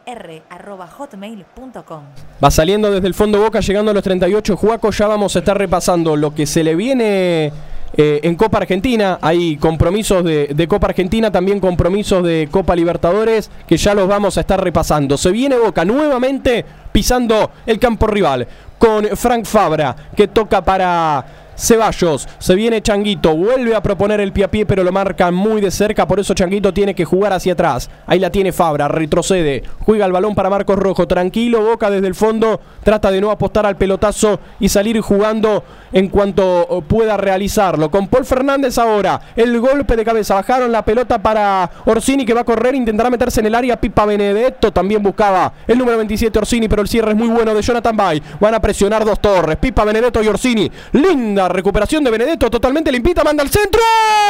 [0.50, 2.04] arroba hotmail.com.
[2.42, 4.56] Va saliendo desde el fondo Boca, llegando a los 38.
[4.56, 7.52] Juaco, ya vamos a estar repasando lo que se le viene
[7.96, 9.20] eh, en Copa Argentina.
[9.22, 14.38] Hay compromisos de, de Copa Argentina, también compromisos de Copa Libertadores, que ya los vamos
[14.38, 15.18] a estar repasando.
[15.18, 21.24] Se viene Boca nuevamente pisando el campo rival con Frank Fabra, que toca para
[21.62, 26.08] Ceballos, se viene Changuito, vuelve a proponer el pie, pero lo marca muy de cerca,
[26.08, 27.88] por eso Changuito tiene que jugar hacia atrás.
[28.08, 32.16] Ahí la tiene Fabra, retrocede, juega el balón para Marcos Rojo, tranquilo, Boca desde el
[32.16, 37.92] fondo, trata de no apostar al pelotazo y salir jugando en cuanto pueda realizarlo.
[37.92, 42.42] Con Paul Fernández ahora, el golpe de cabeza, bajaron la pelota para Orsini que va
[42.42, 46.68] a correr, intentará meterse en el área, Pipa Benedetto también buscaba el número 27 Orsini,
[46.68, 48.24] pero el cierre es muy bueno de Jonathan Bay.
[48.40, 50.72] Van a presionar dos torres, Pipa Benedetto y Orsini.
[50.94, 53.82] Linda recuperación de Benedetto, totalmente limpita, manda al centro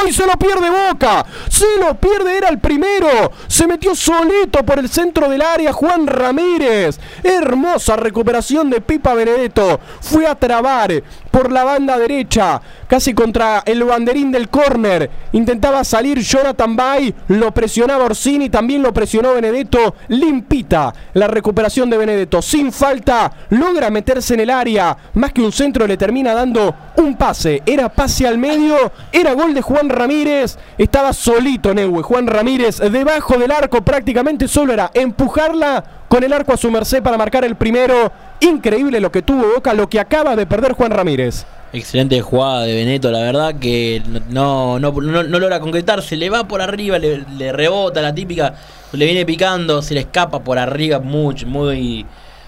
[0.07, 1.25] y se lo pierde Boca.
[1.49, 3.31] Se lo pierde, era el primero.
[3.47, 6.99] Se metió solito por el centro del área Juan Ramírez.
[7.23, 9.79] Hermosa recuperación de Pipa Benedetto.
[10.01, 12.61] Fue a trabar por la banda derecha,
[12.91, 15.09] casi contra el banderín del córner.
[15.31, 19.95] Intentaba salir Jonathan Bay, lo presionaba Orsini, también lo presionó Benedetto.
[20.09, 24.97] Limpita la recuperación de Benedetto, sin falta, logra meterse en el área.
[25.13, 27.63] Más que un centro, le termina dando un pase.
[27.65, 28.75] Era pase al medio,
[29.13, 30.57] era gol de Juan Ramírez.
[30.77, 36.51] Estaba solito Neue, Juan Ramírez, debajo del arco, prácticamente solo era empujarla con el arco
[36.51, 38.11] a su merced para marcar el primero.
[38.41, 41.45] Increíble lo que tuvo Boca, lo que acaba de perder Juan Ramírez.
[41.73, 46.29] Excelente jugada de Beneto, la verdad que no, no, no, no logra concretar, se le
[46.29, 48.55] va por arriba, le, rebota la típica,
[48.93, 52.05] le viene picando, se le escapa por arriba, muy, muy,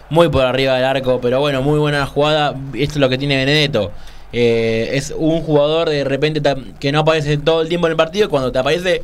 [0.10, 3.38] muy por arriba del arco, pero bueno, muy buena jugada, esto es lo que tiene
[3.38, 3.92] Benedetto.
[4.34, 6.42] Eh, es un jugador de repente
[6.80, 9.04] que no aparece todo el tiempo en el partido, cuando te aparece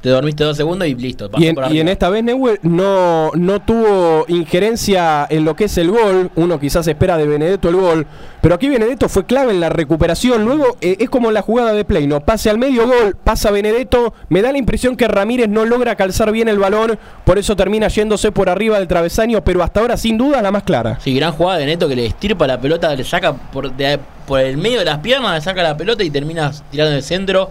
[0.00, 1.30] te dormiste dos segundos y listo.
[1.30, 5.64] pasó Y en, y en esta vez Neuer no, no tuvo injerencia en lo que
[5.64, 6.30] es el gol.
[6.36, 8.06] Uno quizás espera de Benedetto el gol.
[8.40, 10.44] Pero aquí Benedetto fue clave en la recuperación.
[10.44, 12.20] Luego eh, es como la jugada de play, ¿no?
[12.20, 14.14] Pase al medio gol, pasa Benedetto.
[14.28, 16.98] Me da la impresión que Ramírez no logra calzar bien el balón.
[17.24, 19.42] Por eso termina yéndose por arriba del travesaño.
[19.44, 20.98] Pero hasta ahora, sin duda, la más clara.
[21.02, 24.40] Sí, gran jugada de Neto que le estirpa la pelota, le saca por, de- por
[24.40, 27.50] el medio de las piernas, le saca la pelota y termina tirando el centro.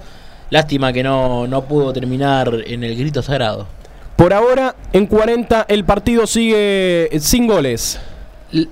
[0.49, 3.67] Lástima que no, no pudo terminar en el grito sagrado.
[4.15, 7.99] Por ahora, en 40, el partido sigue sin goles.
[8.51, 8.69] L-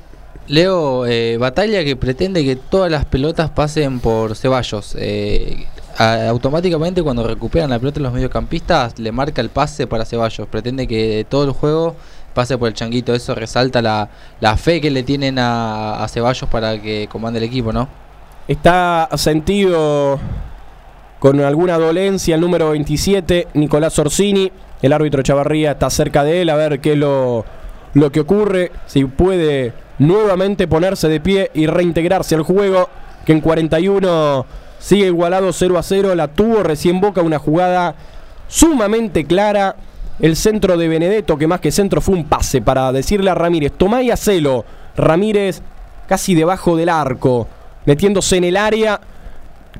[0.47, 4.95] Leo, eh, batalla que pretende que todas las pelotas pasen por Ceballos.
[4.97, 5.65] Eh,
[5.97, 10.47] a- automáticamente cuando recuperan la pelota los mediocampistas le marca el pase para Ceballos.
[10.47, 11.95] Pretende que todo el juego
[12.33, 13.13] pase por el changuito.
[13.13, 14.09] Eso resalta la,
[14.39, 17.87] la fe que le tienen a, a Ceballos para que comande el equipo, ¿no?
[18.47, 20.19] Está sentido
[21.19, 24.51] con alguna dolencia el número 27, Nicolás Orsini.
[24.81, 27.45] El árbitro Chavarría está cerca de él a ver qué es lo,
[27.93, 28.71] lo que ocurre.
[28.85, 32.89] Si puede nuevamente ponerse de pie y reintegrarse al juego.
[33.25, 34.45] Que en 41
[34.77, 36.15] sigue igualado 0 a 0.
[36.15, 37.95] La tuvo recién Boca una jugada
[38.47, 39.75] sumamente clara.
[40.19, 43.73] El centro de Benedetto, que más que centro fue un pase para decirle a Ramírez,
[43.75, 44.63] tomá y hacelo.
[44.95, 45.61] Ramírez
[46.07, 47.47] casi debajo del arco,
[47.85, 49.01] metiéndose en el área.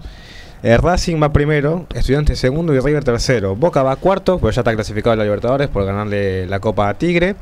[0.64, 3.56] Eh, Racing va primero, Estudiantes segundo y River tercero.
[3.56, 6.96] Boca va cuarto, pero ya está clasificado a la Libertadores por ganarle la Copa a
[6.96, 7.36] Tigre.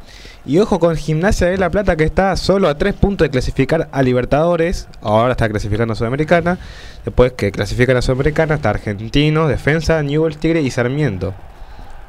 [0.45, 3.87] Y ojo con Gimnasia de La Plata que está solo a tres puntos de clasificar
[3.91, 4.87] a Libertadores.
[5.01, 6.57] Ahora está clasificando a Sudamericana.
[7.05, 11.33] Después que clasifican a Sudamericana está Argentino, Defensa, Newell's, Tigre y Sarmiento.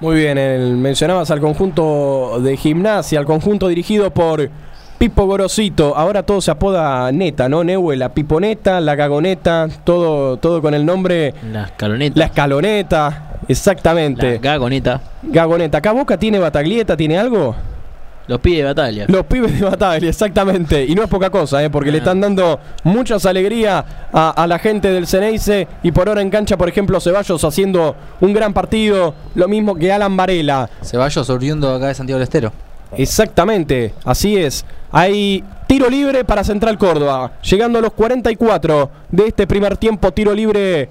[0.01, 4.51] Muy bien, el- mencionabas al conjunto de gimnasia, al conjunto dirigido por
[4.99, 5.95] Pipo Gorosito.
[5.95, 7.63] Ahora todo se apoda Neta, ¿no?
[7.63, 11.35] Neue, la Piponeta, la Gagoneta, todo, todo con el nombre.
[11.53, 12.19] La escaloneta.
[12.19, 14.35] La escaloneta, exactamente.
[14.35, 15.01] La gagoneta.
[15.23, 15.79] Gagoneta.
[15.79, 16.97] ¿Acá Boca tiene Bataglieta?
[16.97, 17.55] ¿Tiene algo?
[18.27, 19.05] Los pide de batalla.
[19.09, 20.85] Los pibes de batalla, exactamente.
[20.85, 21.71] Y no es poca cosa, ¿eh?
[21.71, 25.69] porque le están dando muchas alegría a, a la gente del Ceneice.
[25.83, 29.15] Y por ahora en cancha, por ejemplo, Ceballos haciendo un gran partido.
[29.35, 30.69] Lo mismo que Alan Varela.
[30.83, 32.53] Ceballos oriundo acá de Santiago del Estero.
[32.97, 34.65] Exactamente, así es.
[34.93, 37.33] Hay tiro libre para Central Córdoba.
[37.43, 40.89] Llegando a los 44 de este primer tiempo, tiro libre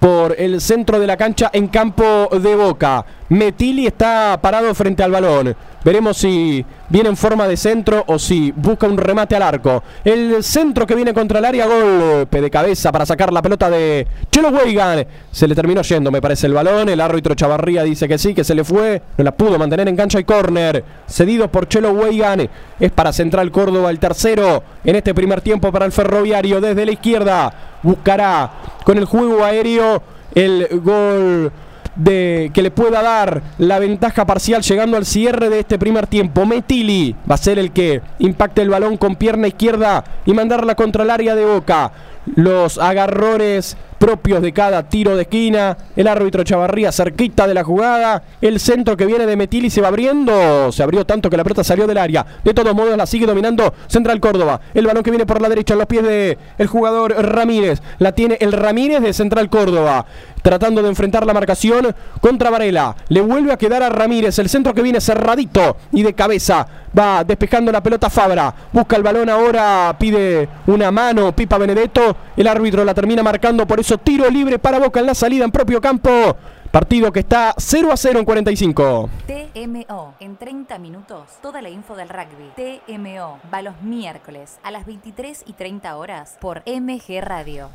[0.00, 3.04] por el centro de la cancha en campo de Boca.
[3.28, 5.56] Metili está parado frente al balón.
[5.84, 9.82] Veremos si viene en forma de centro o si busca un remate al arco.
[10.02, 14.06] El centro que viene contra el área, golpe de cabeza para sacar la pelota de
[14.30, 15.06] Chelo Weigan.
[15.30, 16.88] Se le terminó yendo, me parece, el balón.
[16.88, 19.02] El árbitro Chavarría dice que sí, que se le fue.
[19.18, 20.82] No la pudo mantener en cancha y córner.
[21.06, 22.48] Cedido por Chelo Weigan.
[22.80, 26.62] Es para Central Córdoba el tercero en este primer tiempo para el ferroviario.
[26.62, 27.52] Desde la izquierda
[27.82, 28.50] buscará
[28.84, 30.02] con el juego aéreo
[30.34, 31.52] el gol
[31.96, 36.46] de que le pueda dar la ventaja parcial llegando al cierre de este primer tiempo.
[36.46, 41.04] Metili va a ser el que impacte el balón con pierna izquierda y mandarla contra
[41.04, 41.92] el área de Boca.
[42.36, 45.78] Los agarrones propios de cada tiro de esquina.
[45.96, 48.22] El árbitro Chavarría cerquita de la jugada.
[48.42, 50.70] El centro que viene de Metili se va abriendo.
[50.72, 52.26] Se abrió tanto que la pelota salió del área.
[52.44, 54.60] De todos modos la sigue dominando Central Córdoba.
[54.74, 57.80] El balón que viene por la derecha en los pies de el jugador Ramírez.
[57.98, 60.04] La tiene el Ramírez de Central Córdoba.
[60.44, 62.94] Tratando de enfrentar la marcación contra Varela.
[63.08, 64.38] Le vuelve a quedar a Ramírez.
[64.38, 66.66] El centro que viene cerradito y de cabeza.
[66.96, 68.54] Va despejando la pelota Fabra.
[68.70, 69.96] Busca el balón ahora.
[69.98, 71.34] Pide una mano.
[71.34, 72.14] Pipa Benedetto.
[72.36, 73.66] El árbitro la termina marcando.
[73.66, 76.36] Por eso tiro libre para Boca en la salida en propio campo.
[76.70, 79.08] Partido que está 0 a 0 en 45.
[79.26, 82.50] TMO, en 30 minutos, toda la info del rugby.
[82.54, 87.70] TMO, va los miércoles a las 23 y 30 horas por MG Radio.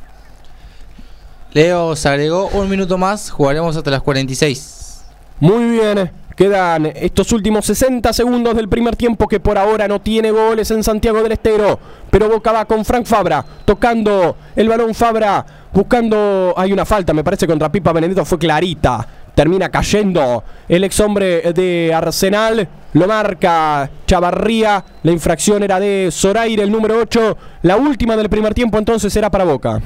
[1.52, 5.02] Leo se agregó un minuto más, jugaremos hasta las 46.
[5.40, 6.12] Muy bien.
[6.36, 10.84] Quedan estos últimos 60 segundos del primer tiempo que por ahora no tiene goles en
[10.84, 11.78] Santiago del Estero.
[12.10, 16.54] Pero Boca va con Frank Fabra, tocando el balón Fabra, buscando...
[16.56, 19.06] Hay una falta, me parece, contra Pipa Benedetto, fue clarita.
[19.36, 22.68] Termina cayendo el ex hombre de Arsenal.
[22.94, 24.86] Lo marca Chavarría.
[25.04, 27.38] La infracción era de Zoraire, el número 8.
[27.64, 29.82] La última del primer tiempo entonces era para Boca.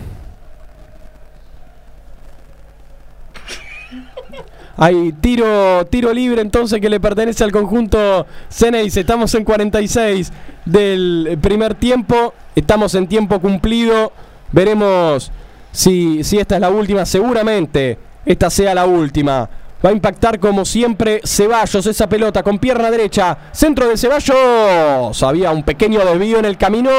[4.76, 8.98] Hay tiro, tiro libre entonces que le pertenece al conjunto Ceneis.
[8.98, 10.32] Estamos en 46
[10.66, 12.34] del primer tiempo.
[12.56, 14.12] Estamos en tiempo cumplido.
[14.52, 15.32] Veremos
[15.72, 17.06] si, si esta es la última.
[17.06, 19.48] Seguramente esta sea la última.
[19.86, 23.38] Va a impactar como siempre Ceballos esa pelota con pierna derecha.
[23.52, 25.22] Centro de Ceballos.
[25.22, 26.90] Había un pequeño desvío en el camino.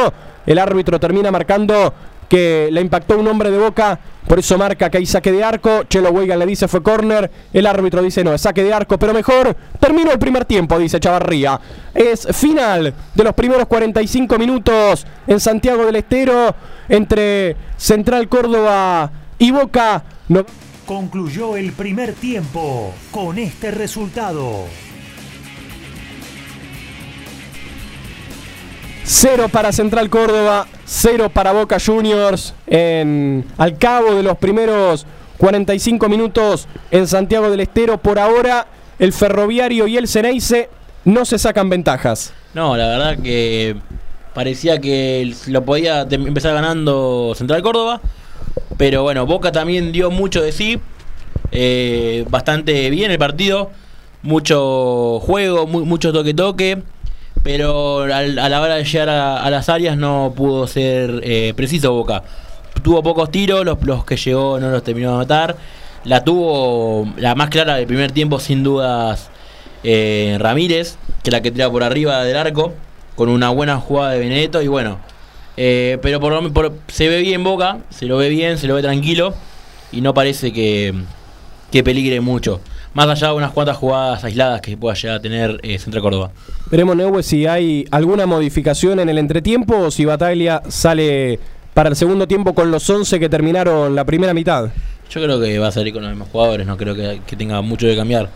[0.46, 1.92] El árbitro termina marcando
[2.28, 3.98] que le impactó un hombre de boca.
[4.26, 5.84] Por eso marca que hay saque de arco.
[5.84, 7.30] Chelo Weigan le dice fue corner.
[7.52, 9.54] El árbitro dice no, es saque de arco, pero mejor.
[9.78, 11.60] Terminó el primer tiempo, dice Chavarría.
[11.94, 16.54] Es final de los primeros 45 minutos en Santiago del Estero
[16.88, 20.02] entre Central Córdoba y Boca.
[20.28, 20.44] No-
[20.86, 24.64] Concluyó el primer tiempo con este resultado.
[29.06, 32.54] Cero para Central Córdoba, cero para Boca Juniors.
[32.66, 35.06] En, al cabo de los primeros
[35.38, 38.66] 45 minutos en Santiago del Estero, por ahora
[38.98, 40.70] el Ferroviario y el Ceneice
[41.04, 42.32] no se sacan ventajas.
[42.54, 43.76] No, la verdad que
[44.32, 48.00] parecía que lo podía empezar ganando Central Córdoba.
[48.78, 50.80] Pero bueno, Boca también dio mucho de sí.
[51.52, 53.70] eh, bastante bien el partido.
[54.22, 56.82] Mucho juego, mu- mucho toque-toque.
[57.42, 61.92] Pero al- a la hora de llegar a, las áreas no pudo ser eh, preciso
[61.92, 62.22] Boca.
[62.82, 65.56] Tuvo pocos tiros, los, los que llegó no los terminó de matar.
[66.04, 69.30] La tuvo la más clara del primer tiempo, sin dudas,
[69.82, 72.72] eh, Ramírez, que la que tira por arriba del arco,
[73.14, 74.60] con una buena jugada de Benedetto.
[74.62, 74.98] Y bueno,
[75.56, 78.82] eh, pero por, por- se ve bien Boca, se lo ve bien, se lo ve
[78.82, 79.34] tranquilo.
[79.92, 80.92] Y no parece que,
[81.70, 82.60] que peligre mucho.
[82.94, 86.30] Más allá de unas cuantas jugadas aisladas que pueda llegar a tener eh, Central Córdoba.
[86.70, 91.40] Veremos, Neue, si hay alguna modificación en el entretiempo o si Bataglia sale
[91.74, 94.70] para el segundo tiempo con los 11 que terminaron la primera mitad.
[95.10, 97.60] Yo creo que va a salir con los mismos jugadores, no creo que, que tenga
[97.62, 98.30] mucho que cambiar.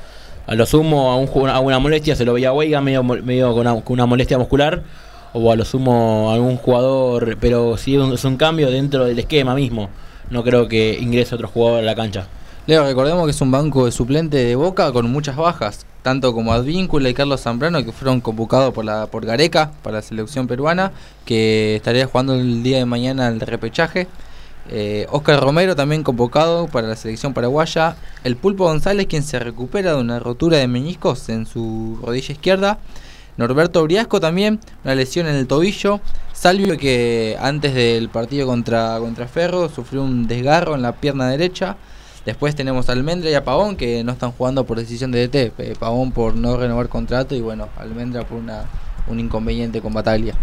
[0.49, 3.61] A lo sumo, a, un, a una molestia se lo veía a Weiga medio, con,
[3.61, 4.83] una, con una molestia muscular,
[5.35, 9.89] o a lo sumo algún jugador, pero sí es un cambio dentro del esquema mismo.
[10.31, 12.27] No creo que ingrese otro jugador a la cancha.
[12.69, 16.53] Leo, recordemos que es un banco de suplente de Boca con muchas bajas, tanto como
[16.53, 20.93] Advíncula y Carlos Zambrano, que fueron convocados por la por Gareca para la selección peruana,
[21.25, 24.07] que estaría jugando el día de mañana el repechaje.
[24.69, 27.97] Eh, Oscar Romero también convocado para la selección paraguaya.
[28.23, 32.79] El Pulpo González, quien se recupera de una rotura de meñiscos en su rodilla izquierda.
[33.39, 36.03] Norberto Briasco también, una lesión en el tobillo.
[36.35, 41.79] Salvio que antes del partido contra, contra Ferro sufrió un desgarro en la pierna derecha.
[42.25, 45.53] Después tenemos a Almendra y a Pavón que no están jugando por decisión de DT.
[45.59, 48.65] Eh, Pavón por no renovar contrato y bueno, Almendra por una,
[49.07, 50.35] un inconveniente con Bataglia.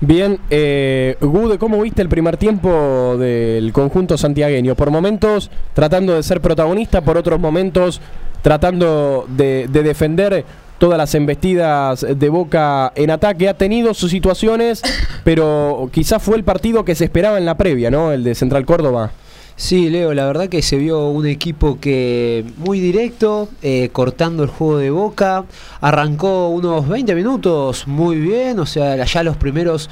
[0.00, 4.74] Bien, eh, Gude, ¿cómo viste el primer tiempo del conjunto santiagueño?
[4.74, 8.00] Por momentos tratando de ser protagonista, por otros momentos
[8.42, 10.44] tratando de, de defender
[10.78, 13.50] todas las embestidas de Boca en ataque.
[13.50, 14.82] Ha tenido sus situaciones,
[15.22, 18.10] pero quizás fue el partido que se esperaba en la previa, ¿no?
[18.10, 19.12] El de Central Córdoba.
[19.60, 24.48] Sí, Leo, la verdad que se vio un equipo que muy directo, eh, cortando el
[24.48, 25.44] juego de boca.
[25.82, 29.90] Arrancó unos 20 minutos muy bien, o sea, ya los primeros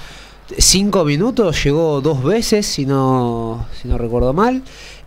[0.56, 4.62] 5 minutos llegó dos veces, si no, si no recuerdo mal.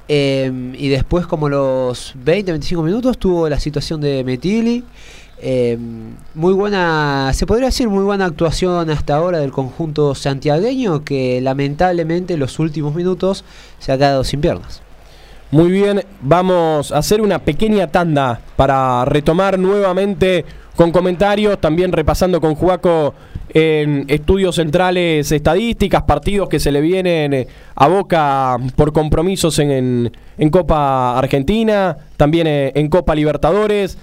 [0.08, 4.84] Eh, y después, como los 20-25 minutos, tuvo la situación de Metili.
[5.44, 5.76] Eh,
[6.36, 12.36] muy buena, se podría decir muy buena actuación hasta ahora del conjunto santiagueño que lamentablemente
[12.36, 13.44] en los últimos minutos
[13.80, 14.84] se ha quedado sin piernas.
[15.50, 20.46] Muy bien, vamos a hacer una pequeña tanda para retomar nuevamente
[20.76, 23.14] con comentarios, también repasando con Juaco
[23.54, 30.10] en estudios centrales estadísticas, partidos que se le vienen eh, a boca por compromisos en,
[30.38, 33.98] en- Copa Argentina, también eh, en Copa Libertadores.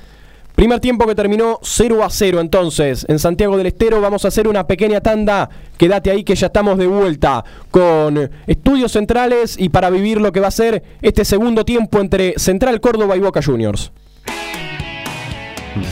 [0.59, 4.01] Primer tiempo que terminó 0 a 0 entonces en Santiago del Estero.
[4.01, 5.49] Vamos a hacer una pequeña tanda.
[5.77, 10.41] Quédate ahí que ya estamos de vuelta con estudios centrales y para vivir lo que
[10.41, 13.93] va a ser este segundo tiempo entre Central Córdoba y Boca Juniors.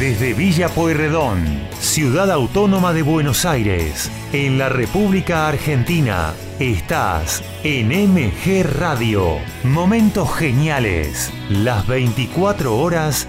[0.01, 1.45] Desde Villa Pueyrredón,
[1.79, 9.37] ciudad autónoma de Buenos Aires, en la República Argentina, estás en MG Radio.
[9.63, 13.29] Momentos geniales, las 24 horas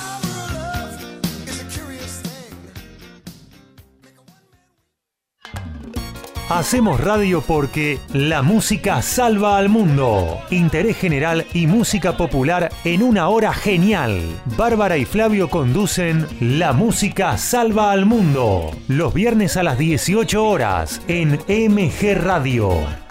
[6.51, 10.37] Hacemos radio porque la música salva al mundo.
[10.49, 14.19] Interés general y música popular en una hora genial.
[14.57, 18.69] Bárbara y Flavio conducen La música salva al mundo.
[18.89, 23.10] Los viernes a las 18 horas en MG Radio.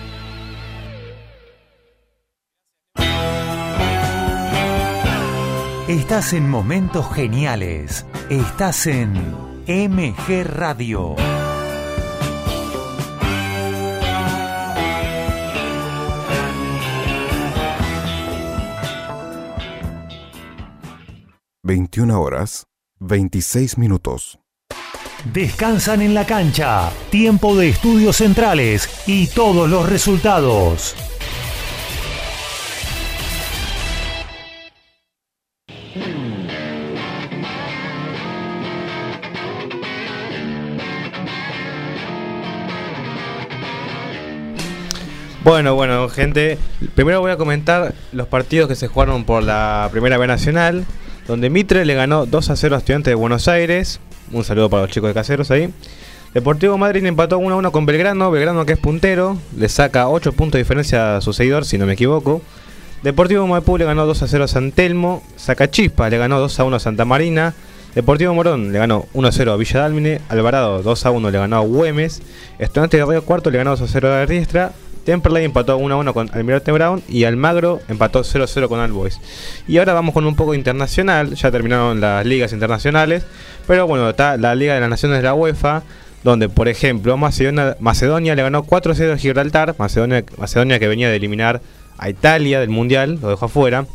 [5.91, 8.05] Estás en momentos geniales.
[8.29, 9.11] Estás en
[9.67, 11.17] MG Radio.
[21.61, 22.67] Veintiuna horas,
[23.01, 24.39] 26 minutos.
[25.33, 26.89] Descansan en la cancha.
[27.09, 30.95] Tiempo de estudios centrales y todos los resultados.
[45.43, 46.59] Bueno, bueno, gente.
[46.93, 50.85] Primero voy a comentar los partidos que se jugaron por la Primera B Nacional,
[51.27, 53.99] donde Mitre le ganó 2 a 0 a Estudiantes de Buenos Aires.
[54.31, 55.73] Un saludo para los chicos de Caseros ahí.
[56.35, 58.29] Deportivo Madrid empató 1 a 1 con Belgrano.
[58.29, 61.87] Belgrano, que es puntero, le saca 8 puntos de diferencia a su seguidor, si no
[61.87, 62.43] me equivoco.
[63.01, 65.23] Deportivo Maipú le ganó 2 a 0 a San Telmo.
[65.37, 67.55] Sacachispa le ganó 2 a 1 a Santa Marina.
[67.95, 70.21] Deportivo Morón le ganó 1 a 0 a Villa Dálmine.
[70.29, 72.21] Alvarado 2 a 1 le ganó a Güemes.
[72.59, 74.71] Estudiantes de Río Cuarto le ganó 2 a 0 a Riestra.
[75.05, 78.79] Temperley empató 1 a 1 con Almirante Brown y Almagro empató 0 a 0 con
[78.79, 79.19] Alboys.
[79.67, 83.25] Y ahora vamos con un poco internacional, ya terminaron las ligas internacionales,
[83.67, 85.83] pero bueno, está la Liga de las Naciones de la UEFA,
[86.23, 90.87] donde por ejemplo Macedonia, Macedonia le ganó 4 a 0 a Gibraltar, Macedonia, Macedonia que
[90.87, 91.61] venía de eliminar
[91.97, 93.85] a Italia del Mundial, lo dejó afuera.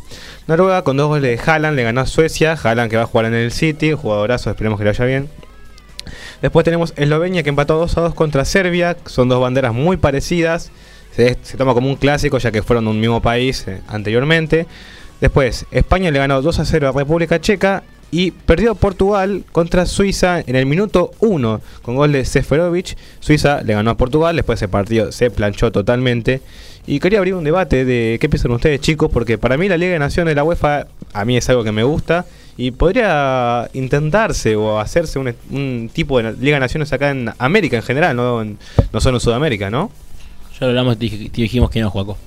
[0.47, 3.25] Noruega con dos goles de Haaland le ganó a Suecia, Haaland que va a jugar
[3.25, 5.29] en el City, jugadorazo, esperemos que le vaya bien.
[6.41, 10.71] Después tenemos Eslovenia que empató 2 a 2 contra Serbia, son dos banderas muy parecidas
[11.17, 14.67] se, toma como un clásico ya que fueron de un mismo país eh, anteriormente.
[15.19, 20.41] Después, España le ganó 2 a 0 a República Checa y perdió Portugal contra Suiza
[20.45, 22.95] en el minuto 1 con gol de Seferovic.
[23.19, 26.41] Suiza le ganó a Portugal, después ese partido se planchó totalmente.
[26.85, 29.93] Y quería abrir un debate de qué piensan ustedes chicos, porque para mí la Liga
[29.93, 32.25] de Naciones de la UEFA a mí es algo que me gusta
[32.55, 37.75] y podría intentarse o hacerse un, un tipo de Liga de Naciones acá en América
[37.75, 38.57] en general, no, en,
[38.93, 39.91] no solo en Sudamérica, ¿no?
[40.59, 42.17] Ya lo hablamos y dijimos que no, Juaco.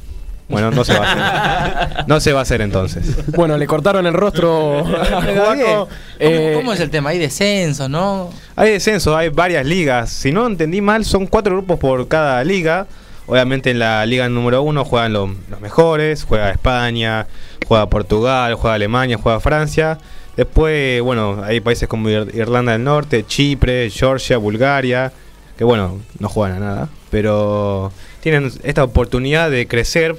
[0.51, 2.05] Bueno, no se va a hacer.
[2.09, 3.27] No se va a hacer entonces.
[3.28, 5.89] Bueno, le cortaron el rostro a Juaco.
[6.19, 7.11] Eh, ¿Cómo, es el tema?
[7.11, 8.31] Hay descenso, ¿no?
[8.57, 10.11] Hay descenso, hay varias ligas.
[10.11, 12.86] Si no entendí mal, son cuatro grupos por cada liga.
[13.27, 16.24] Obviamente en la liga número uno juegan lo, los mejores.
[16.24, 17.28] Juega España,
[17.66, 19.98] juega Portugal, juega Alemania, juega Francia.
[20.36, 25.12] Después, bueno, hay países como Irlanda del Norte, Chipre, Georgia, Bulgaria.
[25.57, 26.89] Que bueno, no juegan a nada.
[27.11, 30.17] Pero tienen esta oportunidad de crecer.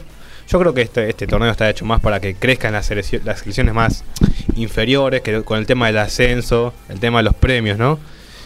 [0.47, 4.03] Yo creo que este, este torneo está hecho más para que crezcan las, selecciones, más
[4.55, 7.99] inferiores, que con el tema del ascenso, el tema de los premios, ¿no?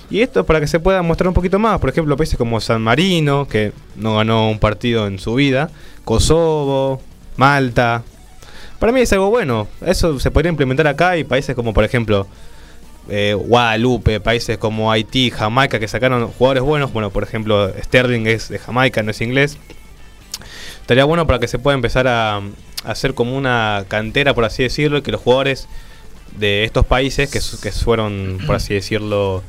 [0.09, 1.79] Y esto para que se pueda mostrar un poquito más.
[1.79, 5.71] Por ejemplo, países como San Marino, que no ganó un partido en su vida,
[6.03, 7.01] Kosovo,
[7.37, 8.03] Malta.
[8.77, 9.67] Para mí es algo bueno.
[9.83, 12.27] Eso se podría implementar acá y países como, por ejemplo,
[13.09, 16.93] eh, Guadalupe, países como Haití, Jamaica, que sacaron jugadores buenos.
[16.93, 19.57] Bueno, por ejemplo, Sterling es de Jamaica, no es inglés.
[20.81, 22.41] Estaría bueno para que se pueda empezar a, a
[22.85, 25.67] hacer como una cantera, por así decirlo, y que los jugadores
[26.37, 29.43] de estos países que, que fueron, por así decirlo,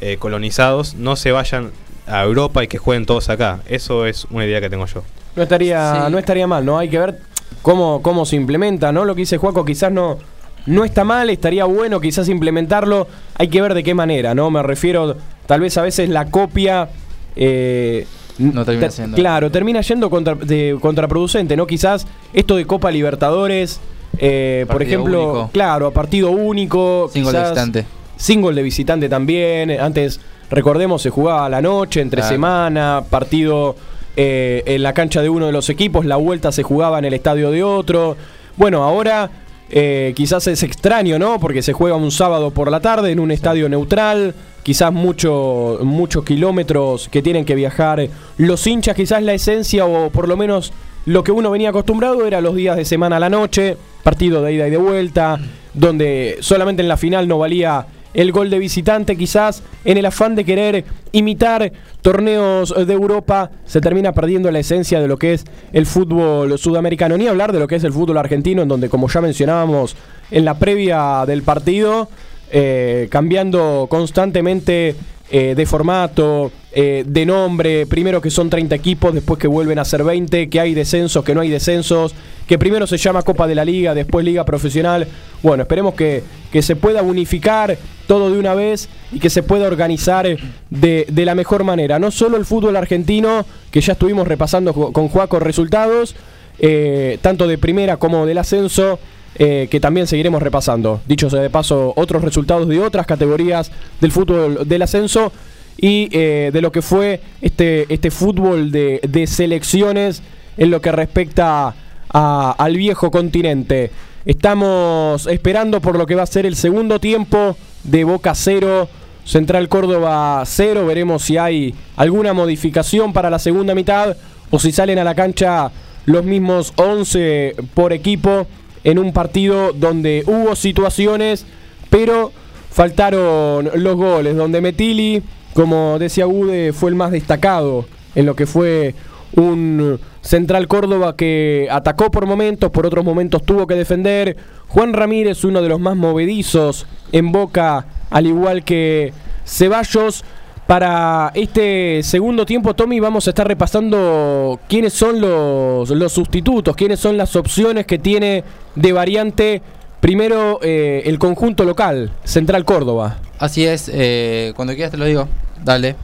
[0.00, 1.70] eh, colonizados, no se vayan
[2.06, 3.60] a Europa y que jueguen todos acá.
[3.66, 5.02] Eso es una idea que tengo yo.
[5.36, 6.12] No estaría, sí.
[6.12, 6.78] no estaría mal, ¿no?
[6.78, 7.20] Hay que ver
[7.62, 9.04] cómo, cómo se implementa, ¿no?
[9.04, 10.18] Lo que dice Juaco quizás no,
[10.66, 13.06] no está mal, estaría bueno quizás implementarlo.
[13.36, 14.50] Hay que ver de qué manera, ¿no?
[14.50, 15.16] Me refiero,
[15.46, 16.88] tal vez a veces la copia.
[17.36, 18.06] Eh,
[18.38, 19.16] no termina siendo.
[19.16, 21.66] Claro, termina yendo contra, de, contraproducente, ¿no?
[21.66, 23.80] Quizás esto de Copa Libertadores,
[24.18, 25.50] eh, por ejemplo, único.
[25.52, 27.10] claro, a partido único.
[27.12, 27.86] Sin gol de visitante.
[28.16, 29.70] Sin gol de visitante también.
[29.72, 30.20] Antes,
[30.50, 32.34] recordemos, se jugaba a la noche, entre Claro.
[32.34, 33.76] semana, partido
[34.16, 37.14] eh, en la cancha de uno de los equipos, la vuelta se jugaba en el
[37.14, 38.16] estadio de otro.
[38.56, 39.28] Bueno, ahora
[39.76, 41.40] eh, quizás es extraño, ¿no?
[41.40, 44.32] Porque se juega un sábado por la tarde en un estadio neutral,
[44.62, 50.28] quizás mucho, muchos kilómetros que tienen que viajar los hinchas, quizás la esencia o por
[50.28, 50.72] lo menos
[51.06, 54.52] lo que uno venía acostumbrado era los días de semana a la noche, partido de
[54.52, 55.40] ida y de vuelta,
[55.72, 57.84] donde solamente en la final no valía
[58.14, 63.80] el gol de visitante, quizás en el afán de querer imitar torneos de Europa, se
[63.80, 67.66] termina perdiendo la esencia de lo que es el fútbol sudamericano, ni hablar de lo
[67.66, 69.96] que es el fútbol argentino, en donde como ya mencionábamos
[70.30, 72.08] en la previa del partido,
[72.50, 74.94] eh, cambiando constantemente
[75.30, 79.84] eh, de formato, eh, de nombre, primero que son 30 equipos, después que vuelven a
[79.84, 82.14] ser 20, que hay descensos, que no hay descensos,
[82.46, 85.06] que primero se llama Copa de la Liga, después Liga Profesional.
[85.42, 86.22] Bueno, esperemos que,
[86.52, 90.26] que se pueda unificar todo de una vez y que se pueda organizar
[90.70, 91.98] de, de la mejor manera.
[91.98, 96.14] No solo el fútbol argentino, que ya estuvimos repasando co- con Juaco resultados,
[96.58, 98.98] eh, tanto de primera como del ascenso,
[99.36, 101.00] eh, que también seguiremos repasando.
[101.06, 103.70] Dicho sea de paso, otros resultados de otras categorías
[104.00, 105.32] del fútbol del ascenso
[105.76, 110.22] y eh, de lo que fue este, este fútbol de, de selecciones
[110.56, 111.74] en lo que respecta
[112.08, 113.90] al viejo continente.
[114.24, 118.88] Estamos esperando por lo que va a ser el segundo tiempo de Boca 0,
[119.24, 120.86] Central Córdoba 0.
[120.86, 124.16] Veremos si hay alguna modificación para la segunda mitad
[124.50, 125.72] o si salen a la cancha
[126.06, 128.46] los mismos 11 por equipo
[128.84, 131.46] en un partido donde hubo situaciones,
[131.90, 132.32] pero
[132.70, 135.22] faltaron los goles, donde Metili,
[135.54, 138.94] como decía Ude, fue el más destacado en lo que fue
[139.36, 144.36] un Central Córdoba que atacó por momentos, por otros momentos tuvo que defender.
[144.68, 149.12] Juan Ramírez, uno de los más movedizos en Boca, al igual que
[149.44, 150.24] Ceballos.
[150.66, 157.18] Para este segundo tiempo, Tommy, vamos a estar repasando quiénes son los, sustitutos, quiénes son
[157.18, 159.62] las opciones que tiene de variante
[160.00, 163.18] primero eh, el conjunto local, Central Córdoba.
[163.38, 165.28] Así es, eh, cuando quieras te lo digo,
[165.62, 165.96] dale.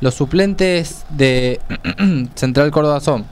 [0.00, 1.60] Los suplentes de
[2.34, 3.26] Central Córdoba son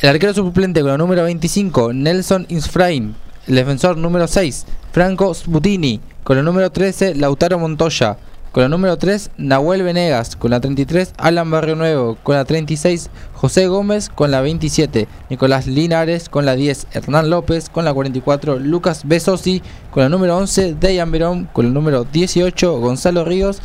[0.00, 3.16] el arquero suplente con el número 25, Nelson Insfrain.
[3.48, 6.00] El defensor número 6, Franco Sputini.
[6.22, 8.16] Con el número 13, Lautaro Montoya.
[8.52, 10.34] Con el número 3, Nahuel Venegas.
[10.34, 12.16] Con la 33, Alan Barrio Nuevo.
[12.22, 14.08] Con la 36, José Gómez.
[14.08, 16.28] Con la 27, Nicolás Linares.
[16.28, 17.68] Con la 10, Hernán López.
[17.68, 19.62] Con la 44, Lucas Besosi.
[19.90, 21.48] Con el número 11, Dejan Verón.
[21.52, 23.60] Con el número 18, Gonzalo Ríos.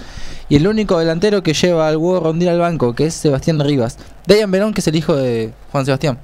[0.50, 3.98] Y el único delantero que lleva al huevo rondín al banco, que es Sebastián Rivas.
[4.28, 6.20] Dejan Verón, que es el hijo de Juan Sebastián.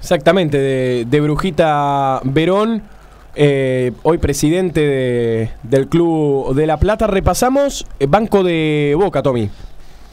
[0.00, 0.58] Exactamente,
[1.04, 2.82] de Brujita Verón,
[3.36, 7.06] eh, hoy presidente de- del Club de La Plata.
[7.06, 9.50] Repasamos eh, Banco de Boca, Tommy.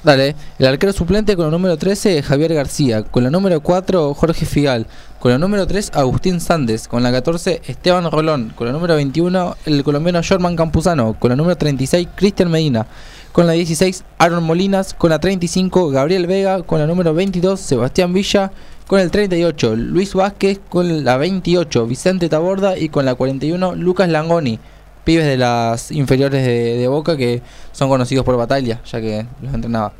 [0.03, 3.03] Dale, el arquero suplente con el número 13, Javier García.
[3.03, 4.85] Con la número 4, Jorge Figal.
[5.19, 6.89] Con la número 3, Agustín Sandes.
[6.89, 8.51] Con la 14, Esteban Rolón.
[8.53, 11.13] Con la número 21, el colombiano Jorman Campuzano.
[11.17, 12.85] Con la número 36, Cristian Medina.
[13.31, 14.93] Con la 16, Aaron Molinas.
[14.93, 16.61] Con la 35, Gabriel Vega.
[16.63, 18.51] Con la número 22, Sebastián Villa.
[18.93, 20.59] Con el 38, Luis Vázquez.
[20.69, 22.77] Con la 28, Vicente Taborda.
[22.77, 24.59] Y con la 41, Lucas Langoni.
[25.03, 27.41] Pibes de las inferiores de, de Boca que
[27.71, 29.93] son conocidos por batalla, ya que los entrenaba.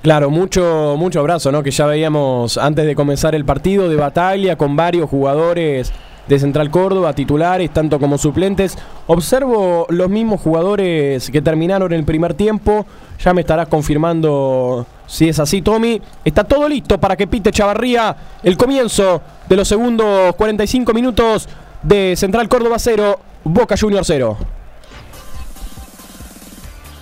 [0.00, 1.62] Claro, mucho, mucho abrazo, ¿no?
[1.62, 5.92] Que ya veíamos antes de comenzar el partido de batalla con varios jugadores
[6.28, 8.76] de Central Córdoba, titulares, tanto como suplentes.
[9.06, 12.86] Observo los mismos jugadores que terminaron el primer tiempo.
[13.18, 16.00] Ya me estarás confirmando si es así, Tommy.
[16.24, 21.48] Está todo listo para que pite Chavarría el comienzo de los segundos 45 minutos
[21.82, 24.36] de Central Córdoba 0, Boca Junior 0.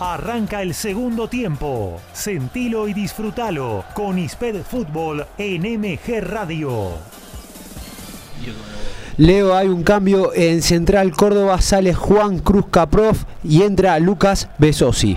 [0.00, 2.00] Arranca el segundo tiempo.
[2.14, 6.94] Sentilo y disfrútalo con Isped Fútbol en MG Radio.
[9.20, 15.14] Leo, hay un cambio en Central Córdoba, sale Juan Cruz Caprof y entra Lucas Besosi.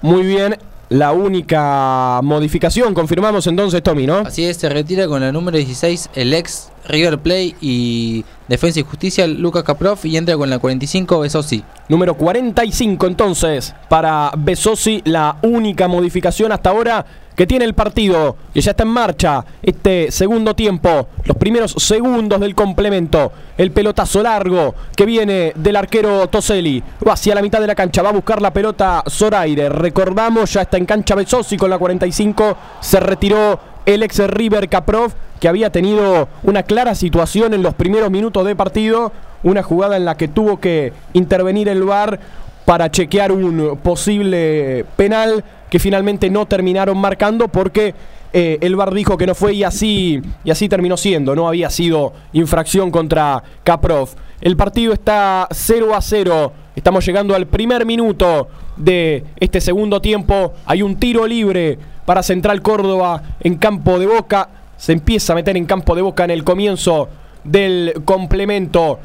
[0.00, 0.56] Muy bien,
[0.88, 4.20] la única modificación, confirmamos entonces, Tommy, ¿no?
[4.20, 8.82] Así es, se retira con el número 16 el ex River Play y Defensa y
[8.82, 11.62] Justicia Lucas Caprov y entra con la 45 Besosi.
[11.90, 17.04] Número 45 entonces para Besosi, la única modificación hasta ahora
[17.34, 22.40] que tiene el partido, que ya está en marcha este segundo tiempo, los primeros segundos
[22.40, 27.66] del complemento, el pelotazo largo que viene del arquero Toselli, va hacia la mitad de
[27.66, 31.70] la cancha, va a buscar la pelota Zoraire, recordamos, ya está en cancha Besosi con
[31.70, 37.62] la 45, se retiró el ex River Caprov, que había tenido una clara situación en
[37.62, 39.12] los primeros minutos de partido,
[39.42, 42.18] una jugada en la que tuvo que intervenir el VAR
[42.64, 47.94] para chequear un posible penal que finalmente no terminaron marcando porque
[48.32, 51.70] eh, el VAR dijo que no fue y así, y así terminó siendo, no había
[51.70, 54.08] sido infracción contra Caprov.
[54.40, 56.52] El partido está 0 a 0.
[56.76, 60.52] Estamos llegando al primer minuto de este segundo tiempo.
[60.66, 64.48] Hay un tiro libre para Central Córdoba en campo de Boca.
[64.76, 67.08] Se empieza a meter en campo de Boca en el comienzo
[67.44, 68.98] del complemento.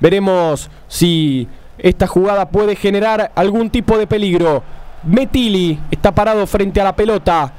[0.00, 4.62] Veremos si esta jugada puede generar algún tipo de peligro.
[5.04, 7.52] Metili está parado frente a la pelota.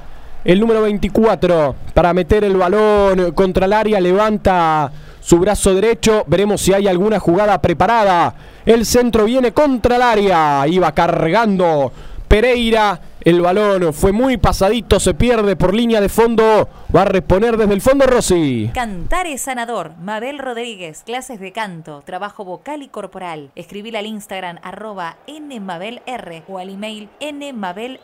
[0.44, 6.24] El número 24 para meter el balón contra el área levanta su brazo derecho.
[6.28, 8.34] Veremos si hay alguna jugada preparada.
[8.66, 10.68] El centro viene contra el área.
[10.68, 11.92] Iba cargando
[12.28, 13.00] Pereira.
[13.28, 16.70] El balón fue muy pasadito, se pierde por línea de fondo.
[16.96, 18.72] Va a reponer desde el fondo Rossi.
[18.74, 19.98] Cantar es sanador.
[20.00, 23.52] Mabel Rodríguez, clases de canto, trabajo vocal y corporal.
[23.56, 28.00] Escribir al Instagram arroba nmabelr o al email nmabelr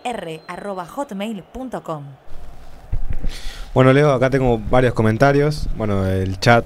[0.45, 2.03] arroba hotmail.com.
[3.73, 5.69] Bueno, Leo, acá tengo varios comentarios.
[5.77, 6.65] Bueno, el chat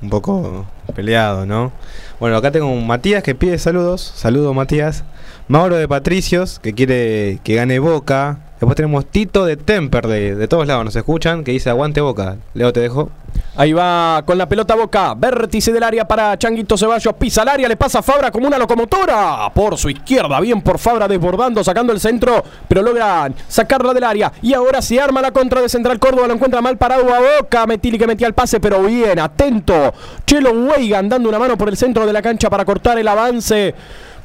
[0.00, 0.64] un poco
[0.96, 1.70] peleado, ¿no?
[2.18, 4.00] Bueno, acá tengo un Matías que pide saludos.
[4.16, 5.04] Saludos, Matías.
[5.46, 8.38] Mauro de Patricios, que quiere que gane Boca.
[8.58, 12.36] Después tenemos Tito de Temperley, de todos lados nos escuchan, que dice aguante Boca.
[12.54, 13.10] Leo, te dejo.
[13.54, 15.14] Ahí va con la pelota Boca.
[15.14, 17.14] Vértice del área para Changuito Ceballos.
[17.14, 19.50] Pisa al área, le pasa a Fabra como una locomotora.
[19.54, 24.32] Por su izquierda, bien por Fabra desbordando, sacando el centro, pero logran sacarla del área.
[24.40, 26.26] Y ahora se arma la contra de Central Córdoba.
[26.26, 27.66] Lo encuentra mal parado a Boca.
[27.66, 29.92] Metili que metía el pase, pero bien, atento.
[30.26, 33.74] Chelo Weigan dando una mano por el centro de la cancha para cortar el avance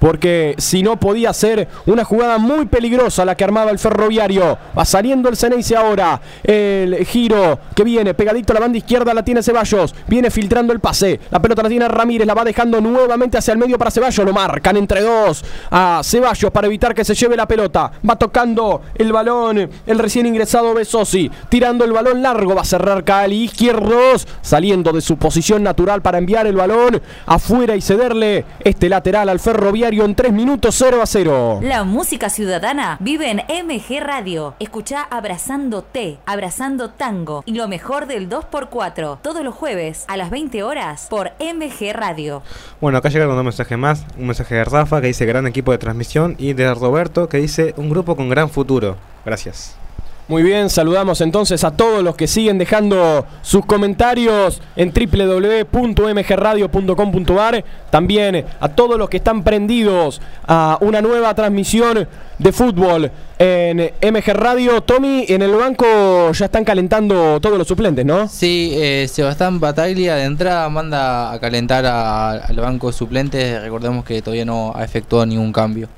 [0.02, 4.57] porque si no podía ser una jugada muy peligrosa la que armaba el ferroviario.
[4.76, 6.19] Va saliendo el Ceneice ahora.
[6.44, 9.94] El giro que viene pegadito a la banda izquierda la tiene Ceballos.
[10.07, 11.19] Viene filtrando el pase.
[11.30, 12.26] La pelota la tiene Ramírez.
[12.26, 14.26] La va dejando nuevamente hacia el medio para Ceballos.
[14.26, 17.91] Lo marcan entre dos a Ceballos para evitar que se lleve la pelota.
[18.10, 21.30] Va tocando el balón el recién ingresado Besosi.
[21.48, 22.56] Tirando el balón largo.
[22.56, 23.44] Va a cerrar Cali.
[23.44, 24.28] Izquierdos.
[24.41, 29.40] Saliendo de su posición natural para enviar el balón afuera y cederle este lateral al
[29.40, 31.60] ferroviario en 3 minutos 0 a 0.
[31.62, 34.56] La música ciudadana vive en MG Radio.
[34.60, 40.30] Escucha Abrazando T, Abrazando Tango y lo mejor del 2x4 todos los jueves a las
[40.30, 42.42] 20 horas por MG Radio.
[42.80, 44.06] Bueno, acá llegaron dos mensajes más.
[44.18, 47.74] Un mensaje de Rafa que dice gran equipo de transmisión y de Roberto que dice
[47.76, 48.96] un grupo con gran futuro.
[49.26, 49.81] Gracias.
[50.27, 57.65] Muy bien, saludamos entonces a todos los que siguen dejando sus comentarios en www.mgradio.com.ar.
[57.89, 62.07] También a todos los que están prendidos a una nueva transmisión
[62.39, 64.80] de fútbol en MG Radio.
[64.81, 68.30] Tommy, en el banco ya están calentando todos los suplentes, ¿no?
[68.30, 73.61] Sí, eh, Sebastián Bataglia de entrada manda a calentar a- al banco de suplentes.
[73.61, 75.89] Recordemos que todavía no ha efectuado ningún cambio.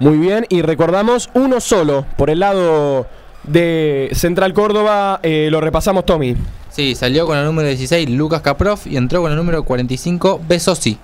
[0.00, 3.06] Muy bien, y recordamos uno solo por el lado
[3.44, 5.20] de Central Córdoba.
[5.22, 6.36] eh, lo repasamos, Tommy.
[6.70, 10.98] Sí, salió con el número 16 Lucas Caprof y entró con el número 45 Besosi.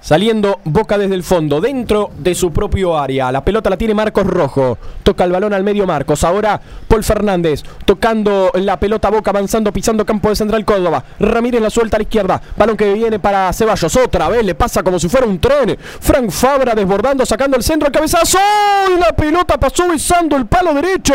[0.00, 3.32] Saliendo Boca desde el fondo, dentro de su propio área.
[3.32, 4.78] La pelota la tiene Marcos Rojo.
[5.02, 6.24] Toca el balón al medio Marcos.
[6.24, 11.02] Ahora Paul Fernández tocando la pelota Boca, avanzando, pisando campo de Central Córdoba.
[11.18, 12.40] Ramírez la suelta a la izquierda.
[12.56, 13.96] Balón que viene para Ceballos.
[13.96, 15.76] Otra vez le pasa como si fuera un tren.
[15.78, 17.88] Frank Fabra desbordando, sacando el centro.
[17.88, 18.38] El cabezazo.
[18.96, 21.14] Y la pelota pasó besando el palo derecho.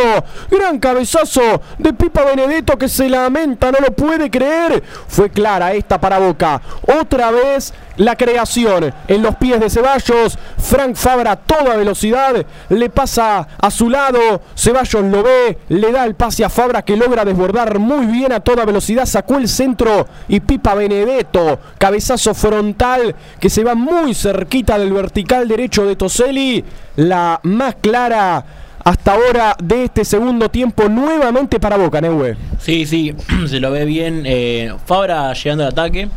[0.52, 4.84] Gran cabezazo de Pipa Benedetto que se lamenta, no lo puede creer.
[5.08, 6.62] Fue clara esta para Boca.
[7.00, 10.38] Otra vez la creación en los pies de Ceballos.
[10.58, 14.42] Frank Fabra a toda velocidad le pasa a su lado.
[14.56, 18.40] Ceballos lo ve, le da el pase a Fabra que logra desbordar muy bien a
[18.40, 19.06] toda velocidad.
[19.06, 21.60] Sacó el centro y Pipa Benedetto.
[21.78, 26.64] Cabezazo frontal que se va muy cerquita del vertical derecho de Toselli.
[26.96, 28.46] La más clara
[28.84, 32.36] hasta ahora de este segundo tiempo nuevamente para Boca, Neue.
[32.60, 33.16] Sí, sí,
[33.48, 34.24] se lo ve bien.
[34.26, 36.10] eh, Fabra llegando al ataque,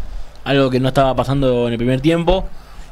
[0.46, 2.44] algo que no estaba pasando en el primer tiempo.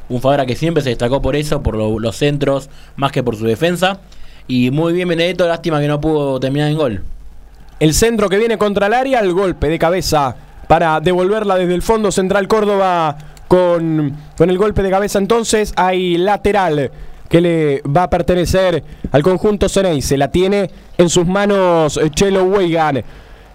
[0.09, 3.35] Un Fabra que siempre se destacó por eso, por lo- los centros, más que por
[3.35, 3.99] su defensa.
[4.47, 7.03] Y muy bien Benedetto, lástima que no pudo terminar en gol.
[7.79, 10.35] El centro que viene contra el área, el golpe de cabeza
[10.67, 13.17] para devolverla desde el fondo central Córdoba
[13.47, 15.17] con, con el golpe de cabeza.
[15.17, 16.91] Entonces hay lateral
[17.29, 20.15] que le va a pertenecer al conjunto Ceneice.
[20.17, 23.03] La tiene en sus manos eh, Chelo Weigan.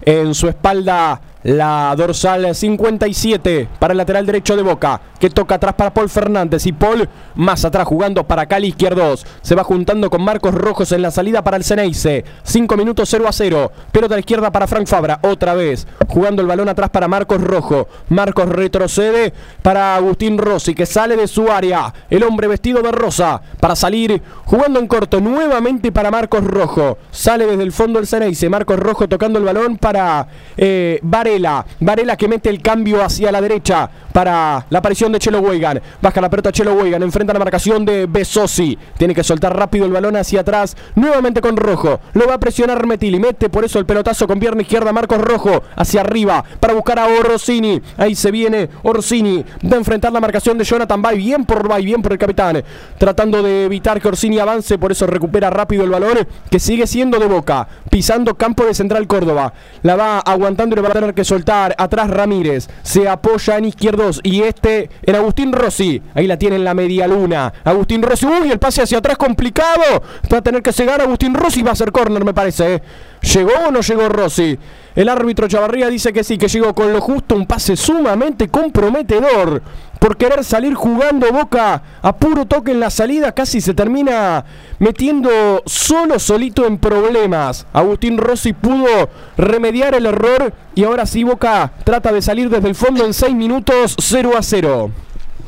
[0.03, 5.73] En su espalda la dorsal 57 para el lateral derecho de Boca, que toca atrás
[5.75, 9.25] para Paul Fernández y Paul más atrás jugando para Cali izquierdos.
[9.41, 12.23] Se va juntando con Marcos Rojos en la salida para el Ceneice.
[12.43, 13.71] 5 minutos 0 a 0.
[13.91, 15.19] Pelota a la izquierda para Frank Fabra.
[15.23, 17.87] Otra vez jugando el balón atrás para Marcos Rojo.
[18.09, 21.93] Marcos retrocede para Agustín Rossi que sale de su área.
[22.09, 26.97] El hombre vestido de rosa para salir jugando en corto nuevamente para Marcos Rojo.
[27.11, 28.49] Sale desde el fondo el Ceneice.
[28.49, 30.27] Marcos Rojo tocando el balón para
[30.57, 30.99] eh,
[31.31, 31.65] Varela.
[31.79, 33.89] Varela que mete el cambio hacia la derecha.
[34.11, 35.81] para la aparición de Chelo Weigan.
[36.01, 38.77] Baja la pelota Chelo Weigan, enfrenta la marcación de Besosi.
[38.97, 41.99] Tiene que soltar rápido el balón hacia atrás, nuevamente con Rojo.
[42.13, 45.63] Lo va a presionar Metili, mete por eso el pelotazo con pierna izquierda Marcos Rojo
[45.75, 47.81] hacia arriba para buscar a Orsini.
[47.97, 52.01] Ahí se viene Orsini de enfrentar la marcación de Jonathan Bay, bien por Bay, bien
[52.01, 52.63] por el capitán,
[52.97, 57.19] tratando de evitar que Orsini avance, por eso recupera rápido el balón, que sigue siendo
[57.19, 59.53] de boca, pisando campo de Central Córdoba.
[59.83, 62.69] La va aguantando y le va a que soltar atrás Ramírez.
[62.83, 66.01] Se apoya en izquierdos y este en Agustín Rossi.
[66.13, 67.53] Ahí la tiene en la media luna.
[67.63, 70.03] Agustín Rossi, uy, el pase hacia atrás complicado.
[70.31, 72.75] Va a tener que cegar Agustín Rossi, va a ser córner, me parece.
[72.75, 72.81] ¿eh?
[73.21, 74.57] ¿Llegó o no llegó Rossi?
[74.95, 79.61] El árbitro Chavarría dice que sí, que llegó con lo justo, un pase sumamente comprometedor.
[80.01, 84.43] Por querer salir jugando Boca a puro toque en la salida, casi se termina
[84.79, 87.67] metiendo solo, solito en problemas.
[87.71, 92.73] Agustín Rossi pudo remediar el error y ahora sí Boca trata de salir desde el
[92.73, 94.91] fondo en 6 minutos 0 a 0.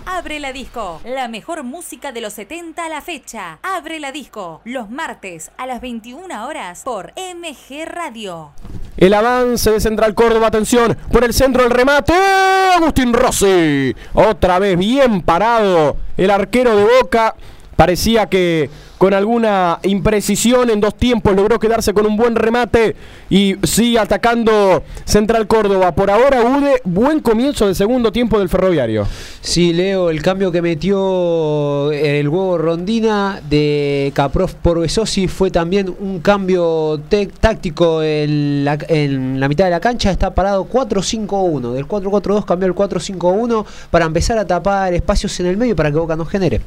[0.05, 3.59] Abre la disco, la mejor música de los 70 a la fecha.
[3.63, 8.51] Abre la disco, los martes a las 21 horas por MG Radio.
[8.97, 12.13] El avance de Central Córdoba, atención, por el centro el remate.
[12.13, 13.95] Agustín Rossi.
[14.13, 17.35] Otra vez bien parado el arquero de Boca.
[17.75, 18.69] Parecía que
[19.03, 22.95] con alguna imprecisión en dos tiempos logró quedarse con un buen remate
[23.29, 25.93] y sigue atacando Central Córdoba.
[25.93, 29.05] Por ahora, Ude, buen comienzo del segundo tiempo del ferroviario.
[29.41, 35.93] Sí, Leo, el cambio que metió el huevo Rondina de Caprof por Besosi fue también
[35.99, 37.01] un cambio
[37.41, 40.11] táctico en la, en la mitad de la cancha.
[40.11, 41.73] Está parado 4-5-1.
[41.73, 45.97] Del 4-4-2 cambió el 4-5-1 para empezar a tapar espacios en el medio para que
[45.97, 46.61] Boca no genere.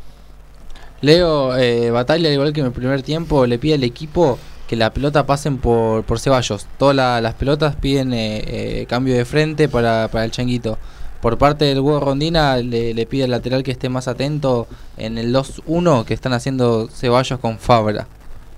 [1.01, 4.75] Leo, eh, Batalla, al igual que en el primer tiempo, le pide al equipo que
[4.75, 6.67] la pelota pasen por, por Ceballos.
[6.77, 8.43] Todas la- las pelotas piden eh,
[8.81, 10.77] eh, cambio de frente para, para el changuito.
[11.21, 14.67] Por parte del huevo Rondina le, le pide al lateral que esté más atento
[14.97, 18.07] en el 2-1 que están haciendo Ceballos con Fabra.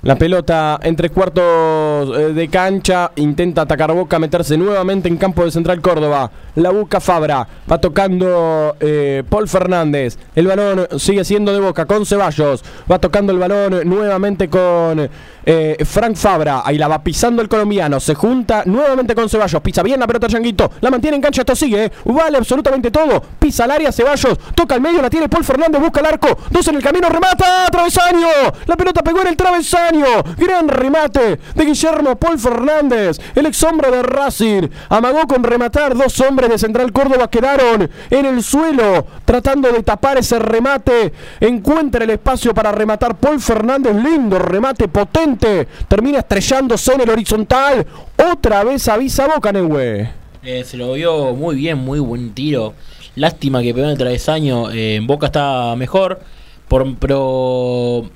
[0.04, 3.12] La pelota en tres cuartos eh, de cancha.
[3.18, 6.32] Intenta atacar Boca, meterse nuevamente en campo de Central Córdoba.
[6.56, 7.48] La busca Fabra.
[7.72, 10.18] Va tocando eh, Paul Fernández.
[10.34, 12.64] El balón sigue siendo de Boca con Ceballos.
[12.92, 15.08] Va tocando el balón nuevamente con
[15.46, 16.64] eh, Frank Fabra.
[16.66, 18.00] Ahí la va pisando el colombiano.
[18.00, 19.62] Se junta nuevamente con Ceballos.
[19.62, 20.72] Pisa bien la pelota Changuito.
[20.82, 21.42] La mantiene en cancha.
[21.42, 21.86] Esto sigue.
[21.86, 21.92] eh.
[22.06, 23.22] Vale absolutamente todo.
[23.38, 24.36] Pisa al área Ceballos.
[24.56, 25.00] Toca al medio.
[25.00, 25.80] La tiene Paul Fernández.
[25.80, 26.40] Busca el arco.
[26.50, 27.08] Dos en el camino.
[27.08, 27.68] Remata.
[27.72, 28.28] Travesaño.
[28.66, 29.91] La pelota pegó en el travesaño.
[30.38, 33.20] Gran remate de Guillermo Paul Fernández.
[33.36, 34.68] El ex hombre de Racing.
[34.90, 35.96] Amagó con rematar.
[35.96, 39.06] Dos hombres de Central Córdoba quedaron en el suelo.
[39.26, 41.12] Tratando de tapar ese remate.
[41.40, 43.96] Encuentra el espacio para rematar Paul Fernández.
[43.96, 45.68] Lindo remate potente.
[45.88, 47.86] Termina estrellándose en el horizontal.
[48.32, 50.10] Otra vez avisa Boca Nehue.
[50.44, 52.74] Eh, se lo vio muy bien, muy buen tiro.
[53.16, 54.72] Lástima que pegó en el travesaño.
[54.72, 56.20] eh, en Boca está mejor.
[56.68, 58.10] Por, pero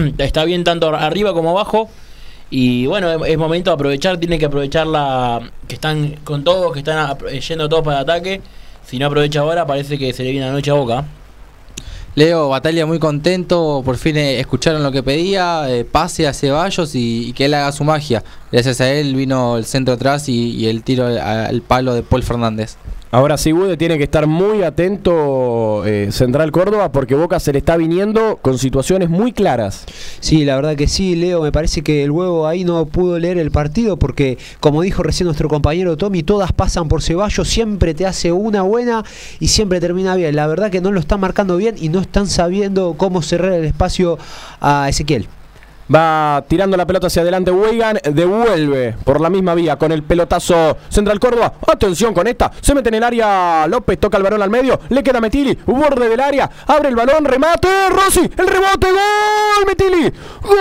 [0.18, 1.88] está bien tanto arriba como abajo.
[2.50, 4.18] Y bueno, es, momento de aprovechar.
[4.18, 8.02] Tiene que aprovechar la que están con todos, que están a- yendo todos para el
[8.02, 8.40] ataque.
[8.86, 11.04] Si no aprovecha ahora, parece que se le viene la noche a Boca.
[12.14, 16.94] Leo, Batalla muy contento, por fin eh, escucharon lo que pedía, eh, pase a Ceballos
[16.94, 18.22] y, que él haga su magia.
[18.50, 22.02] Gracias a él vino el centro atrás y, y el tiro al, al palo de
[22.02, 22.76] Paul Fernández.
[23.14, 27.58] Ahora sí, Bude tiene que estar muy atento eh, Central Córdoba porque Boca se le
[27.58, 29.84] está viniendo con situaciones muy claras.
[30.20, 31.42] Sí, la verdad que sí, Leo.
[31.42, 35.26] Me parece que el huevo ahí no pudo leer el partido porque, como dijo recién
[35.26, 39.04] nuestro compañero Tommy, todas pasan por Ceballos, siempre te hace una buena
[39.40, 40.34] y siempre termina bien.
[40.34, 43.66] La verdad que no lo están marcando bien y no están sabiendo cómo cerrar el
[43.66, 44.18] espacio
[44.58, 45.28] a Ezequiel.
[45.92, 50.76] Va tirando la pelota hacia adelante Weigan, devuelve por la misma vía con el pelotazo
[50.88, 51.54] Central Córdoba.
[51.66, 55.02] Atención con esta, se mete en el área López, toca el balón al medio, le
[55.02, 60.12] queda Metili, borde del área, abre el balón, remate, Rossi, el rebote, gol, Metili.
[60.42, 60.58] Gol.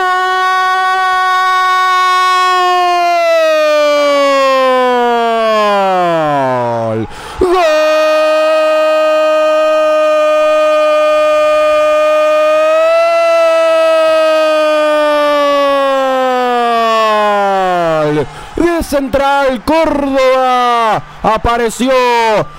[7.39, 7.71] Gol
[18.90, 21.01] de Central Córdoba.
[21.23, 21.91] Apareció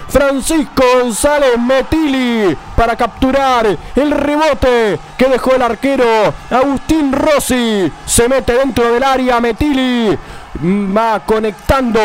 [0.08, 3.64] Francisco González Metili para capturar
[3.94, 6.04] el rebote que dejó el arquero
[6.50, 7.92] Agustín Rossi.
[8.04, 10.18] Se mete dentro del área Metili.
[10.64, 12.00] Va conectando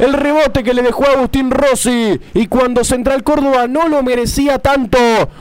[0.00, 2.18] el rebote que le dejó Agustín Rossi.
[2.32, 4.98] Y cuando Central Córdoba no lo merecía tanto,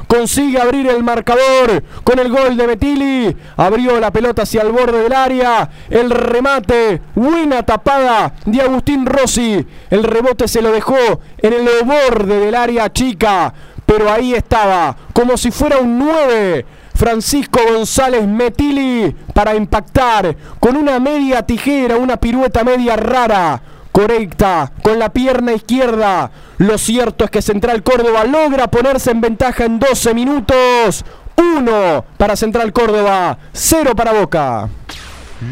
[0.07, 3.37] consigue abrir el marcador con el gol de Metili.
[3.55, 5.69] Abrió la pelota hacia el borde del área.
[5.89, 9.65] El remate, buena tapada de Agustín Rossi.
[9.89, 10.97] El rebote se lo dejó
[11.37, 13.53] en el borde del área chica.
[13.85, 16.65] Pero ahí estaba, como si fuera un 9.
[16.99, 23.61] Francisco González Metili para impactar con una media tijera, una pirueta media rara,
[23.91, 26.31] correcta, con la pierna izquierda.
[26.57, 31.05] Lo cierto es que Central Córdoba logra ponerse en ventaja en 12 minutos.
[31.37, 34.69] 1 para Central Córdoba, 0 para Boca.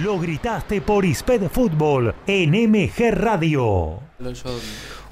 [0.02, 4.02] Lo gritaste por Isped Fútbol en MG Radio.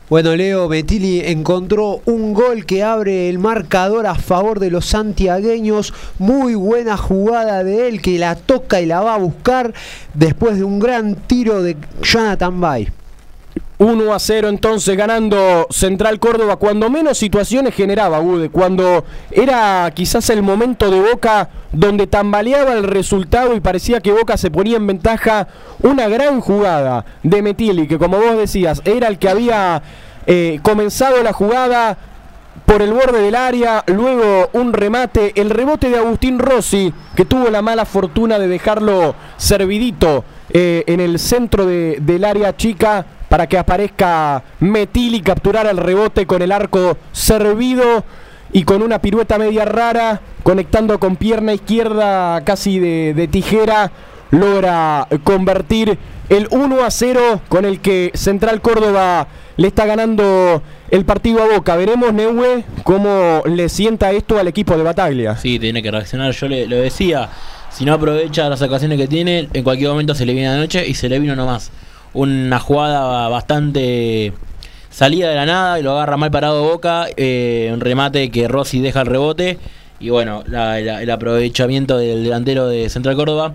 [0.10, 5.94] Bueno, Leo Metili encontró un gol que abre el marcador a favor de los santiagueños.
[6.20, 9.74] Muy buena jugada de él que la toca y la va a buscar
[10.14, 12.90] después de un gran tiro de Jonathan Bay.
[13.78, 20.30] 1 a 0 entonces ganando Central Córdoba cuando menos situaciones generaba Gude, cuando era quizás
[20.30, 24.88] el momento de Boca donde tambaleaba el resultado y parecía que Boca se ponía en
[24.88, 25.48] ventaja
[25.82, 29.82] una gran jugada de Metili que como vos decías era el que había
[30.26, 31.98] eh, comenzado la jugada
[32.66, 37.50] por el borde del área, luego un remate, el rebote de Agustín Rossi, que tuvo
[37.52, 43.48] la mala fortuna de dejarlo servidito eh, en el centro de- del área chica para
[43.48, 48.04] que aparezca Metili, capturar el rebote con el arco servido
[48.52, 53.92] y con una pirueta media rara, conectando con pierna izquierda casi de, de tijera,
[54.32, 55.98] logra convertir
[56.30, 59.28] el 1 a 0 con el que Central Córdoba
[59.58, 61.76] le está ganando el partido a Boca.
[61.76, 65.38] Veremos, Neue, cómo le sienta esto al equipo de Bataglia.
[65.38, 66.32] Sí, tiene que reaccionar.
[66.32, 67.30] Yo le, lo decía,
[67.72, 70.88] si no aprovecha las ocasiones que tiene, en cualquier momento se le viene la noche
[70.88, 71.72] y se le vino nomás.
[72.16, 74.32] Una jugada bastante
[74.90, 77.08] salida de la nada y lo agarra mal parado Boca.
[77.18, 79.60] eh, un remate que Rossi deja el rebote.
[80.00, 83.54] Y bueno, el aprovechamiento del delantero de Central Córdoba.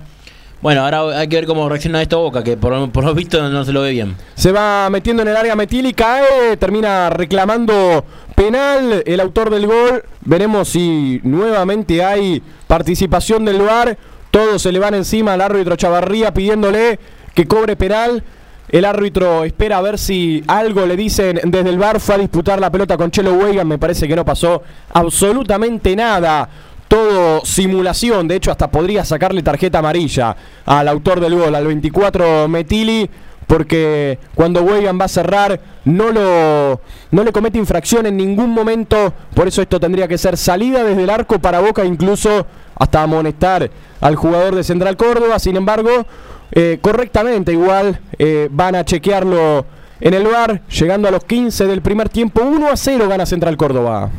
[0.60, 3.64] Bueno, ahora hay que ver cómo reacciona esto Boca, que por, por lo visto no
[3.64, 4.14] se lo ve bien.
[4.34, 8.04] Se va metiendo en el área Metili, cae, termina reclamando
[8.34, 10.04] penal el autor del gol.
[10.20, 13.96] Veremos si nuevamente hay participación del VAR.
[14.30, 16.98] Todos se le van encima al árbitro Chavarría pidiéndole
[17.34, 18.22] que cobre penal.
[18.70, 21.98] El árbitro espera a ver si algo le dicen desde el VAR.
[21.98, 23.66] Fue a disputar la pelota con Chelo Weigan.
[23.66, 26.48] Me parece que no pasó absolutamente nada.
[26.86, 28.28] Todo simulación.
[28.28, 30.36] De hecho, hasta podría sacarle tarjeta amarilla
[30.66, 33.10] al autor del gol, al 24 Metili
[33.51, 36.80] porque cuando Weigan va a cerrar no lo
[37.10, 41.02] no le comete infracción en ningún momento, por eso esto tendría que ser salida desde
[41.02, 43.68] el arco para Boca incluso hasta amonestar
[44.01, 46.06] al jugador de Central Córdoba, sin embargo,
[46.52, 49.66] eh, correctamente igual eh, van a chequearlo
[50.01, 53.56] en el bar, llegando a los 15 del primer tiempo, 1 a 0 gana Central
[53.56, 54.10] Córdoba.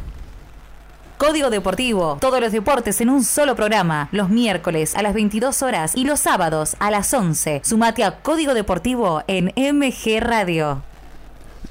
[1.18, 2.18] Código Deportivo.
[2.20, 4.10] Todos los deportes en un solo programa.
[4.12, 7.62] Los miércoles a las 22 horas y los sábados a las 11.
[7.64, 10.82] Sumate a Código Deportivo en MG Radio.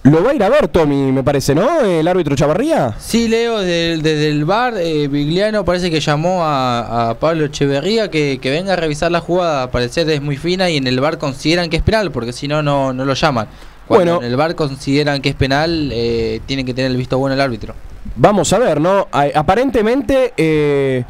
[0.03, 1.81] Lo va a ir a ver Tommy, me parece, ¿no?
[1.83, 2.95] El árbitro Chavarría.
[2.99, 7.45] Sí, Leo, desde, el- desde el bar, eh, Vigliano parece que llamó a, a Pablo
[7.45, 9.65] Echeverría que, que venga a revisar la jugada.
[9.65, 12.49] Al parecer es muy fina y en el bar consideran que es penal, porque si
[12.49, 13.47] no, no lo llaman.
[13.87, 14.25] Cuando Bueno.
[14.27, 17.41] en el bar consideran que es penal, eh, tiene que tener el visto bueno el
[17.41, 17.75] árbitro.
[18.17, 19.07] Vamos a ver, ¿no?
[19.35, 21.05] Aparentemente eh,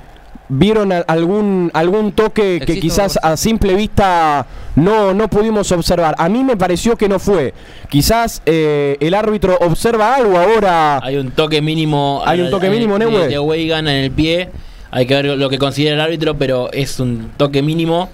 [0.50, 4.46] vieron algún, algún toque que quizás a simple vista
[4.76, 6.14] no, no pudimos observar.
[6.18, 7.54] A mí me pareció que no fue.
[7.88, 11.00] Quizás eh, el árbitro observa algo ahora.
[11.02, 12.22] Hay un toque mínimo.
[12.24, 13.28] Hay un toque eh, mínimo, de, Neue.
[13.28, 14.50] de Weigan en el pie.
[14.90, 18.08] Hay que ver lo que considera el árbitro, pero es un toque mínimo.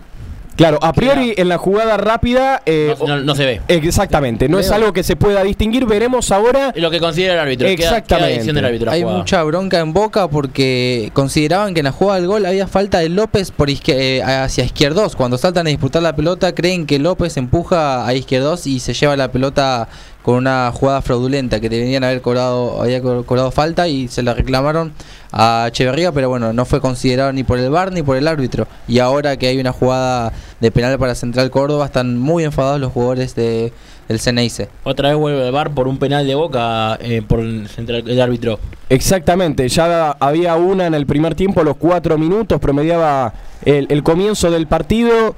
[0.57, 2.63] Claro, a priori en la jugada rápida.
[2.67, 3.61] eh, No, no- no se ve.
[3.69, 5.85] Exactamente, no es algo que se pueda distinguir.
[5.87, 6.73] Veremos ahora.
[6.77, 7.67] Lo que considera el árbitro.
[7.69, 8.53] queda- queda Exactamente.
[8.53, 8.91] del árbitro.
[8.91, 9.19] Hay jugada.
[9.19, 13.09] mucha bronca en Boca porque consideraban que en la jugada del gol había falta de
[13.09, 15.15] López por izquier- eh, hacia izquierdos.
[15.17, 19.17] Cuando saltan a disputar la pelota, creen que López empuja a izquierdos y se lleva
[19.17, 19.89] la pelota
[20.27, 24.35] con una jugada fraudulenta que deberían haber cobrado, había co- cobrado falta y se la
[24.35, 24.93] reclamaron
[25.31, 28.67] a Echeverría, pero bueno, no fue considerado ni por el VAR ni por el árbitro.
[28.89, 32.91] Y ahora que hay una jugada de penal para Central Córdoba, están muy enfadados los
[32.93, 33.73] jugadores de,
[34.09, 34.69] del Ceneice.
[34.83, 38.21] Otra vez vuelve el bar por un penal de boca eh, por el, central- el
[38.21, 38.59] árbitro.
[38.89, 43.33] Exactamente, ya había una en el primer tiempo, a los cuatro minutos, promediaba
[43.65, 45.37] el, el comienzo del partido.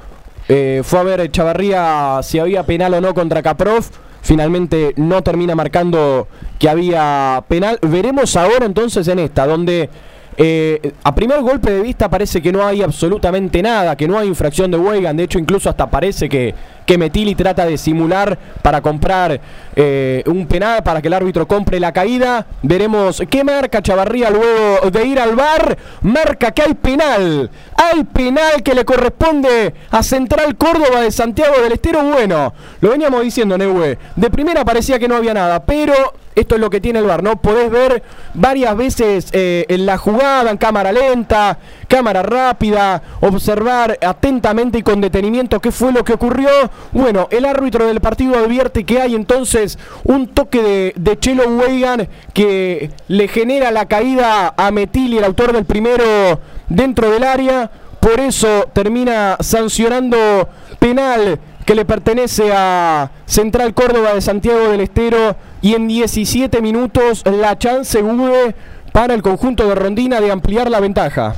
[0.48, 3.84] Eh, fue a ver Chavarría si había penal o no contra Caprov.
[4.28, 6.28] Finalmente no termina marcando
[6.58, 7.78] que había penal.
[7.80, 9.88] Veremos ahora entonces en esta, donde
[10.36, 14.28] eh, a primer golpe de vista parece que no hay absolutamente nada, que no hay
[14.28, 15.16] infracción de Weigan.
[15.16, 16.54] De hecho, incluso hasta parece que,
[16.88, 19.38] que Metili trata de simular para comprar
[19.76, 22.46] eh, un penal, para que el árbitro compre la caída.
[22.62, 25.76] Veremos qué marca Chavarría luego de ir al bar.
[26.00, 27.50] Marca que hay penal.
[27.76, 32.02] Hay penal que le corresponde a Central Córdoba de Santiago del Estero.
[32.04, 33.98] Bueno, lo veníamos diciendo, Neue.
[34.16, 37.22] De primera parecía que no había nada, pero esto es lo que tiene el bar,
[37.22, 37.36] ¿no?
[37.36, 38.02] Podés ver
[38.34, 45.00] varias veces eh, en la jugada, en cámara lenta, cámara rápida, observar atentamente y con
[45.00, 46.48] detenimiento qué fue lo que ocurrió.
[46.92, 52.90] Bueno, el árbitro del partido advierte que hay entonces un toque de, Chelo Weigan que
[53.08, 57.70] le genera la caída a Metili, el autor del primero, dentro del área.
[58.00, 60.48] Por eso termina sancionando
[60.78, 67.22] penal que le pertenece a Central Córdoba de Santiago del Estero y en 17 minutos
[67.24, 68.54] la chance Gude
[68.92, 71.34] para el conjunto de Rondina de ampliar la ventaja.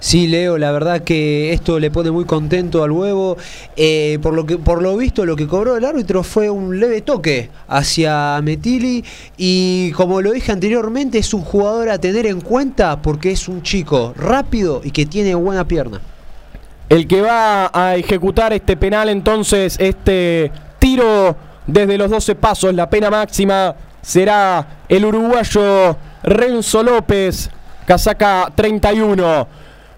[0.00, 3.36] Sí, Leo, la verdad que esto le pone muy contento al huevo.
[3.76, 7.02] Eh, por, lo que, por lo visto, lo que cobró el árbitro fue un leve
[7.02, 9.04] toque hacia Metili.
[9.36, 13.62] Y como lo dije anteriormente, es un jugador a tener en cuenta porque es un
[13.62, 16.00] chico rápido y que tiene buena pierna.
[16.88, 21.36] El que va a ejecutar este penal, entonces, este tiro
[21.70, 27.50] desde los 12 pasos, la pena máxima, será el uruguayo Renzo López,
[27.86, 29.46] casaca 31.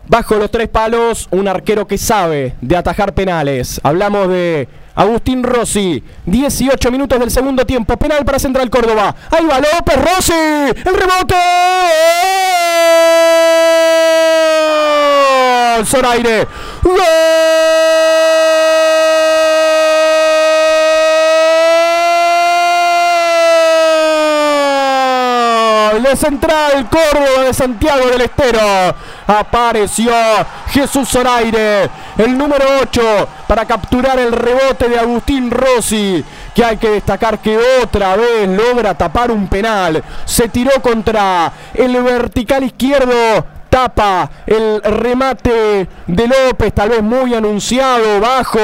[0.09, 3.81] Bajo los tres palos, un arquero que sabe de atajar penales.
[3.83, 6.03] Hablamos de Agustín Rossi.
[6.27, 7.97] 18 minutos del segundo tiempo.
[7.97, 9.15] Penal para Central Córdoba.
[9.31, 10.33] Ahí va López Rossi.
[10.33, 11.35] El rebote.
[15.77, 15.87] ¡Gol!
[15.87, 16.47] Zoraire.
[16.83, 18.12] ¡Gol!
[26.17, 28.95] Central Córdoba de Santiago del Estero.
[29.27, 30.13] Apareció
[30.69, 36.25] Jesús Zoraire, el número 8, para capturar el rebote de Agustín Rossi.
[36.55, 40.03] Que hay que destacar que otra vez logra tapar un penal.
[40.25, 48.21] Se tiró contra el vertical izquierdo tapa el remate de López, tal vez muy anunciado,
[48.21, 48.61] bajo.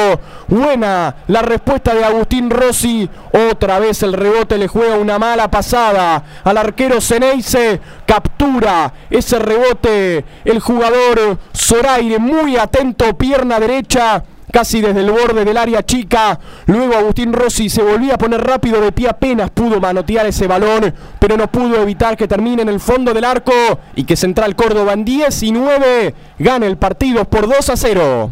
[0.48, 3.08] Buena la respuesta de Agustín Rossi.
[3.50, 7.80] Otra vez el rebote le juega una mala pasada al arquero Ceneice.
[8.04, 14.22] Captura ese rebote el jugador Zoraire, muy atento, pierna derecha
[14.52, 16.38] casi desde el borde del área chica.
[16.66, 20.94] Luego Agustín Rossi se volvía a poner rápido de pie, apenas pudo manotear ese balón,
[21.18, 23.52] pero no pudo evitar que termine en el fondo del arco
[23.94, 28.30] y que Central Córdoba en 19 gane el partido por 2 a 0.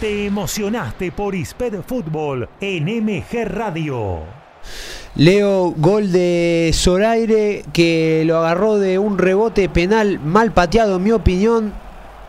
[0.00, 4.20] Te emocionaste por Isped Fútbol en MG Radio.
[5.14, 11.12] Leo, gol de Zoraire que lo agarró de un rebote penal mal pateado, en mi
[11.12, 11.74] opinión,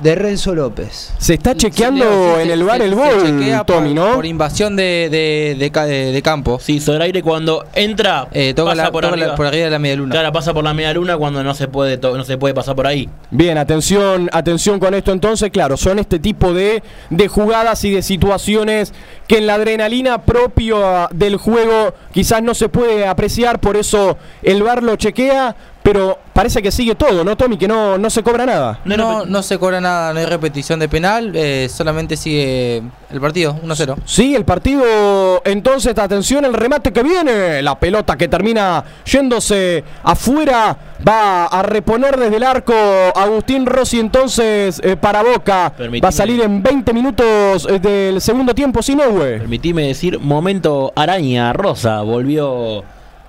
[0.03, 1.13] de Renzo López.
[1.17, 4.15] Se está chequeando en se- el bar se- el gol, Tommy, ¿no?
[4.15, 6.59] Por invasión de, de, de de- de campo.
[6.61, 9.35] Sí, Zoraire cuando entra Eh, toca pasa la- por, toca la- arriba.
[9.35, 10.11] por arriba de la media luna.
[10.11, 12.75] Claro, pasa por la media luna cuando no se puede to- no se puede pasar
[12.75, 13.09] por ahí.
[13.31, 18.01] Bien, atención, atención con esto entonces, claro, son este tipo de, de jugadas y de
[18.01, 18.93] situaciones
[19.27, 24.61] que en la adrenalina propia del juego quizás no se puede apreciar, por eso el
[24.63, 27.57] VAR lo chequea, pero parece que sigue todo, ¿no, Tommy?
[27.57, 28.80] Que no, no se cobra nada.
[28.85, 32.81] No, no se cobra nada, no hay repetición de penal, eh, solamente sigue
[33.11, 33.97] el partido, 1-0.
[34.05, 40.77] Sí, el partido, entonces, atención, el remate que viene, la pelota que termina yéndose afuera,
[41.05, 42.73] va a reponer desde el arco
[43.14, 45.73] Agustín Rossi entonces eh, para Boca,
[46.03, 49.39] va a salir en 20 minutos eh, del segundo tiempo sin Ewe.
[49.39, 52.84] Permitime decir, momento araña, Rosa, volvió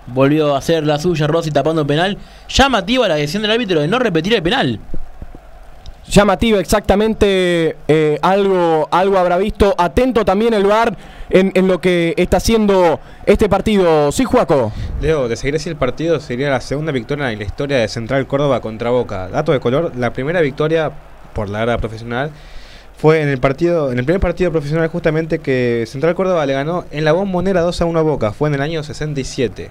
[0.06, 2.18] volvió a hacer la suya, Rossi tapando el penal.
[2.48, 4.81] Llamativa la decisión del árbitro de no repetir el penal.
[6.06, 9.74] llamativa exactamente eh, algo, algo habrá visto.
[9.78, 10.97] Atento también el VAR
[11.31, 14.12] en, en lo que está haciendo este partido.
[14.12, 14.72] Sí, Juaco.
[15.01, 18.26] Leo, de seguir así el partido sería la segunda victoria en la historia de Central
[18.26, 19.28] Córdoba contra Boca.
[19.28, 20.93] Dato de color, la primera victoria
[21.32, 22.31] por la grada profesional
[22.96, 26.84] fue en el partido, en el primer partido profesional justamente que Central Córdoba le ganó
[26.90, 29.70] en la bombonera 2 a 1 a Boca, fue en el año 67.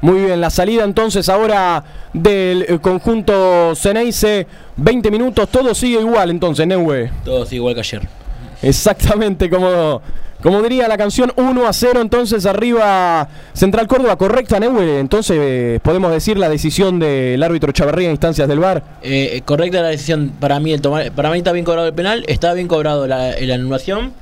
[0.00, 4.48] Muy bien, la salida entonces ahora del eh, conjunto Ceneice.
[4.76, 7.10] 20 minutos, todo sigue igual entonces, Neue.
[7.24, 8.21] Todo sigue igual que ayer.
[8.62, 10.00] Exactamente, como,
[10.42, 15.00] como diría la canción 1 a 0, entonces arriba Central Córdoba, correcta, Neue.
[15.00, 18.82] Entonces eh, podemos decir la decisión del árbitro Chavarría en instancias del VAR.
[19.02, 21.94] Eh, eh, correcta la decisión para mí el tomar, para mí está bien cobrado el
[21.94, 24.12] penal, está bien cobrado la, la anulación,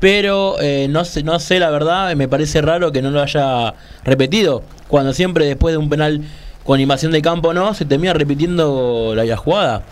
[0.00, 3.74] pero eh, no sé, no sé la verdad, me parece raro que no lo haya
[4.04, 6.22] repetido, cuando siempre después de un penal
[6.64, 9.82] con invasión de campo no, se termina repitiendo la, la jugada.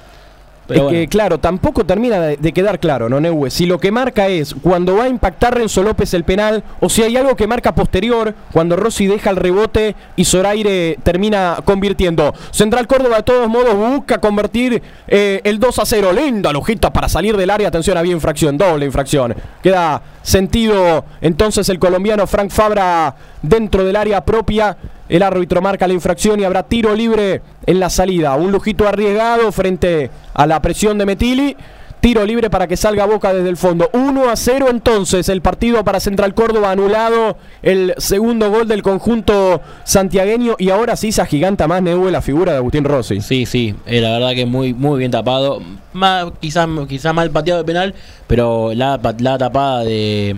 [0.67, 0.99] Pero es bueno.
[0.99, 3.51] que, claro, tampoco termina de, quedar claro, ¿no, Neue?
[3.51, 7.03] Si lo que marca es cuando va a impactar Renzo López el penal, o si
[7.03, 12.35] hay algo que marca posterior, cuando Rossi deja el rebote y Zoraire termina convirtiendo.
[12.51, 16.13] Central Córdoba, de todos modos, busca convertir eh, el 2 a 0.
[16.13, 17.69] Linda lujita para salir del área.
[17.69, 19.35] Atención, había infracción, doble infracción.
[19.63, 24.77] Queda sentido entonces el colombiano Frank Fabra dentro del área propia.
[25.09, 28.35] El árbitro marca la infracción y habrá tiro libre en la salida.
[28.37, 31.57] Un lujito arriesgado frente a la presión de Metili.
[32.01, 33.89] Tiro libre para que salga Boca desde el fondo.
[33.93, 37.37] 1 a 0 entonces el partido para Central Córdoba anulado.
[37.63, 40.57] El segundo gol del conjunto santiagueño.
[40.59, 43.21] Y ahora sí se agiganta más Neue la figura de Agustín Rossi.
[43.21, 45.63] Sí, sí, eh, la verdad que muy muy bien tapado.
[45.93, 47.95] Más, quizás, quizás mal pateado de penal,
[48.27, 50.37] pero la, la tapada de,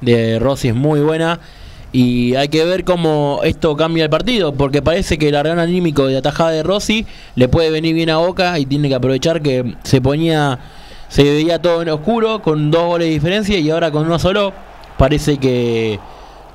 [0.00, 1.40] de Rossi es muy buena.
[1.92, 6.06] Y hay que ver cómo esto cambia el partido, porque parece que el argán anímico
[6.06, 9.76] de atajada de Rossi le puede venir bien a Boca y tiene que aprovechar que
[9.82, 10.58] se ponía,
[11.08, 14.54] se veía todo en oscuro con dos goles de diferencia y ahora con uno solo
[14.96, 15.98] parece que,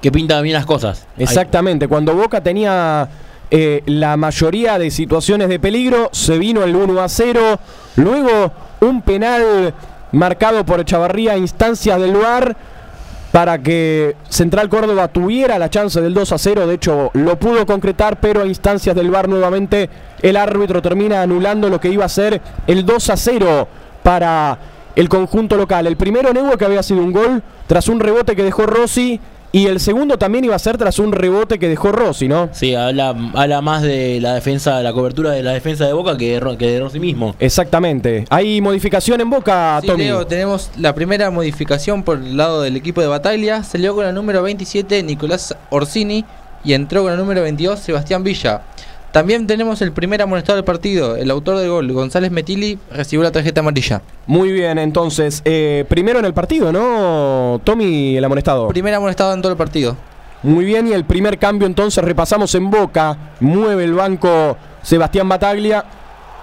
[0.01, 1.05] que pinta bien las cosas.
[1.19, 3.07] Exactamente, cuando Boca tenía
[3.51, 7.59] eh, la mayoría de situaciones de peligro, se vino el 1 a 0,
[7.95, 8.51] luego
[8.81, 9.73] un penal
[10.11, 12.57] marcado por Chavarría a instancias del VAR
[13.31, 17.65] para que Central Córdoba tuviera la chance del 2 a 0, de hecho lo pudo
[17.65, 19.89] concretar, pero a instancias del VAR nuevamente
[20.21, 23.67] el árbitro termina anulando lo que iba a ser el 2 a 0
[24.01, 24.57] para
[24.95, 25.85] el conjunto local.
[25.85, 29.19] El primero Neue que había sido un gol tras un rebote que dejó Rossi
[29.57, 32.49] y el segundo también iba a ser tras un rebote que dejó Rossi, ¿no?
[32.51, 36.17] Sí, habla, habla más de la defensa, de la cobertura de la defensa de Boca
[36.17, 37.35] que de, Ro- que de Rossi mismo.
[37.39, 38.25] Exactamente.
[38.29, 40.03] Hay modificación en Boca, Sí, Tommy.
[40.03, 43.63] Leo, tenemos la primera modificación por el lado del equipo de Bataglia.
[43.63, 46.23] Salió con el número 27 Nicolás Orsini
[46.63, 48.61] y entró con el número 22 Sebastián Villa.
[49.11, 51.15] También tenemos el primer amonestado del partido.
[51.15, 54.01] El autor del gol, González Metili, recibió la tarjeta amarilla.
[54.27, 57.59] Muy bien, entonces, eh, primero en el partido, ¿no?
[57.63, 58.67] Tommy, el amonestado.
[58.67, 59.95] Primer amonestado en todo el partido.
[60.43, 63.17] Muy bien, y el primer cambio entonces repasamos en Boca.
[63.39, 65.83] Mueve el banco Sebastián Bataglia.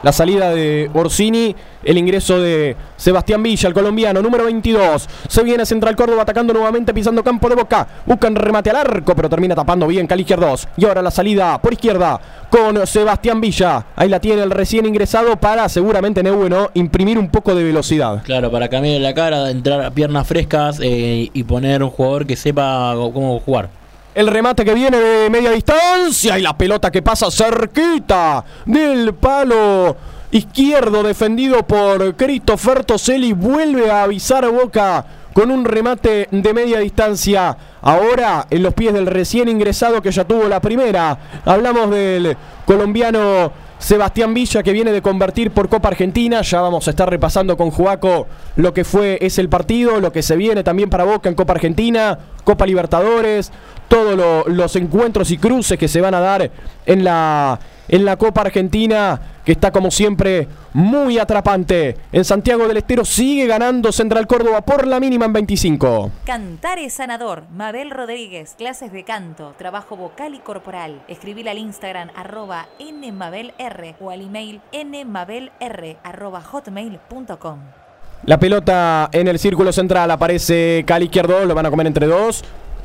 [0.04, 5.08] La salida de Orsini, el ingreso de Sebastián Villa, el colombiano, número 22.
[5.26, 7.88] Se viene Central Córdoba atacando nuevamente, pisando campo de Boca.
[8.04, 10.68] Buscan remate al arco, pero termina tapando bien Cali izquierdos.
[10.76, 12.20] Y ahora la salida por izquierda
[12.50, 13.86] con Sebastián Villa.
[13.96, 16.68] Ahí la tiene el recién ingresado para seguramente Neue, ¿no?
[16.74, 18.22] Imprimir un poco de velocidad.
[18.24, 22.36] Claro, para cambiar la cara, entrar a piernas frescas eh, y poner un jugador que
[22.36, 23.70] sepa cómo jugar.
[24.14, 29.96] El remate que viene de media distancia y la pelota que pasa cerquita del palo
[30.30, 33.32] izquierdo defendido por Christopher Toselli.
[33.32, 37.56] Vuelve a avisar a Boca con un remate de media distancia.
[37.82, 41.18] Ahora en los pies del recién ingresado que ya tuvo la primera.
[41.44, 42.36] Hablamos del
[42.66, 43.50] colombiano
[43.84, 46.40] Sebastián Villa que viene de convertir por Copa Argentina.
[46.40, 50.22] Ya vamos a estar repasando con Juaco lo que fue es el partido, lo que
[50.22, 53.52] se viene también para Boca en Copa Argentina, Copa Libertadores,
[53.88, 56.50] todos lo- los encuentros y cruces que se van a dar
[56.86, 61.96] en la, en la Copa Argentina, que está como siempre muy atrapante.
[62.12, 66.10] En Santiago del Estero sigue ganando Central Córdoba por la mínima en 25.
[66.24, 67.44] Cantar es sanador.
[67.52, 71.02] Mabel Rodríguez, clases de canto, trabajo vocal y corporal.
[71.08, 77.58] Escribile al Instagram arroba nmabelr o al email nmabelr arroba hotmail.com.
[78.26, 82.42] La pelota en el círculo central aparece Cali izquierdo, lo van a comer entre dos.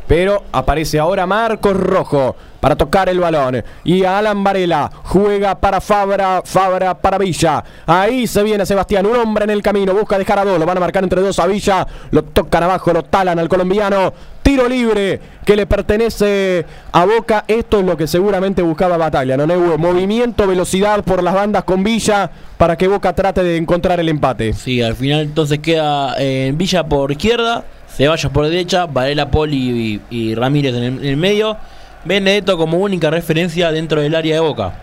[0.10, 3.64] Pero aparece ahora Marcos Rojo para tocar el balón.
[3.84, 7.64] Y Alan Varela juega para Fabra, Fabra para Villa.
[7.86, 10.78] Ahí se viene Sebastián, un hombre en el camino, busca dejar a dos, lo van
[10.78, 14.12] a marcar entre dos a Villa, lo tocan abajo, lo talan al colombiano.
[14.42, 17.46] Tiro libre que le pertenece a Boca.
[17.48, 19.46] Esto es lo que seguramente buscaba Batalla, ¿no?
[19.46, 19.78] Neuvo?
[19.78, 24.54] Movimiento, velocidad por las bandas con Villa para que Boca trate de encontrar el empate.
[24.54, 27.64] Sí, al final entonces queda en Villa por izquierda,
[28.00, 31.58] Ceballos por derecha, Varela Poli y, y Ramírez en el, en el medio.
[32.06, 34.74] Benedetto como única referencia dentro del área de Boca.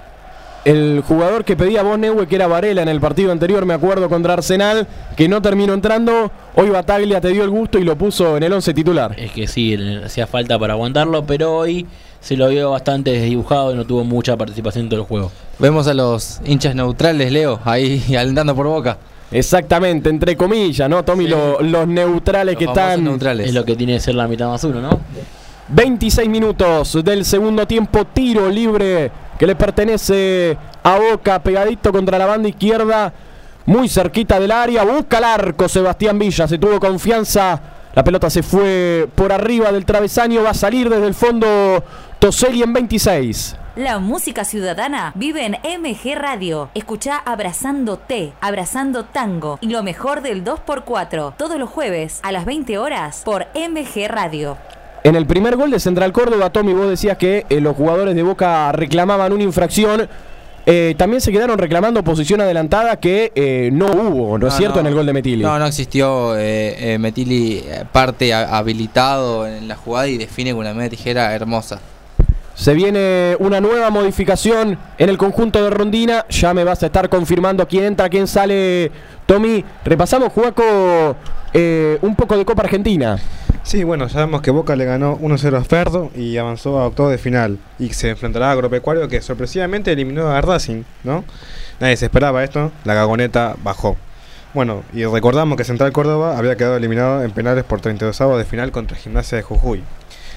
[0.67, 4.11] El jugador que pedía vos, Neue, que era Varela en el partido anterior, me acuerdo,
[4.11, 4.87] contra Arsenal,
[5.17, 6.31] que no terminó entrando.
[6.57, 9.19] Hoy Bataglia te dio el gusto y lo puso en el 11 titular.
[9.19, 9.75] Es que sí,
[10.05, 11.87] hacía falta para aguantarlo, pero hoy
[12.21, 15.33] se lo vio bastante desdibujado y no tuvo mucha participación en todo el juego.
[15.59, 18.99] Vemos a los hinchas neutrales, Leo, ahí alentando por boca.
[19.31, 21.25] Exactamente, entre comillas, ¿no, Tommy?
[21.25, 21.31] Sí.
[21.31, 23.05] Lo- los neutrales Los que están.
[23.05, 23.49] neutrales.
[23.49, 25.01] Es lo que tiene que ser la mitad más uno, ¿no?
[25.69, 32.27] 26 minutos del segundo tiempo, tiro libre que le pertenece a Boca, pegadito contra la
[32.27, 33.13] banda izquierda,
[33.67, 37.61] muy cerquita del área, busca el arco Sebastián Villa, se tuvo confianza,
[37.97, 41.83] la pelota se fue por arriba del travesaño, va a salir desde el fondo
[42.21, 43.57] Toseli en 26.
[43.77, 46.71] La música ciudadana vive en MG Radio.
[46.75, 52.47] Escucha Abrazando T, Abrazando Tango y lo mejor del 2x4 todos los jueves a las
[52.47, 54.57] 20 horas por MG Radio.
[55.05, 58.23] En el primer gol de Central Córdoba, Tommy, vos decías que eh, los jugadores de
[58.23, 60.09] Boca reclamaban una infracción.
[60.69, 64.87] Eh, también se quedaron reclamando posición adelantada que eh, no hubo, ¿no, es cierto?, en
[64.87, 65.43] el gol de Metili.
[65.45, 66.35] No, no existió.
[66.37, 67.63] eh, eh, Metili
[67.93, 71.79] parte a- habilitado en la jugada y define con una media tijera hermosa.
[72.57, 76.25] Se viene una nueva modificación en el conjunto de Rondina.
[76.31, 78.91] Ya me vas a estar confirmando quién entra, quién sale.
[79.27, 81.17] Tommy, repasamos, Juaco,
[81.53, 83.19] eh, un poco de Copa Argentina.
[83.63, 87.19] Sí, bueno, sabemos que Boca le ganó 1-0 a Ferro y avanzó a octavos de
[87.19, 87.59] final.
[87.79, 91.25] Y se enfrentará a Agropecuario que sorpresivamente eliminó a Racing, ¿no?
[91.79, 93.99] Nadie se esperaba esto, la gagoneta bajó.
[94.55, 98.47] Bueno, y recordamos que Central Córdoba había quedado eliminado en penales por 32 avos de
[98.47, 99.83] final contra Gimnasia de Jujuy.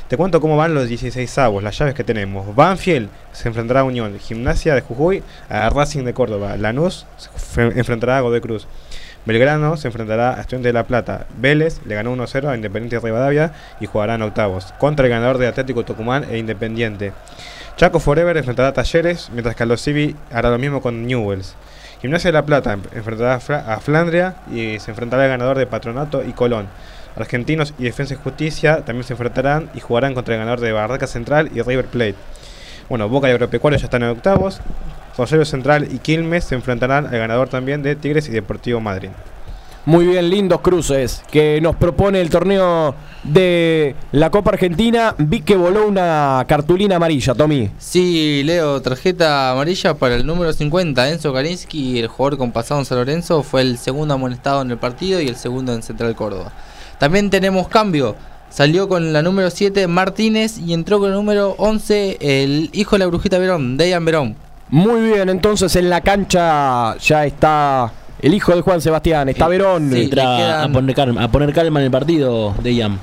[0.09, 2.55] Te cuento cómo van los 16 avos, las llaves que tenemos.
[2.55, 7.77] Banfield se enfrentará a Unión, Gimnasia de Jujuy a Racing de Córdoba, Lanús se fre-
[7.77, 8.67] enfrentará a Godoy Cruz.
[9.25, 11.27] Belgrano se enfrentará a Estudiantes de La Plata.
[11.37, 14.73] Vélez le ganó 1-0 a Independiente de Rivadavia y jugará en octavos.
[14.79, 17.11] Contra el ganador de Atlético Tucumán e Independiente.
[17.75, 21.53] Chaco Forever enfrentará a Talleres, mientras que Civi hará lo mismo con Newells.
[22.01, 26.31] Gimnasia de La Plata enfrentará a Flandria y se enfrentará al ganador de Patronato y
[26.31, 26.67] Colón.
[27.15, 31.07] Argentinos y Defensa y Justicia también se enfrentarán y jugarán contra el ganador de Barraca
[31.07, 32.15] Central y River Plate.
[32.89, 34.61] Bueno, Boca y Agropecuario ya están en octavos.
[35.17, 39.09] Rosario Central y Quilmes se enfrentarán al ganador también de Tigres y Deportivo Madrid.
[39.85, 45.15] Muy bien, lindos cruces que nos propone el torneo de la Copa Argentina.
[45.17, 47.71] Vi que voló una cartulina amarilla, Tommy.
[47.77, 52.85] Sí, Leo, tarjeta amarilla para el número 50, Enzo Karinski, el jugador con pasado en
[52.85, 56.51] San Lorenzo, fue el segundo amonestado en el partido y el segundo en Central Córdoba.
[56.99, 58.15] También tenemos cambio.
[58.49, 62.99] Salió con la número 7 Martínez y entró con el número 11 el hijo de
[62.99, 64.35] la brujita Verón, Dejan Verón.
[64.69, 69.95] Muy bien, entonces en la cancha ya está el hijo de Juan Sebastián, está Verón.
[69.95, 72.99] Entra a, poner calma, a poner calma en el partido de Yam.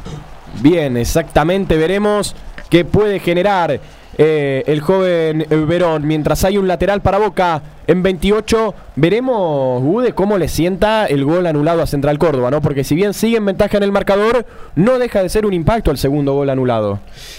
[0.60, 2.34] Bien, exactamente, veremos
[2.68, 3.80] qué puede generar
[4.18, 6.06] eh, el joven Verón.
[6.06, 11.46] Mientras hay un lateral para Boca en 28, veremos, Gude, cómo le sienta el gol
[11.46, 12.60] anulado a Central Córdoba, ¿no?
[12.60, 14.44] Porque si bien sigue en ventaja en el marcador,
[14.74, 16.98] no deja de ser un impacto el segundo gol anulado.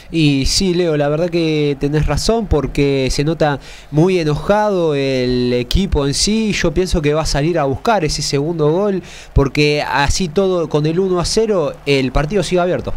[0.09, 3.59] Y sí, Leo, la verdad que tenés razón porque se nota
[3.91, 6.53] muy enojado el equipo en sí.
[6.53, 10.85] Yo pienso que va a salir a buscar ese segundo gol porque así todo con
[10.85, 12.93] el 1 a 0 el partido sigue abierto.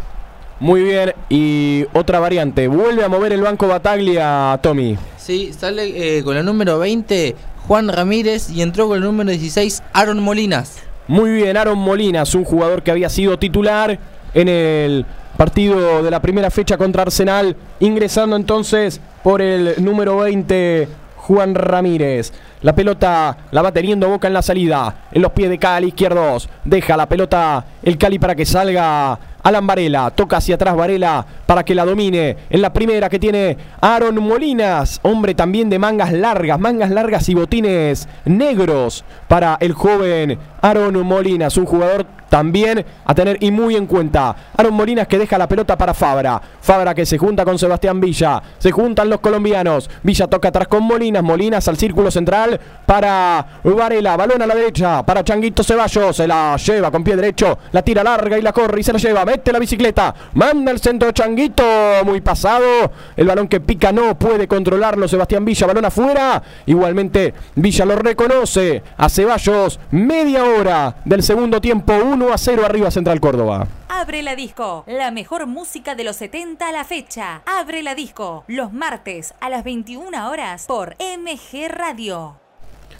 [0.61, 4.95] Muy bien, y otra variante, vuelve a mover el banco Bataglia, Tommy.
[5.17, 7.35] Sí, sale eh, con el número 20
[7.67, 10.77] Juan Ramírez y entró con el número 16 Aaron Molinas.
[11.07, 13.97] Muy bien, Aaron Molinas, un jugador que había sido titular
[14.35, 15.03] en el
[15.35, 22.33] partido de la primera fecha contra Arsenal, ingresando entonces por el número 20, Juan Ramírez.
[22.61, 26.47] La pelota la va teniendo Boca en la salida, en los pies de Cali, izquierdos.
[26.63, 30.11] Deja la pelota el Cali para que salga Alan Varela.
[30.11, 32.37] Toca hacia atrás Varela para que la domine.
[32.49, 37.33] En la primera que tiene Aaron Molinas, hombre también de mangas largas, mangas largas y
[37.33, 43.87] botines negros para el joven Aaron Molinas, un jugador también a tener y muy en
[43.87, 44.33] cuenta.
[44.55, 46.41] Aaron Molinas que deja la pelota para Fabra.
[46.61, 48.41] Fabra que se junta con Sebastián Villa.
[48.57, 49.89] Se juntan los colombianos.
[50.01, 51.23] Villa toca atrás con Molinas.
[51.23, 54.15] Molinas al círculo central para Varela.
[54.15, 56.15] Balón a la derecha para Changuito Ceballos.
[56.15, 57.59] Se la lleva con pie derecho.
[57.73, 59.25] La tira larga y la corre y se la lleva.
[59.31, 60.13] Mete la bicicleta.
[60.33, 61.63] Manda el centro Changuito.
[62.03, 62.91] Muy pasado.
[63.15, 65.67] El balón que pica no puede controlarlo Sebastián Villa.
[65.67, 66.43] Balón afuera.
[66.65, 69.79] Igualmente Villa lo reconoce a Ceballos.
[69.91, 71.93] Media hora del segundo tiempo.
[71.93, 73.65] 1 a 0 arriba Central Córdoba.
[73.87, 77.41] Abre la disco, la mejor música de los 70 a la fecha.
[77.45, 82.35] Abre la disco, los martes a las 21 horas por MG Radio.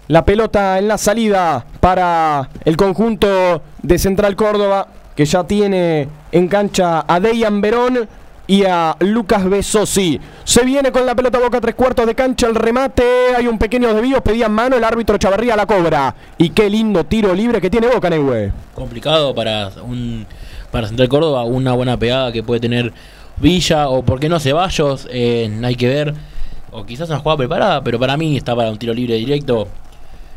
[0.08, 6.48] La pelota en la salida para el conjunto de Central Córdoba, que ya tiene en
[6.48, 8.08] cancha a Dejan Verón
[8.48, 10.20] y a Lucas Besosi.
[10.44, 13.04] Se viene con la pelota boca tres cuartos de cancha, el remate,
[13.38, 16.14] hay un pequeño desvío, pedían mano, el árbitro Chavarría la cobra.
[16.38, 18.52] Y qué lindo tiro libre que tiene Boca, Neue.
[18.74, 20.26] Complicado para un
[20.72, 22.94] para Central Córdoba, una buena pegada que puede tener
[23.38, 26.14] Villa o por qué no Ceballos, eh, hay que ver.
[26.72, 29.68] O quizás una jugada preparada, pero para mí está para un tiro libre directo.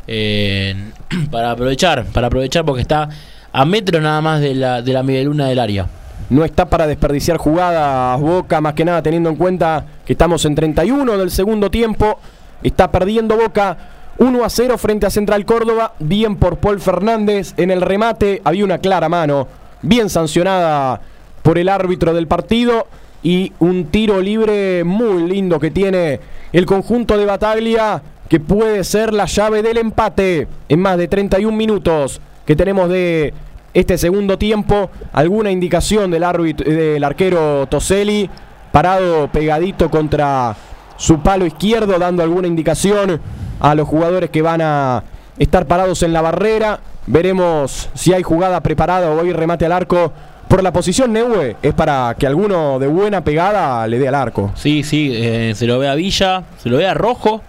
[0.07, 0.75] eh,
[1.31, 3.09] para aprovechar, para aprovechar porque está
[3.55, 5.87] a metro nada más de la, de la del área.
[6.29, 10.55] No está para desperdiciar jugadas Boca, más que nada teniendo en cuenta que estamos en
[10.55, 12.19] 31 del segundo tiempo.
[12.63, 13.77] Está perdiendo Boca
[14.17, 15.93] 1 a 0 frente a Central Córdoba.
[15.99, 18.41] Bien por Paul Fernández en el remate.
[18.43, 19.47] Había una clara mano,
[19.81, 20.99] bien sancionada
[21.41, 22.87] por el árbitro del partido.
[23.23, 26.19] Y un tiro libre muy lindo que tiene
[26.51, 31.55] el conjunto de Bataglia, que puede ser la llave del empate en más de 31
[31.55, 33.33] minutos que tenemos de
[33.75, 34.89] este segundo tiempo.
[35.13, 38.27] Alguna indicación del árbitro, del arquero Toselli,
[38.71, 40.55] parado pegadito contra
[40.97, 43.21] su palo izquierdo, dando alguna indicación
[43.59, 45.03] a los jugadores que van a
[45.37, 46.79] estar parados en la barrera.
[47.05, 50.11] Veremos si hay jugada preparada o hay remate al arco.
[50.47, 54.51] Por la posición Neue es para que alguno de buena pegada le dé al arco.
[54.55, 57.41] Sí, sí, eh, se lo ve a Villa, se lo ve a Rojo,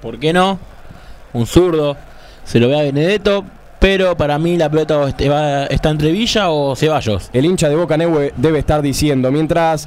[0.00, 0.58] ¿por qué no?
[1.32, 1.96] Un zurdo,
[2.44, 3.44] se lo ve a Benedetto,
[3.86, 5.30] pero para mí la pelota este-
[5.70, 7.30] está entre Villa o Ceballos.
[7.32, 9.86] El hincha de Boca Neue debe estar diciendo, mientras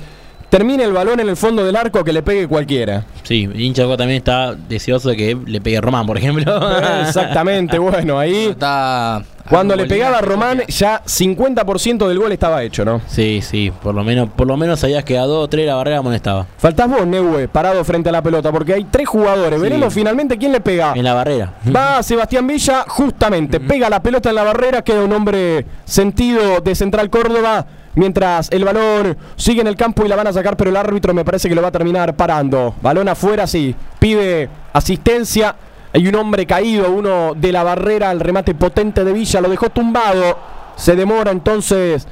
[0.49, 3.05] termine el balón en el fondo del arco, que le pegue cualquiera.
[3.23, 6.59] Sí, hincha Boca también está deseoso de que le pegue a Román, por ejemplo.
[7.01, 12.85] Exactamente, bueno, ahí Está cuando le pegaba a Román ya 50% del gol estaba hecho,
[12.85, 13.01] ¿no?
[13.07, 15.73] Sí, sí, por lo menos, por lo menos sabías que a dos o tres la
[15.73, 16.45] barrera amonestaba.
[16.57, 19.59] Faltás vos, Neue, parado frente a la pelota, porque hay tres jugadores.
[19.59, 20.93] Veremos finalmente quién le pega.
[20.95, 21.53] En la barrera.
[21.76, 26.76] Va Sebastián Villa, justamente, pega la pelota en la barrera, queda un hombre sentido de
[26.76, 27.65] Central Córdoba.
[27.95, 31.14] Mientras el balón sigue en el campo y la van a sacar, pero el árbitro
[31.14, 32.76] me parece que lo va a terminar parando.
[32.82, 33.76] Balón afuera, sí.
[33.98, 35.56] Pide asistencia.
[35.91, 39.70] Hay un hombre caído, uno de la barrera, el remate potente de Villa, lo dejó
[39.70, 40.38] tumbado.
[40.76, 42.07] Se demora entonces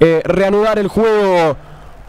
[0.00, 1.56] eh, reanudar el juego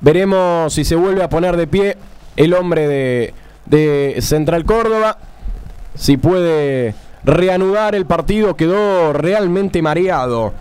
[0.00, 1.96] Veremos si se vuelve a poner de pie
[2.36, 3.34] el hombre de,
[3.66, 5.18] de Central Córdoba.
[5.94, 6.94] Si puede
[7.24, 8.56] reanudar el partido.
[8.56, 10.52] Quedó realmente mareado.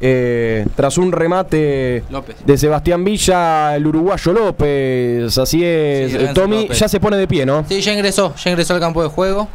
[0.00, 2.36] Eh, tras un remate López.
[2.44, 5.36] de Sebastián Villa, el uruguayo López.
[5.38, 6.12] Así es.
[6.12, 6.78] Sí, Tommy López.
[6.78, 7.64] ya se pone de pie, ¿no?
[7.68, 9.48] Sí, ya ingresó, ya ingresó al campo de juego,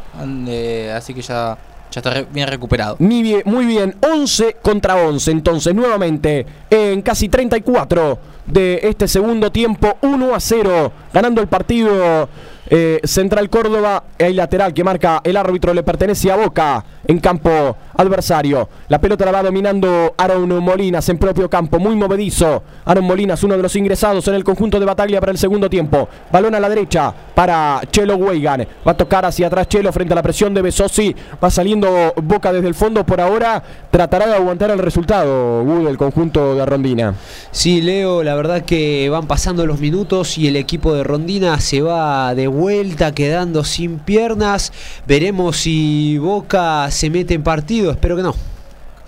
[0.48, 1.56] eh, así que ya,
[1.90, 2.96] ya está re- bien recuperado.
[2.98, 5.30] Muy bien, muy bien, 11 contra 11.
[5.30, 12.28] Entonces, nuevamente, en casi 34 de este segundo tiempo, 1 a 0, ganando el partido
[12.68, 14.04] eh, Central Córdoba.
[14.18, 18.68] Hay lateral que marca el árbitro, le pertenece a Boca en campo adversario.
[18.88, 22.62] La pelota la va dominando Aaron Molinas en propio campo, muy movedizo.
[22.84, 26.08] Aaron Molinas, uno de los ingresados en el conjunto de Bataglia para el segundo tiempo.
[26.32, 28.66] Balón a la derecha para Chelo Weigan.
[28.86, 31.14] Va a tocar hacia atrás Chelo frente a la presión de Besosi.
[31.42, 33.62] Va saliendo Boca desde el fondo por ahora.
[33.90, 37.14] Tratará de aguantar el resultado, Gu, del conjunto de Rondina.
[37.50, 41.80] Sí, Leo, la verdad que van pasando los minutos y el equipo de Rondina se
[41.80, 44.72] va de vuelta quedando sin piernas.
[45.06, 48.34] Veremos si Boca se mete en partido, espero que no.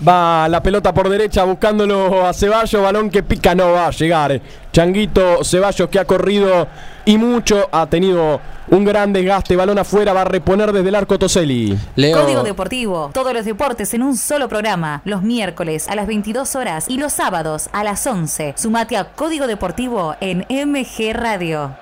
[0.06, 4.42] Va la pelota por derecha buscándolo a Ceballos, balón que pica, no va a llegar.
[4.70, 6.68] Changuito Ceballos que ha corrido
[7.06, 11.18] y mucho, ha tenido un gran desgaste, balón afuera, va a reponer desde el arco
[11.18, 11.78] Toselli.
[11.94, 13.10] Código Deportivo.
[13.14, 15.00] Todos los deportes en un solo programa.
[15.06, 18.54] Los miércoles a las 22 horas y los sábados a las 11.
[18.58, 21.74] Sumate a Código Deportivo en MG Radio.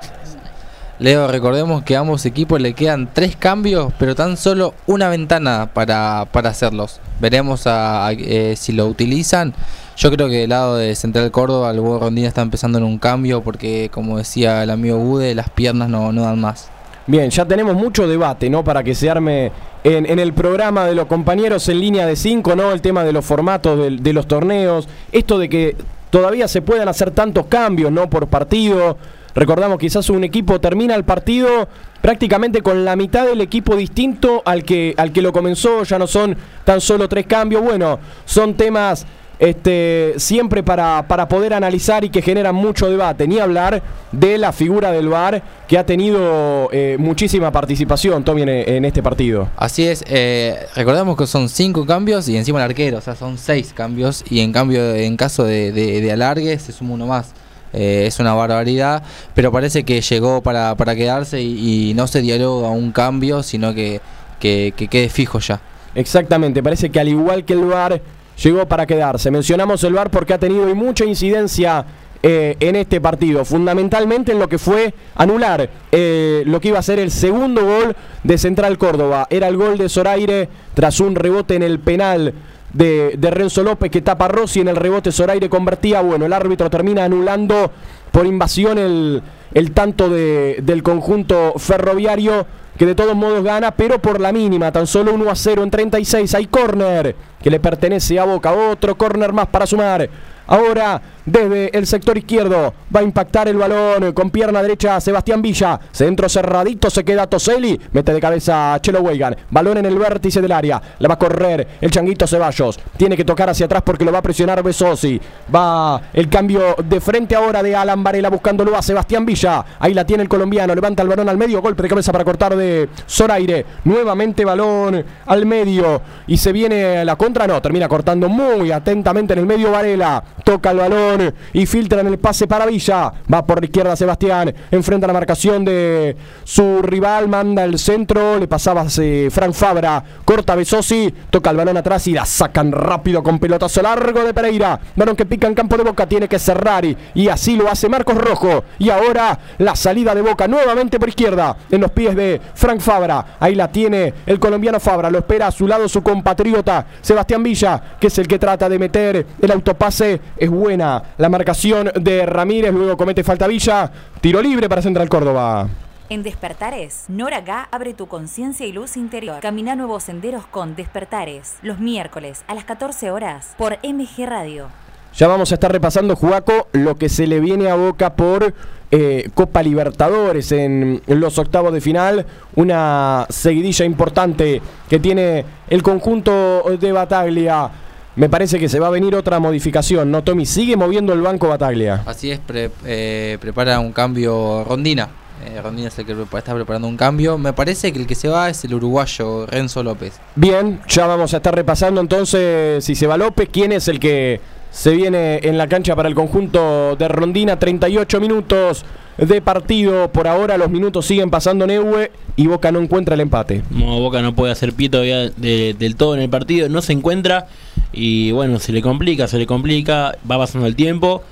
[1.00, 5.68] Leo, recordemos que a ambos equipos le quedan tres cambios, pero tan solo una ventana
[5.74, 7.00] para, para hacerlos.
[7.20, 9.54] Veremos a- eh, si lo utilizan.
[9.96, 12.98] Yo creo que del lado de Central Córdoba, el Hugo Rondina está empezando en un
[12.98, 16.68] cambio porque, como decía el amigo Bude, las piernas no, no dan más.
[17.06, 18.64] Bien, ya tenemos mucho debate, ¿no?
[18.64, 19.52] Para que se arme
[19.82, 22.72] en, el programa de los compañeros en línea de 5, ¿no?
[22.72, 25.76] El tema de los formatos del- de, los torneos, esto de que
[26.10, 28.08] todavía se puedan hacer tantos cambios, ¿no?
[28.08, 28.96] Por partido.
[29.34, 31.68] Recordamos, quizás un equipo termina el partido
[32.00, 36.06] prácticamente con la mitad del equipo distinto al que, al que lo comenzó, ya no
[36.06, 37.62] son tan solo tres cambios.
[37.62, 39.06] Bueno, son temas
[39.40, 43.26] este, siempre para, para poder analizar y que generan mucho debate.
[43.26, 43.82] Ni hablar
[44.12, 49.48] de la figura del VAR que ha tenido eh, muchísima participación, Tommy, en, este partido.
[49.56, 53.36] Así es, eh, recordemos que son cinco cambios y encima el arquero, o sea, son
[53.38, 57.32] seis cambios y en cambio, en caso de, de- de alargue, se suma uno más.
[57.74, 59.02] Eh, es una barbaridad,
[59.34, 64.00] pero parece que llegó para, para quedarse y, no se dialoga un cambio, sino que,
[64.40, 65.60] que, que quede fijo ya.
[65.94, 68.00] Exactamente, parece que al igual que el VAR
[68.42, 69.30] llegó para quedarse.
[69.30, 71.84] Mencionamos el VAR porque ha tenido mucha incidencia
[72.26, 76.82] eh, en este partido, fundamentalmente en lo que fue anular eh, lo que iba a
[76.82, 79.26] ser el segundo gol de Central Córdoba.
[79.28, 82.32] Era el gol de Zoraire tras un rebote en el penal
[82.74, 86.02] de, de Renzo López que tapa Rossi en el rebote Zoraire convertía.
[86.02, 87.70] Bueno, el árbitro termina anulando
[88.12, 89.22] por invasión el,
[89.54, 92.46] el tanto de- del conjunto ferroviario
[92.76, 95.70] que de todos modos gana, pero por la mínima, tan solo 1 a 0 en
[95.70, 96.34] 36.
[96.34, 100.08] Hay córner que le pertenece a Boca, otro córner más para sumar.
[100.46, 105.80] Ahora, desde el sector izquierdo, va a impactar el balón con pierna derecha Sebastián Villa.
[105.90, 107.80] Centro cerradito, se queda Toseli.
[107.92, 109.34] Mete de cabeza Chelo Weigan.
[109.50, 110.80] Balón en el vértice del área.
[110.98, 112.78] Le va a correr el changuito Ceballos.
[112.96, 115.20] Tiene que tocar hacia atrás porque lo va a presionar Besosi.
[115.54, 119.64] Va el cambio de frente ahora de Alan Varela buscándolo a Sebastián Villa.
[119.78, 120.74] Ahí la tiene el colombiano.
[120.74, 121.62] Levanta el balón al medio.
[121.62, 123.64] Golpe de cabeza para cortar de Zoraire.
[123.84, 126.02] Nuevamente balón al medio.
[126.26, 127.46] Y se viene la contra.
[127.46, 130.22] No, termina cortando muy atentamente en el medio Varela.
[130.44, 131.13] Toca el balón
[131.52, 133.12] y filtra en el pase para Villa.
[133.32, 134.54] Va por la izquierda Sebastián.
[134.70, 137.28] Enfrenta la marcación de su rival.
[137.28, 138.38] Manda el centro.
[138.38, 140.02] Le pasaba eh, Frank Fabra.
[140.24, 141.12] Corta Besosi.
[141.30, 144.80] Toca el balón atrás y la sacan rápido con pelotazo largo de Pereira.
[144.96, 146.06] Balón que pica en campo de boca.
[146.06, 148.64] Tiene que cerrar y, y así lo hace Marcos Rojo.
[148.78, 151.56] Y ahora la salida de boca nuevamente por izquierda.
[151.70, 153.36] En los pies de Frank Fabra.
[153.40, 155.10] Ahí la tiene el colombiano Fabra.
[155.10, 157.80] Lo espera a su lado su compatriota Sebastián Villa.
[158.00, 160.20] Que es el que trata de meter el autopase.
[160.36, 162.72] Es buena la marcación de Ramírez.
[162.72, 163.90] Luego comete falta Villa.
[164.20, 165.68] Tiro libre para Central Córdoba.
[166.10, 169.40] En Despertares, Nora Gá abre tu conciencia y luz interior.
[169.40, 171.56] Camina nuevos senderos con Despertares.
[171.62, 174.68] Los miércoles a las 14 horas por MG Radio.
[175.16, 178.52] Ya vamos a estar repasando, Juaco, lo que se le viene a Boca por
[178.90, 182.26] eh, Copa Libertadores en los octavos de final.
[182.56, 187.70] Una seguidilla importante que tiene el conjunto de Bataglia.
[188.16, 190.46] Me parece que se va a venir otra modificación, ¿no, Tommy?
[190.46, 192.02] Sigue moviendo el banco Bataglia.
[192.06, 195.08] Así es, pre- eh, prepara un cambio Rondina.
[195.44, 197.36] Eh, Rondina es el que está preparando un cambio.
[197.38, 200.12] Me parece que el que se va es el uruguayo Renzo López.
[200.36, 204.40] Bien, ya vamos a estar repasando entonces si se va López, quién es el que
[204.70, 207.58] se viene en la cancha para el conjunto de Rondina.
[207.58, 208.84] 38 minutos
[209.18, 210.08] de partido.
[210.12, 213.62] Por ahora los minutos siguen pasando Neue y Boca no encuentra el empate.
[213.70, 216.92] No, Boca no puede hacer pie todavía de- del todo en el partido, no se
[216.92, 217.46] encuentra
[217.94, 221.22] y bueno, se le complica, se le complica, va pasando el tiempo,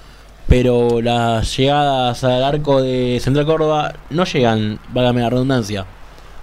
[0.49, 5.87] pero las llegadas al arco de Central Córdoba no llegan, válgame la redundancia.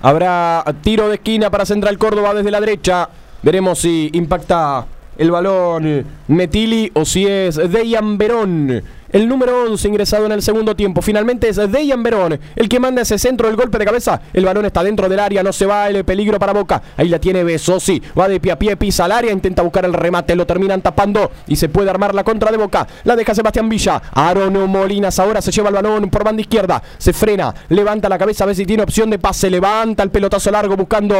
[0.01, 3.09] Habrá tiro de esquina para Central Córdoba desde la derecha.
[3.41, 4.85] Veremos si impacta
[5.17, 8.83] el balón Metili o si es Dejan Verón.
[9.11, 11.01] El número 11 ingresado en el segundo tiempo.
[11.01, 14.21] Finalmente es Dejan Verón el que manda ese centro del golpe de cabeza.
[14.33, 16.81] El balón está dentro del área, no se va el peligro para Boca.
[16.95, 18.01] Ahí la tiene Besosi.
[18.17, 21.31] Va de pie a pie, pisa al área, intenta buscar el remate, lo terminan tapando
[21.47, 22.87] y se puede armar la contra de Boca.
[23.03, 24.01] La deja Sebastián Villa.
[24.13, 26.81] Aaron Molinas ahora se lleva el balón por banda izquierda.
[26.97, 29.49] Se frena, levanta la cabeza a ver si tiene opción de pase.
[29.49, 31.15] Levanta el pelotazo largo buscando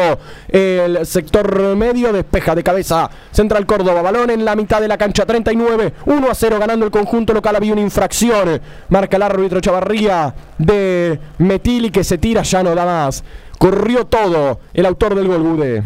[0.48, 2.14] el sector medio.
[2.14, 4.02] Despeja de cabeza Central Córdoba.
[4.02, 5.26] Balón en la mitad de la cancha.
[5.26, 5.94] 39.
[6.06, 7.56] 1 a 0 ganando el conjunto local.
[7.56, 8.62] Había infracción.
[8.90, 12.44] Marca el árbitro Chavarría de Metili que se tira.
[12.44, 13.24] Ya no da más.
[13.58, 15.84] Corrió todo el autor del gol, Bude.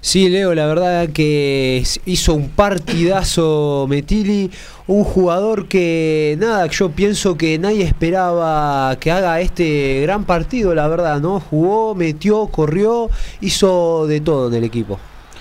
[0.00, 4.50] Sí, Leo, la verdad que hizo un partidazo Metili,
[4.86, 10.88] un jugador que nada, yo pienso que nadie esperaba que haga este gran partido, la
[10.88, 11.40] verdad, ¿no?
[11.40, 13.08] Jugó, metió, corrió,
[13.40, 14.98] hizo de todo en el equipo.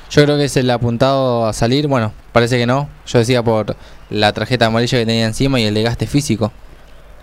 [0.10, 1.88] Yo creo que es el apuntado a salir.
[1.88, 2.88] Bueno, parece que no.
[3.08, 3.76] Yo decía por
[4.14, 6.52] la tarjeta amarilla que tenía encima y el desgaste físico.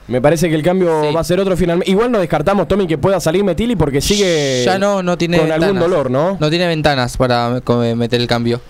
[0.09, 1.91] Me parece que el cambio va a ser otro finalmente.
[1.91, 5.53] Igual no descartamos, Tommy, que pueda salir Metili porque sigue Ya no, no tiene con
[5.53, 5.89] algún ventanas.
[5.91, 6.37] dolor, ¿no?
[6.41, 7.61] No tiene ventanas para
[7.95, 8.61] meter el cambio.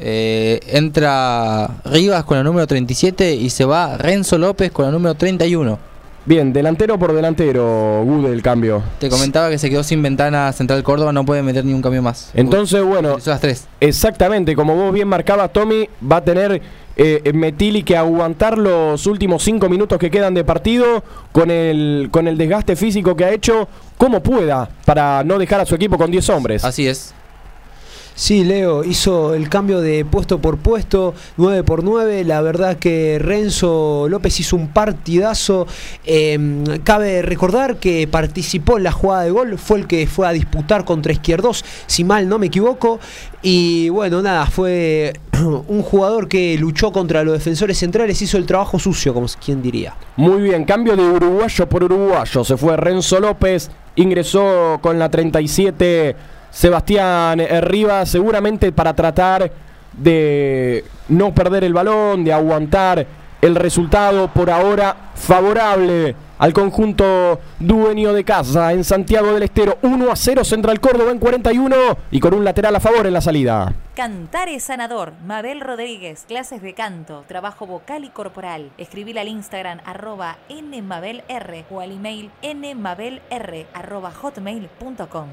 [0.00, 5.14] Eh, entra Rivas con la número 37 y se va Renzo López con la número
[5.14, 5.78] 31.
[6.24, 8.82] Bien, delantero por delantero, Gude, el cambio.
[9.00, 12.00] Te comentaba que se quedó sin ventana Central Córdoba, no puede meter ni un cambio
[12.00, 12.30] más.
[12.34, 13.66] Entonces, bueno, las tres.
[13.80, 16.62] exactamente, como vos bien marcabas, Tommy, va a tener
[16.96, 22.28] eh, Metili que aguantar los últimos cinco minutos que quedan de partido con el, con
[22.28, 23.66] el desgaste físico que ha hecho,
[23.98, 26.64] como pueda, para no dejar a su equipo con 10 hombres.
[26.64, 27.14] Así es.
[28.14, 32.24] Sí, Leo hizo el cambio de puesto por puesto, 9 por 9.
[32.24, 35.66] La verdad que Renzo López hizo un partidazo.
[36.04, 40.32] Eh, cabe recordar que participó en la jugada de gol, fue el que fue a
[40.32, 43.00] disputar contra Izquierdos, si mal no me equivoco.
[43.42, 45.14] Y bueno, nada, fue
[45.68, 49.96] un jugador que luchó contra los defensores centrales, hizo el trabajo sucio, como quien diría.
[50.16, 52.44] Muy bien, cambio de uruguayo por uruguayo.
[52.44, 56.14] Se fue Renzo López, ingresó con la 37
[56.52, 59.50] Sebastián Rivas, seguramente para tratar
[59.92, 63.06] de no perder el balón, de aguantar
[63.40, 69.78] el resultado por ahora favorable al conjunto dueño de casa en Santiago del Estero.
[69.82, 71.76] 1 a 0 Central Córdoba en 41
[72.10, 73.72] y con un lateral a favor en la salida.
[73.94, 75.12] Cantar es sanador.
[75.24, 78.70] Mabel Rodríguez, clases de canto, trabajo vocal y corporal.
[78.78, 85.28] Escribir al Instagram arroba nmabelr o al email nmabelr arroba hotmail.com.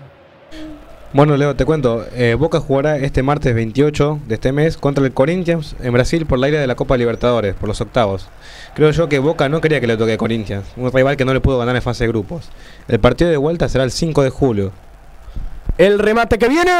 [1.12, 2.06] Bueno, Leo, te cuento.
[2.14, 6.38] eh, Boca jugará este martes 28 de este mes contra el Corinthians en Brasil por
[6.38, 8.28] la ira de la Copa Libertadores, por los octavos.
[8.76, 11.34] Creo yo que Boca no quería que le toque a Corinthians, un rival que no
[11.34, 12.50] le pudo ganar en fase de grupos.
[12.88, 14.72] El partido de vuelta será el 5 de julio.
[15.80, 16.74] El remate que viene,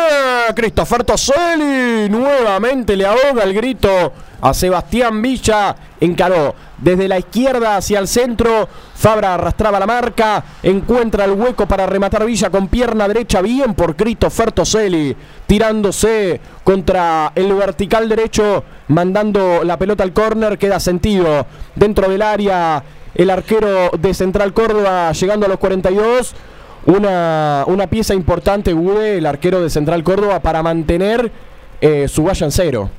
[0.54, 4.12] Christopher Toselli, nuevamente le ahoga el grito
[4.42, 11.24] a Sebastián Villa, encaró desde la izquierda hacia el centro, Fabra arrastraba la marca, encuentra
[11.24, 15.16] el hueco para rematar Villa con pierna derecha, bien por Christopher Toselli,
[15.48, 22.84] tirándose contra el vertical derecho, mandando la pelota al córner, queda sentido dentro del área
[23.16, 26.36] el arquero de Central Córdoba llegando a los 42.
[26.86, 31.32] Una, una pieza importante, Gude, el arquero de Central Córdoba, para mantener
[31.82, 32.90] eh, su valla en cero.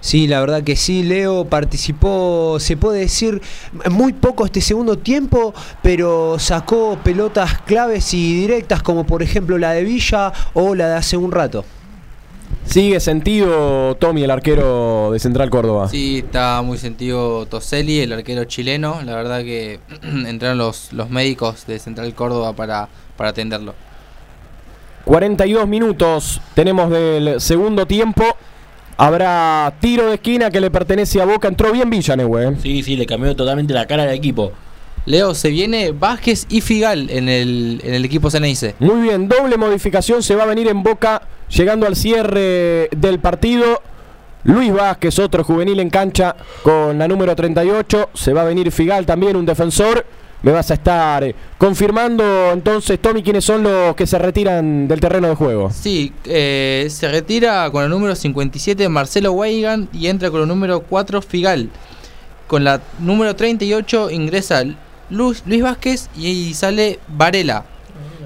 [0.00, 3.42] Sí, la verdad que sí, Leo participó, se puede decir,
[3.90, 5.52] muy poco este segundo tiempo,
[5.82, 10.94] pero sacó pelotas claves y directas como por ejemplo la de Villa o la de
[10.94, 11.64] hace un rato.
[12.64, 15.88] Sigue sentido Tommy, el arquero de Central Córdoba.
[15.88, 19.00] Sí, está muy sentido Toselli, el arquero chileno.
[19.02, 22.88] La verdad que entraron los, los médicos de Central Córdoba para,
[23.18, 23.74] para atenderlo.
[25.04, 28.24] 42 minutos tenemos del segundo tiempo.
[28.96, 31.48] Habrá tiro de esquina que le pertenece a Boca.
[31.48, 32.54] Entró bien Villanueva.
[32.62, 34.52] Sí, sí, le cambió totalmente la cara del equipo.
[35.06, 38.74] Leo, se viene Vázquez y Figal en el, en el equipo Ceneice.
[38.78, 43.82] Muy bien, doble modificación se va a venir en Boca llegando al cierre del partido.
[44.44, 48.10] Luis Vázquez, otro juvenil en cancha con la número 38.
[48.14, 50.04] Se va a venir Figal también, un defensor.
[50.42, 55.00] Me vas a estar eh, confirmando entonces, Tommy, quiénes son los que se retiran del
[55.00, 55.70] terreno de juego.
[55.70, 60.80] Sí, eh, se retira con el número 57 Marcelo Weigan y entra con el número
[60.80, 61.70] 4 Figal.
[62.46, 64.62] Con la número 38 ingresa
[65.10, 67.64] Luis, Luis Vázquez y sale Varela.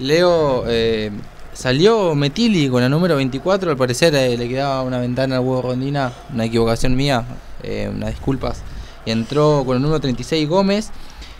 [0.00, 1.12] Leo eh,
[1.52, 3.70] salió Metili con la número 24.
[3.70, 6.12] Al parecer eh, le quedaba una ventana al huevo Rondina.
[6.32, 7.24] Una equivocación mía.
[7.62, 8.60] eh, unas disculpas.
[9.06, 10.90] Entró con el número 36 Gómez.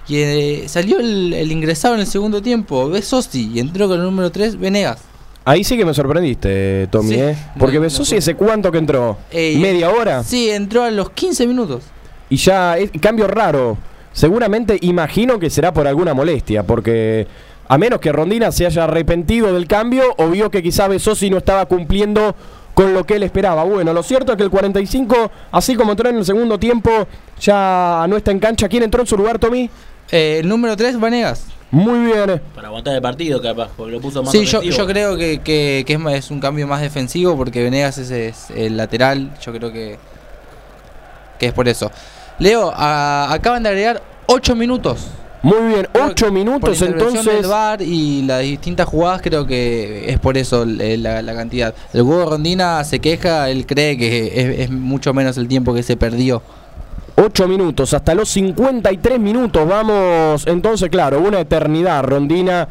[0.06, 3.52] Y eh, salió el, el ingresado en el segundo tiempo, Besosi.
[3.54, 5.00] Y entró con el número 3 Venegas.
[5.46, 7.36] Ahí sí que me sorprendiste, Tommy, Sí, ¿eh?
[7.58, 9.18] Porque no, no Besosi, ¿ese cuánto que entró?
[9.30, 10.22] Eh, ¿Media hora?
[10.22, 11.82] Sí, entró a los 15 minutos.
[12.30, 13.76] Y ya, es cambio raro.
[14.12, 17.26] Seguramente imagino que será por alguna molestia, porque
[17.68, 21.38] a menos que Rondina se haya arrepentido del cambio o vio que quizá Besosi no
[21.38, 22.34] estaba cumpliendo
[22.72, 23.64] con lo que él esperaba.
[23.64, 26.90] Bueno, lo cierto es que el 45, así como entró en el segundo tiempo,
[27.40, 28.68] ya no está en cancha.
[28.68, 29.68] ¿Quién entró en su lugar, Tommy?
[30.10, 31.46] Eh, el número 3, Vanegas.
[31.70, 32.40] Muy bien.
[32.54, 35.98] Para aguantar el partido, capaz, porque lo puso más Sí, yo, creo que, que- que
[36.16, 39.32] es, un cambio más defensivo porque Venegas es, es el lateral.
[39.44, 39.98] Yo creo que,
[41.38, 41.90] que es por eso.
[42.38, 45.06] Leo, a- acaban de agregar 8 minutos.
[45.42, 47.34] Muy bien, Creo 8 que por minutos intervención entonces.
[47.42, 51.74] del VAR y las distintas jugadas creo que es por eso eh, la, la cantidad.
[51.92, 55.82] El huevo Rondina se queja, él cree que es, es mucho menos el tiempo que
[55.82, 56.40] se perdió.
[57.16, 59.66] 8 minutos, hasta los 53 minutos.
[59.68, 62.02] Vamos, entonces, claro, una eternidad.
[62.04, 62.68] Rondina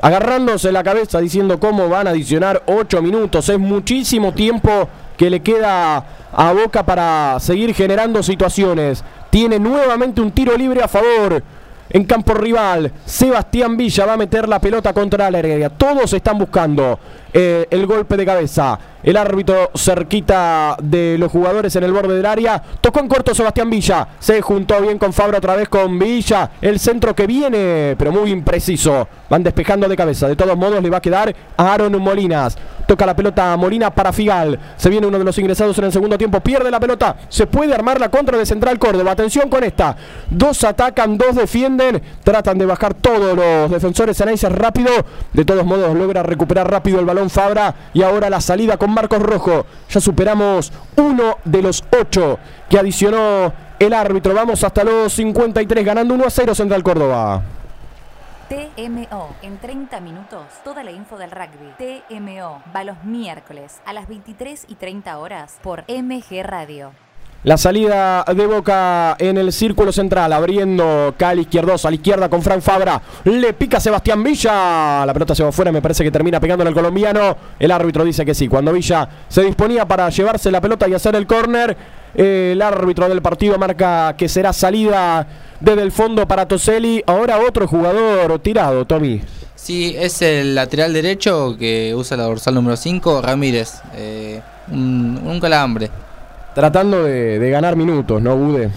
[0.00, 3.48] agarrándose la cabeza diciendo cómo van a adicionar 8 minutos.
[3.48, 9.04] Es muchísimo tiempo que le queda a Boca para seguir generando situaciones.
[9.30, 11.42] Tiene nuevamente un tiro libre a favor.
[11.90, 15.68] En campo rival, Sebastián Villa va a meter la pelota contra la área.
[15.68, 16.98] Todos están buscando
[17.32, 18.78] eh, el golpe de cabeza.
[19.02, 22.62] El árbitro cerquita de los jugadores en el borde del área.
[22.80, 24.06] Tocó en corto Sebastián Villa.
[24.20, 26.52] Se juntó bien con Fabra otra vez con Villa.
[26.60, 29.08] El centro que viene, pero muy impreciso.
[29.28, 30.28] Van despejando de cabeza.
[30.28, 32.56] De todos modos le va a quedar a Aaron Molinas.
[32.86, 34.58] Toca la pelota a Molina para Figal.
[34.76, 36.38] Se viene uno de los ingresados en el segundo tiempo.
[36.40, 37.16] Pierde la pelota.
[37.28, 39.12] Se puede armar la contra de Central Córdoba.
[39.12, 39.96] Atención con esta.
[40.30, 42.00] Dos atacan, dos defienden.
[42.22, 44.20] Tratan de bajar todos los defensores.
[44.20, 44.90] Análisis rápido.
[45.32, 47.74] De todos modos logra recuperar rápido el balón Fabra.
[47.92, 49.66] Y ahora la salida con Marcos Rojo.
[49.88, 52.38] Ya superamos uno de los ocho
[52.68, 54.34] que adicionó el árbitro.
[54.34, 57.42] Vamos hasta los 53 ganando 1 a 0 Central Córdoba.
[58.48, 61.72] TMO, en 30 minutos, toda la info del rugby.
[61.78, 66.92] TMO, va los miércoles a las 23 y 30 horas por MG Radio.
[67.44, 72.40] La salida de Boca en el círculo central, abriendo Cali izquierdoso a la izquierda con
[72.40, 73.02] Frank Fabra.
[73.24, 75.04] Le pica Sebastián Villa.
[75.04, 77.36] La pelota se va afuera, me parece que termina pegando en el colombiano.
[77.58, 78.46] El árbitro dice que sí.
[78.46, 81.76] Cuando Villa se disponía para llevarse la pelota y hacer el córner,
[82.14, 85.26] eh, el árbitro del partido marca que será salida
[85.58, 87.02] desde el fondo para Toselli.
[87.08, 89.20] Ahora otro jugador tirado, Tommy.
[89.56, 93.80] Sí, es el lateral derecho que usa la dorsal número 5, Ramírez.
[93.96, 94.40] Eh,
[94.70, 95.90] un calambre.
[96.54, 98.70] Tratando de, de ganar minutos, ¿no, Bude?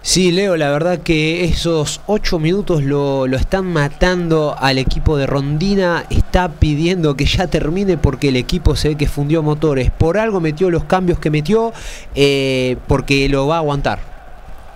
[0.00, 5.26] Sí, Leo, la verdad que esos ocho minutos lo, lo están matando al equipo de
[5.26, 6.06] Rondina.
[6.08, 9.90] Está pidiendo que ya termine porque el equipo se ve que fundió motores.
[9.90, 11.72] Por algo metió los cambios que metió,
[12.14, 13.98] eh, porque lo va a aguantar.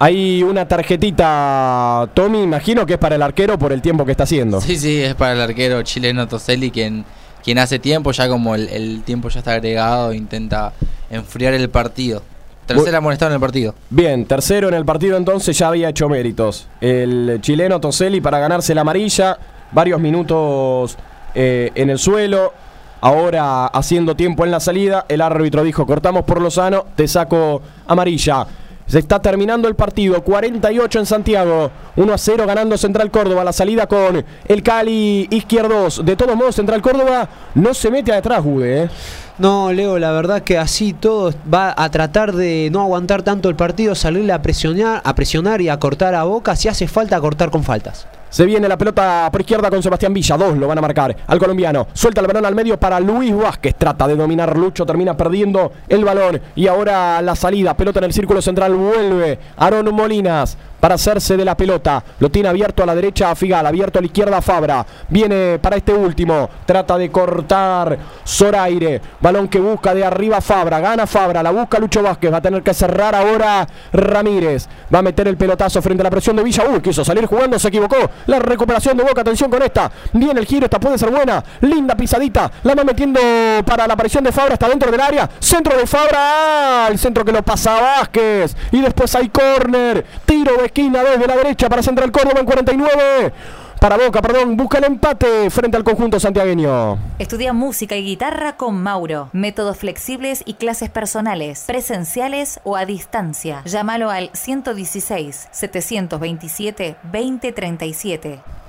[0.01, 4.25] Hay una tarjetita, Tommy, imagino que es para el arquero por el tiempo que está
[4.25, 4.61] haciendo.
[4.61, 7.05] Sí, sí, es para el arquero chileno Toselli quien,
[7.43, 10.73] quien hace tiempo, ya como el, el tiempo ya está agregado, intenta
[11.11, 12.23] enfriar el partido.
[12.67, 13.75] Tercera amonestado en el partido.
[13.91, 16.69] Bien, tercero en el partido entonces ya había hecho méritos.
[16.81, 19.37] El chileno Toselli para ganarse la amarilla,
[19.73, 20.97] varios minutos
[21.35, 22.53] eh, en el suelo,
[23.01, 28.47] ahora haciendo tiempo en la salida, el árbitro dijo, cortamos por Lozano, te saco amarilla.
[28.93, 33.55] Se está terminando el partido, 48 en Santiago, 1 a 0 ganando Central Córdoba, la
[33.55, 36.05] salida con el Cali izquierdos.
[36.05, 38.83] De todos modos, Central Córdoba no se mete atrás, Jude.
[38.83, 38.91] ¿eh?
[39.39, 43.57] No, Leo, la verdad que así todo va a tratar de no aguantar tanto el
[43.57, 46.55] partido, salirle a presionar, a presionar y a cortar a boca.
[46.55, 48.07] Si hace falta, cortar con faltas.
[48.33, 50.39] Se viene la pelota por izquierda con Sebastián Villa.
[50.39, 51.89] Dos lo van a marcar al colombiano.
[51.93, 53.75] Suelta el balón al medio para Luis Vázquez.
[53.75, 54.87] Trata de dominar Lucho.
[54.87, 56.41] Termina perdiendo el balón.
[56.57, 57.77] Y ahora la salida.
[57.77, 58.75] Pelota en el círculo central.
[58.75, 62.03] Vuelve Aaron Molinas para hacerse de la pelota.
[62.19, 63.65] Lo tiene abierto a la derecha a Figal.
[63.65, 64.85] Abierto a la izquierda Fabra.
[65.09, 66.51] Viene para este último.
[66.67, 67.97] Trata de cortar
[68.27, 69.01] Zoraire.
[69.21, 70.81] Balón que busca de arriba Fabra.
[70.81, 71.41] Gana Fabra.
[71.41, 72.33] La busca Lucho Vázquez.
[72.33, 74.69] Va a tener que cerrar ahora Ramírez.
[74.93, 76.65] Va a meter el pelotazo frente a la presión de Villa.
[76.69, 77.61] Uy, quiso salir jugando.
[77.61, 77.99] Se equivocó.
[78.27, 79.89] La recuperación de Boca, atención con esta.
[80.13, 81.45] Viene el giro, esta puede ser buena.
[81.61, 82.51] Linda pisadita.
[82.65, 83.21] La va metiendo
[83.65, 84.55] para la aparición de Fabra.
[84.55, 85.31] Está dentro del área.
[85.39, 86.89] Centro de Fabra.
[86.91, 88.57] El centro que lo pasa Vázquez.
[88.73, 90.05] Y después hay córner.
[90.27, 93.33] Tiro de esquina desde la derecha para Central Córdoba en 49.
[93.79, 96.99] Para Boca, perdón, busca el empate frente al conjunto santiagueño.
[97.19, 99.29] Estudia música y guitarra con Mauro.
[99.33, 103.63] Métodos flexibles y clases personales, presenciales o a distancia.
[103.67, 108.62] Llámalo al 116 727 2037.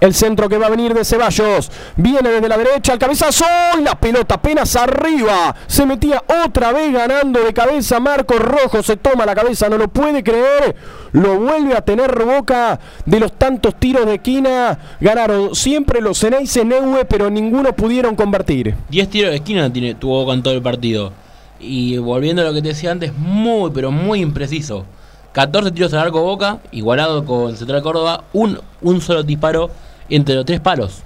[0.00, 1.70] El centro que va a venir de Ceballos.
[1.96, 3.44] Viene desde la derecha al cabezazo.
[3.78, 5.54] Y la pelota apenas arriba.
[5.66, 7.98] Se metía otra vez ganando de cabeza.
[7.98, 9.68] Marcos Rojo se toma la cabeza.
[9.68, 10.76] No lo puede creer.
[11.12, 14.78] Lo vuelve a tener boca de los tantos tiros de esquina.
[15.00, 16.64] Ganaron siempre los Ceneice
[17.08, 18.74] pero ninguno pudieron convertir.
[18.90, 21.12] 10 tiros de esquina tiene, tuvo con todo el partido.
[21.60, 24.84] Y volviendo a lo que te decía antes, muy, pero muy impreciso.
[25.32, 29.70] 14 tiros al arco Boca, igualado con Central Córdoba, un, un solo disparo
[30.10, 31.02] entre los tres palos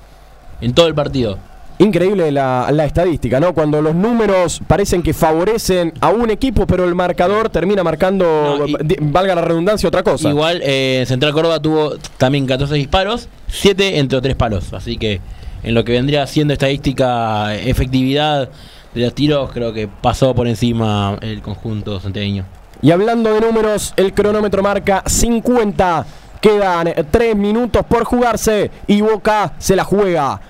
[0.61, 1.39] en todo el partido.
[1.79, 3.55] Increíble la, la estadística, ¿no?
[3.55, 8.67] Cuando los números parecen que favorecen a un equipo, pero el marcador termina marcando, No,
[8.67, 10.29] y- di- valga la redundancia, otra cosa.
[10.29, 14.73] Igual eh, Central Córdoba tuvo también 14 disparos, 7 entre los tres palos.
[14.73, 15.21] Así que
[15.65, 18.49] en lo que vendría siendo estadística, efectividad
[18.95, 22.45] de los tiros, creo que pasó por encima el conjunto santiagueño.
[22.83, 26.07] Y hablando de números, el cronómetro marca 50.
[26.43, 30.41] Quedan 3 minutos por jugarse y Boca se la juega.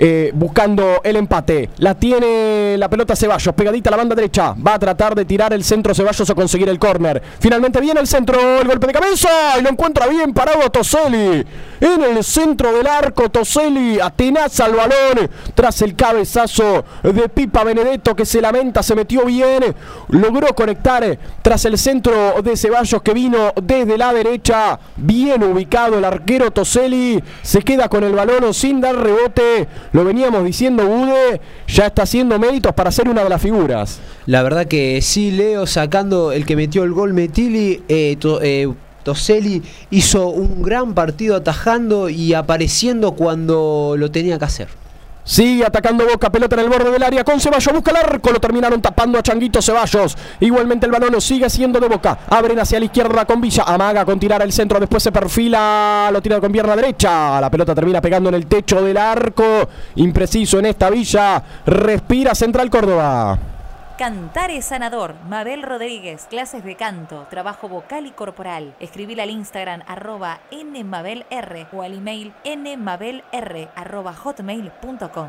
[0.00, 1.70] eh, buscando el empate.
[1.78, 4.54] La tiene la pelota Ceballos, pegadita a la banda derecha.
[4.54, 7.20] Va a tratar de tirar el centro Ceballos a conseguir el córner.
[7.40, 9.28] Finalmente viene el centro, el golpe de cabeza
[9.58, 11.44] y lo encuentra bien parado Toseli.
[11.80, 18.16] En el centro del arco, Toseli atenaza el balón tras el cabezazo de Pipa Benedetto
[18.16, 19.74] que se lamenta, se metió bien.
[20.08, 24.78] Logró conectar tras el centro de Ceballos que vino desde la derecha.
[24.96, 27.22] Bien ubicado el arquero Toseli.
[27.42, 29.68] Se queda con el balón sin dar rebote.
[29.92, 31.40] Lo veníamos diciendo Bude.
[31.68, 34.00] Ya está haciendo méritos para ser una de las figuras.
[34.26, 38.16] La verdad que sí, Leo, sacando el que metió el gol Metili, eh,
[39.02, 44.68] Toselli hizo un gran partido atajando y apareciendo cuando lo tenía que hacer.
[45.28, 48.40] Sigue atacando Boca, pelota en el borde del área con Ceballos, busca el arco, lo
[48.40, 50.16] terminaron tapando a Changuito Ceballos.
[50.40, 54.18] Igualmente el balón sigue siendo de Boca, abren hacia la izquierda con Villa, amaga con
[54.18, 58.30] tirar el centro, después se perfila, lo tira con pierna derecha, la pelota termina pegando
[58.30, 63.38] en el techo del arco, impreciso en esta Villa, respira Central Córdoba.
[63.98, 65.16] Cantar es sanador.
[65.28, 68.76] Mabel Rodríguez, clases de canto, trabajo vocal y corporal.
[68.78, 73.24] Escribir al Instagram arroba nmabelr o al email nmabelr
[73.74, 75.28] arroba hotmail.com.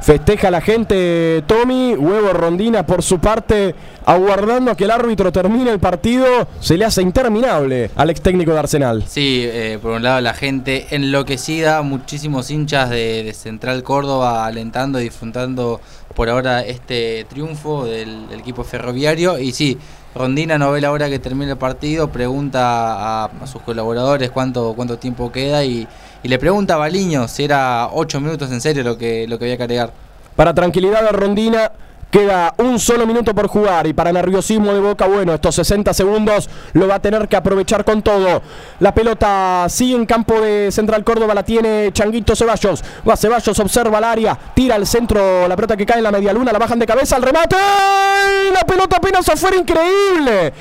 [0.00, 5.70] Festeja la gente Tommy, huevo Rondina por su parte, aguardando a que el árbitro termine
[5.70, 9.04] el partido, se le hace interminable al ex técnico de Arsenal.
[9.06, 15.00] Sí, eh, por un lado la gente enloquecida, muchísimos hinchas de, de Central Córdoba alentando
[15.00, 15.80] y disfrutando
[16.14, 19.38] por ahora este triunfo del, equipo ferroviario.
[19.38, 19.78] Y sí,
[20.14, 24.74] Rondina no ve la hora que termine el partido, pregunta a, a sus colaboradores cuánto,
[24.74, 25.86] cuánto tiempo queda y,
[26.22, 29.44] y le pregunta a Baliño si era 8 minutos en serio lo que, lo que
[29.44, 29.92] había que agregar.
[30.34, 31.70] Para tranquilidad de Rondina,
[32.14, 36.48] queda un solo minuto por jugar y para nerviosismo de Boca, bueno, estos 60 segundos
[36.72, 38.40] lo va a tener que aprovechar con todo.
[38.78, 42.84] La pelota sigue en campo de Central Córdoba, la tiene Changuito Ceballos.
[43.08, 46.32] Va Ceballos, observa el área, tira al centro, la pelota que cae en la media
[46.32, 47.56] luna, la bajan de cabeza, al remate.
[48.52, 50.52] La pelota apenas afuera, increíble.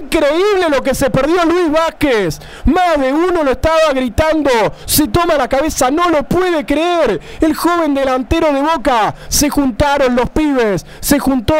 [0.00, 2.40] Increíble lo que se perdió Luis Vázquez.
[2.64, 4.50] Más de uno lo estaba gritando.
[4.86, 7.20] Se toma la cabeza, no lo puede creer.
[7.40, 9.14] El joven delantero de Boca.
[9.28, 10.86] Se juntaron los pibes.
[11.02, 11.54] Se juntó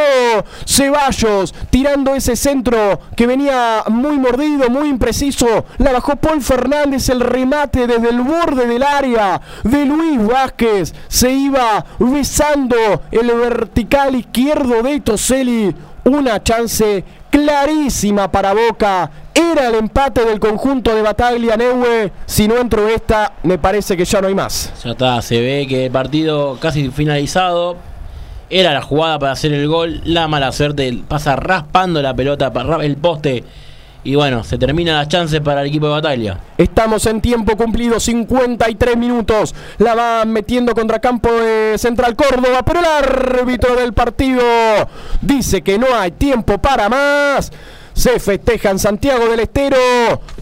[0.64, 5.66] Ceballos tirando ese centro que venía muy mordido, muy impreciso.
[5.78, 7.08] La bajó Paul Fernández.
[7.08, 10.94] El remate desde el borde del área de Luis Vázquez.
[11.08, 12.76] Se iba besando
[13.10, 15.74] el vertical izquierdo de Toseli.
[16.04, 19.10] Una chance clarísima para Boca.
[19.34, 22.12] Era el empate del conjunto de Bataglia Neue.
[22.26, 24.72] Si no entró esta, me parece que ya no hay más.
[24.84, 27.76] Ya está, se ve que el partido casi finalizado.
[28.54, 30.02] Era la jugada para hacer el gol.
[30.04, 33.44] La mala suerte pasa raspando la pelota para el poste.
[34.04, 36.38] Y bueno, se terminan las chances para el equipo de batalla.
[36.58, 39.54] Estamos en tiempo cumplido, 53 minutos.
[39.78, 44.42] La van metiendo contra campo de Central Córdoba, pero el árbitro del partido
[45.22, 47.50] dice que no hay tiempo para más.
[47.94, 49.76] Se festeja en Santiago del Estero.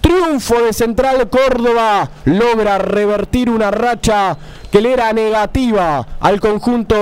[0.00, 2.08] Triunfo de Central Córdoba.
[2.24, 4.36] Logra revertir una racha
[4.70, 6.96] que le era negativa al conjunto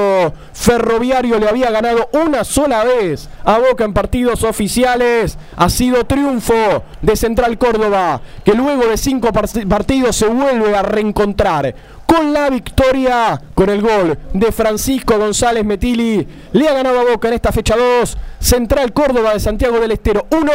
[0.55, 1.39] ferroviario.
[1.39, 5.39] Le había ganado una sola vez a Boca en partidos oficiales.
[5.57, 10.83] Ha sido triunfo de Central Córdoba, que luego de cinco par- partidos se vuelve a
[10.83, 11.75] reencontrar
[12.08, 16.26] con la victoria, con el gol de Francisco González Metili.
[16.52, 18.16] Le ha ganado a Boca en esta fecha 2.
[18.40, 20.50] Central Córdoba de Santiago del Estero 1,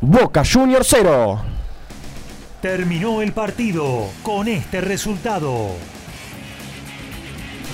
[0.00, 1.40] Boca Junior 0.
[2.62, 5.70] Terminó el partido con este resultado.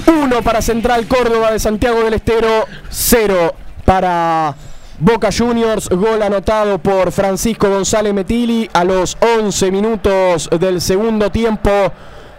[0.07, 4.57] 1 para Central Córdoba de Santiago del Estero, 0 para
[4.99, 11.71] Boca Juniors, gol anotado por Francisco González Metili a los 11 minutos del segundo tiempo.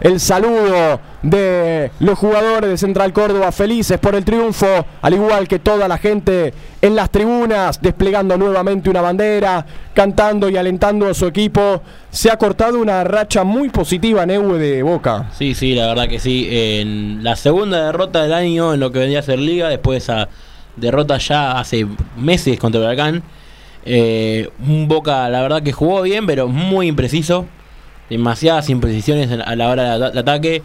[0.02, 4.66] El saludo de los jugadores de Central Córdoba felices por el triunfo,
[5.00, 9.64] al igual que toda la gente en las tribunas, desplegando nuevamente una bandera,
[9.94, 11.82] cantando y alentando a su equipo.
[12.10, 15.30] Se ha cortado una racha muy positiva Neue de Boca.
[15.38, 16.48] Sí, sí, la verdad que sí.
[16.50, 20.14] En la segunda derrota del año en lo que vendría a ser Liga, después de
[20.14, 20.28] esa
[20.74, 23.22] derrota ya hace meses contra Huracán.
[23.84, 27.46] Eh, un Boca, la verdad que jugó bien, pero muy impreciso.
[28.10, 30.62] Demasiadas imprecisiones a la hora del ataque.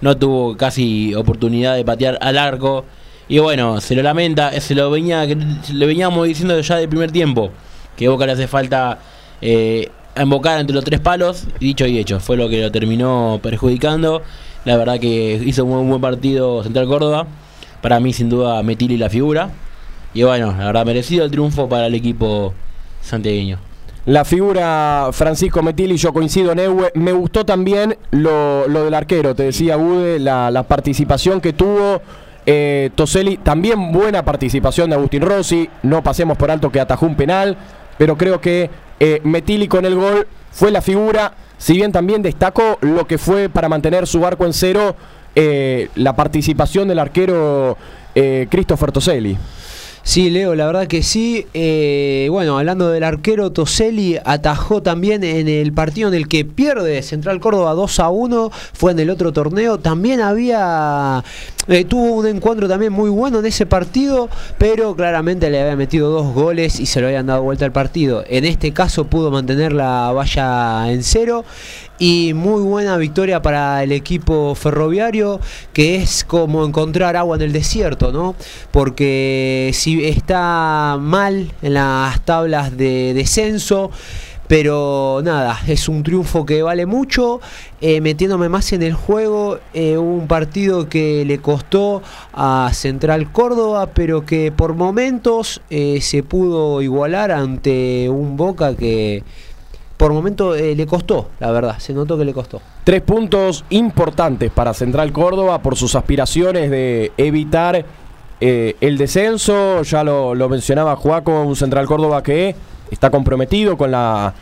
[0.00, 2.84] No tuvo casi oportunidad de patear al arco.
[3.28, 7.50] Y bueno, se lo lamenta, se lo venía, le veníamos diciendo ya del primer tiempo.
[7.96, 8.98] Que Boca le hace falta
[9.40, 11.46] eh, embocar entre los tres palos.
[11.58, 14.22] Dicho y hecho, fue lo que lo terminó perjudicando.
[14.64, 17.26] La verdad que hizo un buen partido Central Córdoba.
[17.82, 19.50] Para mí, sin duda, Metili la figura.
[20.14, 22.54] Y bueno, la verdad, merecido el triunfo para el equipo
[23.02, 23.58] santiagueño.
[24.06, 26.92] La figura Francisco Metili, yo coincido, Neue.
[26.94, 32.02] Me gustó también lo, lo del arquero, te decía Bude, la, participación que tuvo
[32.44, 33.38] eh, Toselli.
[33.38, 35.70] También buena participación de Agustín Rossi.
[35.82, 37.56] No pasemos por alto que atajó un penal,
[37.96, 38.68] pero creo que
[39.00, 41.32] eh, Metili con el gol fue la figura.
[41.56, 44.96] Si bien también destacó lo que fue para mantener su barco en cero,
[45.34, 47.78] eh, la participación del arquero
[48.14, 49.36] eh, Christopher Toselli.
[50.06, 51.46] Sí, Leo, la verdad que sí.
[51.54, 57.00] Eh, bueno, hablando del arquero, Toselli atajó también en el partido en el que pierde
[57.02, 58.50] Central Córdoba 2 a 1.
[58.74, 59.78] Fue en el otro torneo.
[59.78, 61.24] También había.
[61.68, 66.10] eh, tuvo un encuentro también muy bueno en ese partido, pero claramente le había metido
[66.10, 68.24] dos goles y se lo habían dado vuelta al partido.
[68.28, 71.46] En este caso pudo mantener la valla en cero.
[71.98, 75.40] Y muy buena victoria para el equipo ferroviario,
[75.72, 78.34] que es como encontrar agua en el desierto, ¿no?
[78.72, 83.92] Porque si está mal en las tablas de descenso,
[84.46, 87.40] pero nada, es un triunfo que vale mucho.
[87.80, 93.90] Eh, metiéndome más en el juego, eh, un partido que le costó a Central Córdoba,
[93.94, 99.22] pero que por momentos eh, se pudo igualar ante un Boca que
[99.96, 102.60] por momento eh, le costó, la verdad, se notó que le costó.
[102.82, 107.84] Tres puntos importantes para Central Córdoba por sus aspiraciones de evitar
[108.40, 109.82] eh, el descenso.
[109.82, 112.54] Ya lo, lo mencionaba Juaco, un Central Córdoba que
[112.90, 114.34] está comprometido con la,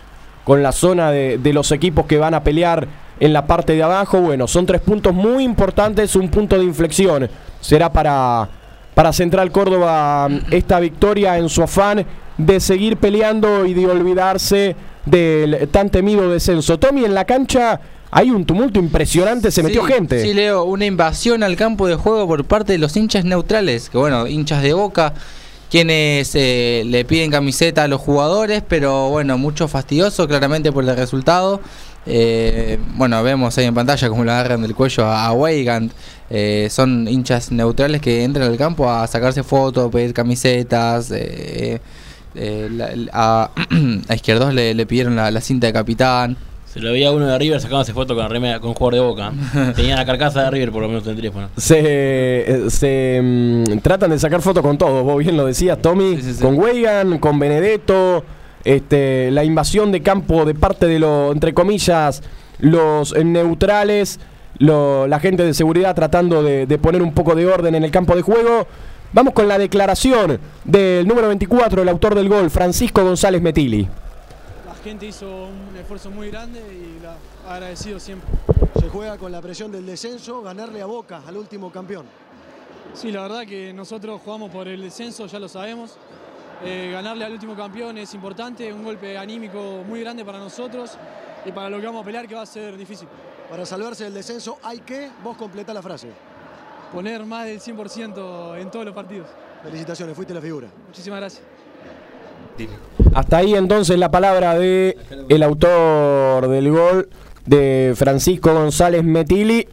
[0.45, 2.89] con la zona de, de los equipos que van a pelear
[3.21, 4.21] en la parte de abajo.
[4.21, 7.29] Bueno, son tres puntos muy importantes, un punto de inflexión.
[7.61, 8.49] Será para,
[8.95, 12.05] para Central Córdoba esta victoria en su afán
[12.39, 14.75] de seguir peleando y de olvidarse
[15.07, 16.79] del tan temido descenso.
[16.79, 20.23] Tommy, en la cancha hay un tumulto impresionante, se metió gente.
[20.23, 23.99] Sí, Leo, una invasión al campo de juego por parte de los hinchas neutrales, que
[23.99, 25.15] bueno, hinchas de boca,
[25.71, 30.95] quienes eh, le piden camiseta a los jugadores, pero bueno, mucho fastidioso claramente por el
[30.95, 31.61] resultado.
[32.05, 35.93] Eh, bueno, vemos ahí en pantalla cómo le agarran del cuello a, a Weigand.
[36.29, 41.11] Eh, son hinchas neutrales que entran al campo a sacarse fotos, pedir camisetas.
[41.13, 41.81] eh,
[42.35, 43.51] eh, la- a,
[44.09, 46.37] a Izquierdos le, le pidieron la, la cinta de capitán.
[46.67, 49.33] Se lo veía uno de River sacándose foto con, remera- con un jugador de boca.
[49.77, 51.49] Tenía la carcasa de River por lo menos en el teléfono.
[51.57, 56.19] Se, eh, se mm, tratan de sacar fotos con todos, vos bien lo decías, Tommy,
[56.41, 58.25] con Weigan, con Benedetto,
[58.65, 62.23] este, la invasión de campo de parte de los, entre comillas,
[62.61, 64.19] los eh, neutrales,
[64.59, 67.91] lo- la gente de seguridad tratando de, de poner un poco de orden en el
[67.91, 68.67] campo de juego.
[69.15, 73.87] Vamos con la declaración del número 24, el autor del gol, Francisco González Metili.
[74.67, 77.17] La gente hizo un esfuerzo muy grande y la,
[77.47, 78.27] agradecido siempre.
[78.81, 82.07] Se juega con la presión del descenso, ganarle a Boca, al último campeón.
[82.95, 85.99] Sí, la verdad que nosotros jugamos por el descenso, ya lo sabemos.
[86.65, 90.93] Eh, ganarle al último campeón es importante, un golpe anímico muy grande para nosotros
[91.45, 93.09] y para lo que vamos a pelear que va a ser difícil.
[93.51, 96.09] Para salvarse del descenso hay que, vos completa la frase.
[96.93, 99.29] Poner más del 100% en todos los partidos.
[99.63, 100.69] Felicitaciones, fuiste la figura.
[100.87, 101.43] Muchísimas gracias.
[103.15, 104.97] Hasta ahí entonces la palabra de
[105.29, 107.09] el autor del gol
[107.47, 109.67] de Francisco González Metili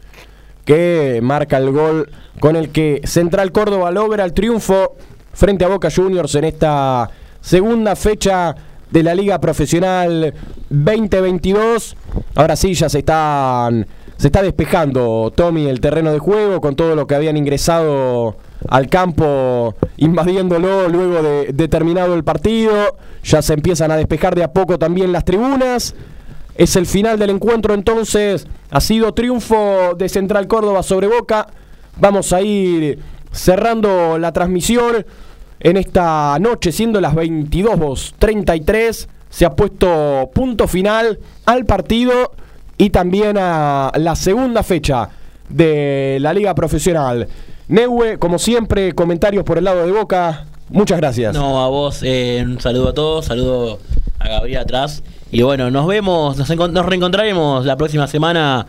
[0.64, 4.96] que marca el gol con el que Central Córdoba logra el triunfo
[5.32, 8.54] frente a Boca Juniors en esta segunda fecha
[8.90, 10.34] de la Liga Profesional
[10.68, 11.96] 2022.
[12.34, 13.86] Ahora sí ya se están
[14.20, 18.36] se está despejando Tommy el terreno de juego con todo lo que habían ingresado
[18.68, 22.98] al campo invadiéndolo luego de, de terminado el partido.
[23.24, 25.94] Ya se empiezan a despejar de a poco también las tribunas.
[26.54, 28.46] Es el final del encuentro entonces.
[28.70, 31.46] Ha sido triunfo de Central Córdoba sobre Boca.
[31.96, 32.98] Vamos a ir
[33.32, 35.06] cerrando la transmisión
[35.60, 39.08] en esta noche, siendo las 22.33.
[39.30, 42.32] Se ha puesto punto final al partido
[42.80, 45.10] y también a la segunda fecha
[45.50, 47.28] de la Liga Profesional.
[47.68, 50.46] Neue, como siempre, comentarios por el lado de Boca.
[50.70, 51.34] Muchas gracias.
[51.34, 53.78] No, a vos, eh, un saludo a todos, saludo
[54.18, 55.02] a Gabriel atrás.
[55.30, 58.66] Y bueno, nos vemos, nos, encon- nos reencontraremos la próxima semana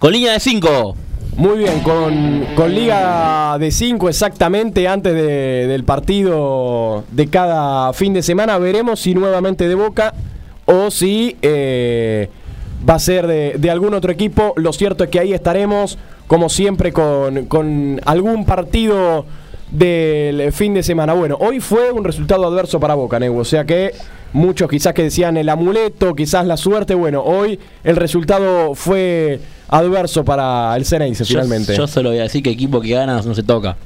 [0.00, 0.96] con línea de 5.
[1.36, 8.12] Muy bien, con, con Liga de 5 exactamente antes de- del partido de cada fin
[8.14, 8.58] de semana.
[8.58, 10.12] Veremos si nuevamente de Boca
[10.66, 12.28] o si eh,
[12.88, 14.52] va a ser de, de algún otro equipo.
[14.56, 19.26] Lo cierto es que ahí estaremos, como siempre, con, con algún partido
[19.70, 21.14] del fin de semana.
[21.14, 23.92] Bueno, hoy fue un resultado adverso para Boca, Neu, o sea que
[24.32, 26.94] muchos quizás que decían el amuleto, quizás la suerte.
[26.94, 31.74] Bueno, hoy el resultado fue adverso para el Ceneice finalmente.
[31.76, 33.76] Yo solo voy a decir que equipo que gana no se toca.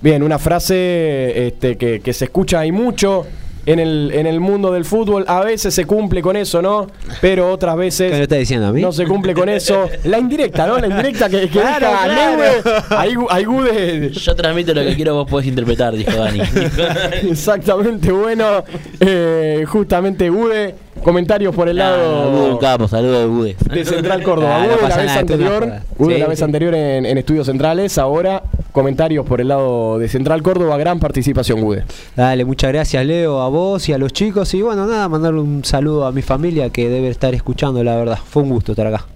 [0.00, 3.26] Bien, una frase este, que, que se escucha ahí mucho
[3.72, 5.24] en el, en el mundo del fútbol.
[5.28, 6.86] A veces se cumple con eso, ¿no?
[7.20, 8.80] Pero otras veces ¿Qué me está diciendo a mí?
[8.82, 9.88] no se cumple con eso.
[10.04, 10.78] La indirecta, ¿no?
[10.78, 12.36] La indirecta que, que Claro, deja claro.
[12.36, 16.40] Neue, ahí, ahí Gude- Yo transmito lo que quiero, vos podés interpretar, dijo Dani.
[17.30, 18.64] Exactamente, bueno.
[19.00, 23.56] eh, justamente Gude, comentarios por el lado Saludo capo, saludo de Bude.
[23.72, 24.56] de Central Córdoba.
[24.56, 26.44] Ah, no Gude la vez nada, anterior, Sí, la vez sí.
[26.44, 31.60] anterior en, en Estudios Centrales, ahora comentarios por el lado de Central Córdoba, gran participación
[31.60, 31.84] Gude.
[32.16, 34.52] Dale, muchas gracias Leo, a vos y a los chicos.
[34.54, 38.18] Y bueno, nada, mandarle un saludo a mi familia que debe estar escuchando, la verdad.
[38.24, 39.06] Fue un gusto estar acá.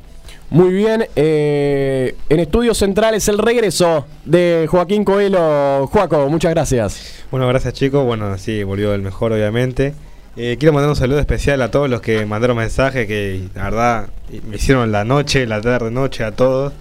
[0.51, 5.87] Muy bien, eh, en Estudios Centrales el regreso de Joaquín Coelho.
[5.89, 7.25] Joaco, muchas gracias.
[7.31, 8.05] Bueno, gracias chicos.
[8.05, 9.95] Bueno, sí, volvió el mejor obviamente.
[10.37, 14.09] Eh, quiero mandar un saludo especial a todos los que mandaron mensajes que la verdad
[14.49, 16.73] me hicieron la noche, la tarde, noche a todos.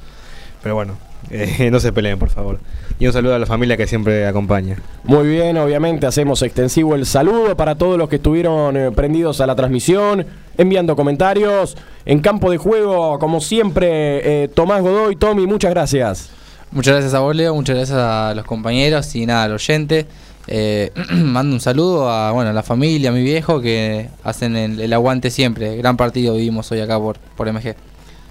[0.61, 0.97] Pero bueno,
[1.29, 2.59] eh, no se peleen por favor.
[2.99, 4.77] Y un saludo a la familia que siempre acompaña.
[5.03, 9.47] Muy bien, obviamente hacemos extensivo el saludo para todos los que estuvieron eh, prendidos a
[9.47, 10.25] la transmisión,
[10.57, 11.75] enviando comentarios.
[12.05, 16.29] En campo de juego, como siempre, eh, Tomás Godoy, Tommy, muchas gracias.
[16.71, 20.07] Muchas gracias a vos, Leo, muchas gracias a los compañeros y nada, al oyente.
[20.47, 24.79] Eh, mando un saludo a bueno, a la familia, a mi viejo, que hacen el,
[24.79, 25.75] el aguante siempre.
[25.77, 27.75] Gran partido vivimos hoy acá por, por MG.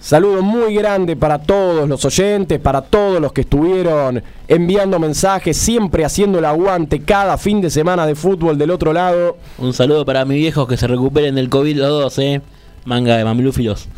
[0.02, 6.05] Saludo muy grande para todos los oyentes, para todos los que estuvieron enviando mensajes, siempre
[6.05, 9.36] haciendo el aguante cada fin de semana de fútbol del otro lado.
[9.58, 12.41] Un saludo para mis viejos que se recuperen del COVID los dos, eh.
[12.85, 13.89] Manga de mamilúfilos.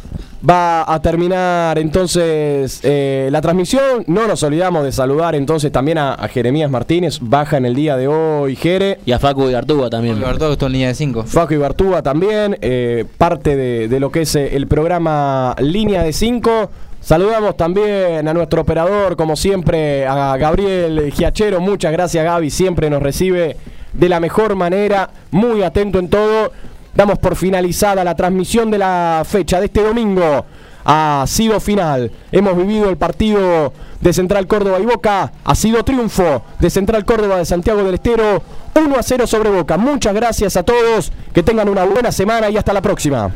[0.48, 4.04] Va a terminar entonces eh, la transmisión.
[4.06, 7.18] No nos olvidamos de saludar entonces también a, a Jeremías Martínez.
[7.22, 8.98] Baja en el día de hoy, Jere.
[9.06, 10.20] Y a Facu y Artuga también.
[10.20, 11.24] Que estuvo en línea de 5.
[11.24, 16.12] Facu Ibartúa también, eh, parte de, de lo que es eh, el programa Línea de
[16.12, 16.70] 5.
[17.00, 21.60] Saludamos también a nuestro operador, como siempre, a Gabriel Giachero.
[21.60, 22.50] Muchas gracias, Gaby.
[22.50, 23.56] Siempre nos recibe
[23.94, 26.52] de la mejor manera, muy atento en todo.
[26.94, 30.44] Damos por finalizada la transmisión de la fecha de este domingo.
[30.84, 32.10] Ha sido final.
[32.30, 35.32] Hemos vivido el partido de Central Córdoba y Boca.
[35.44, 38.42] Ha sido triunfo de Central Córdoba de Santiago del Estero.
[38.74, 39.76] 1 a 0 sobre Boca.
[39.76, 41.10] Muchas gracias a todos.
[41.32, 43.30] Que tengan una buena semana y hasta la próxima.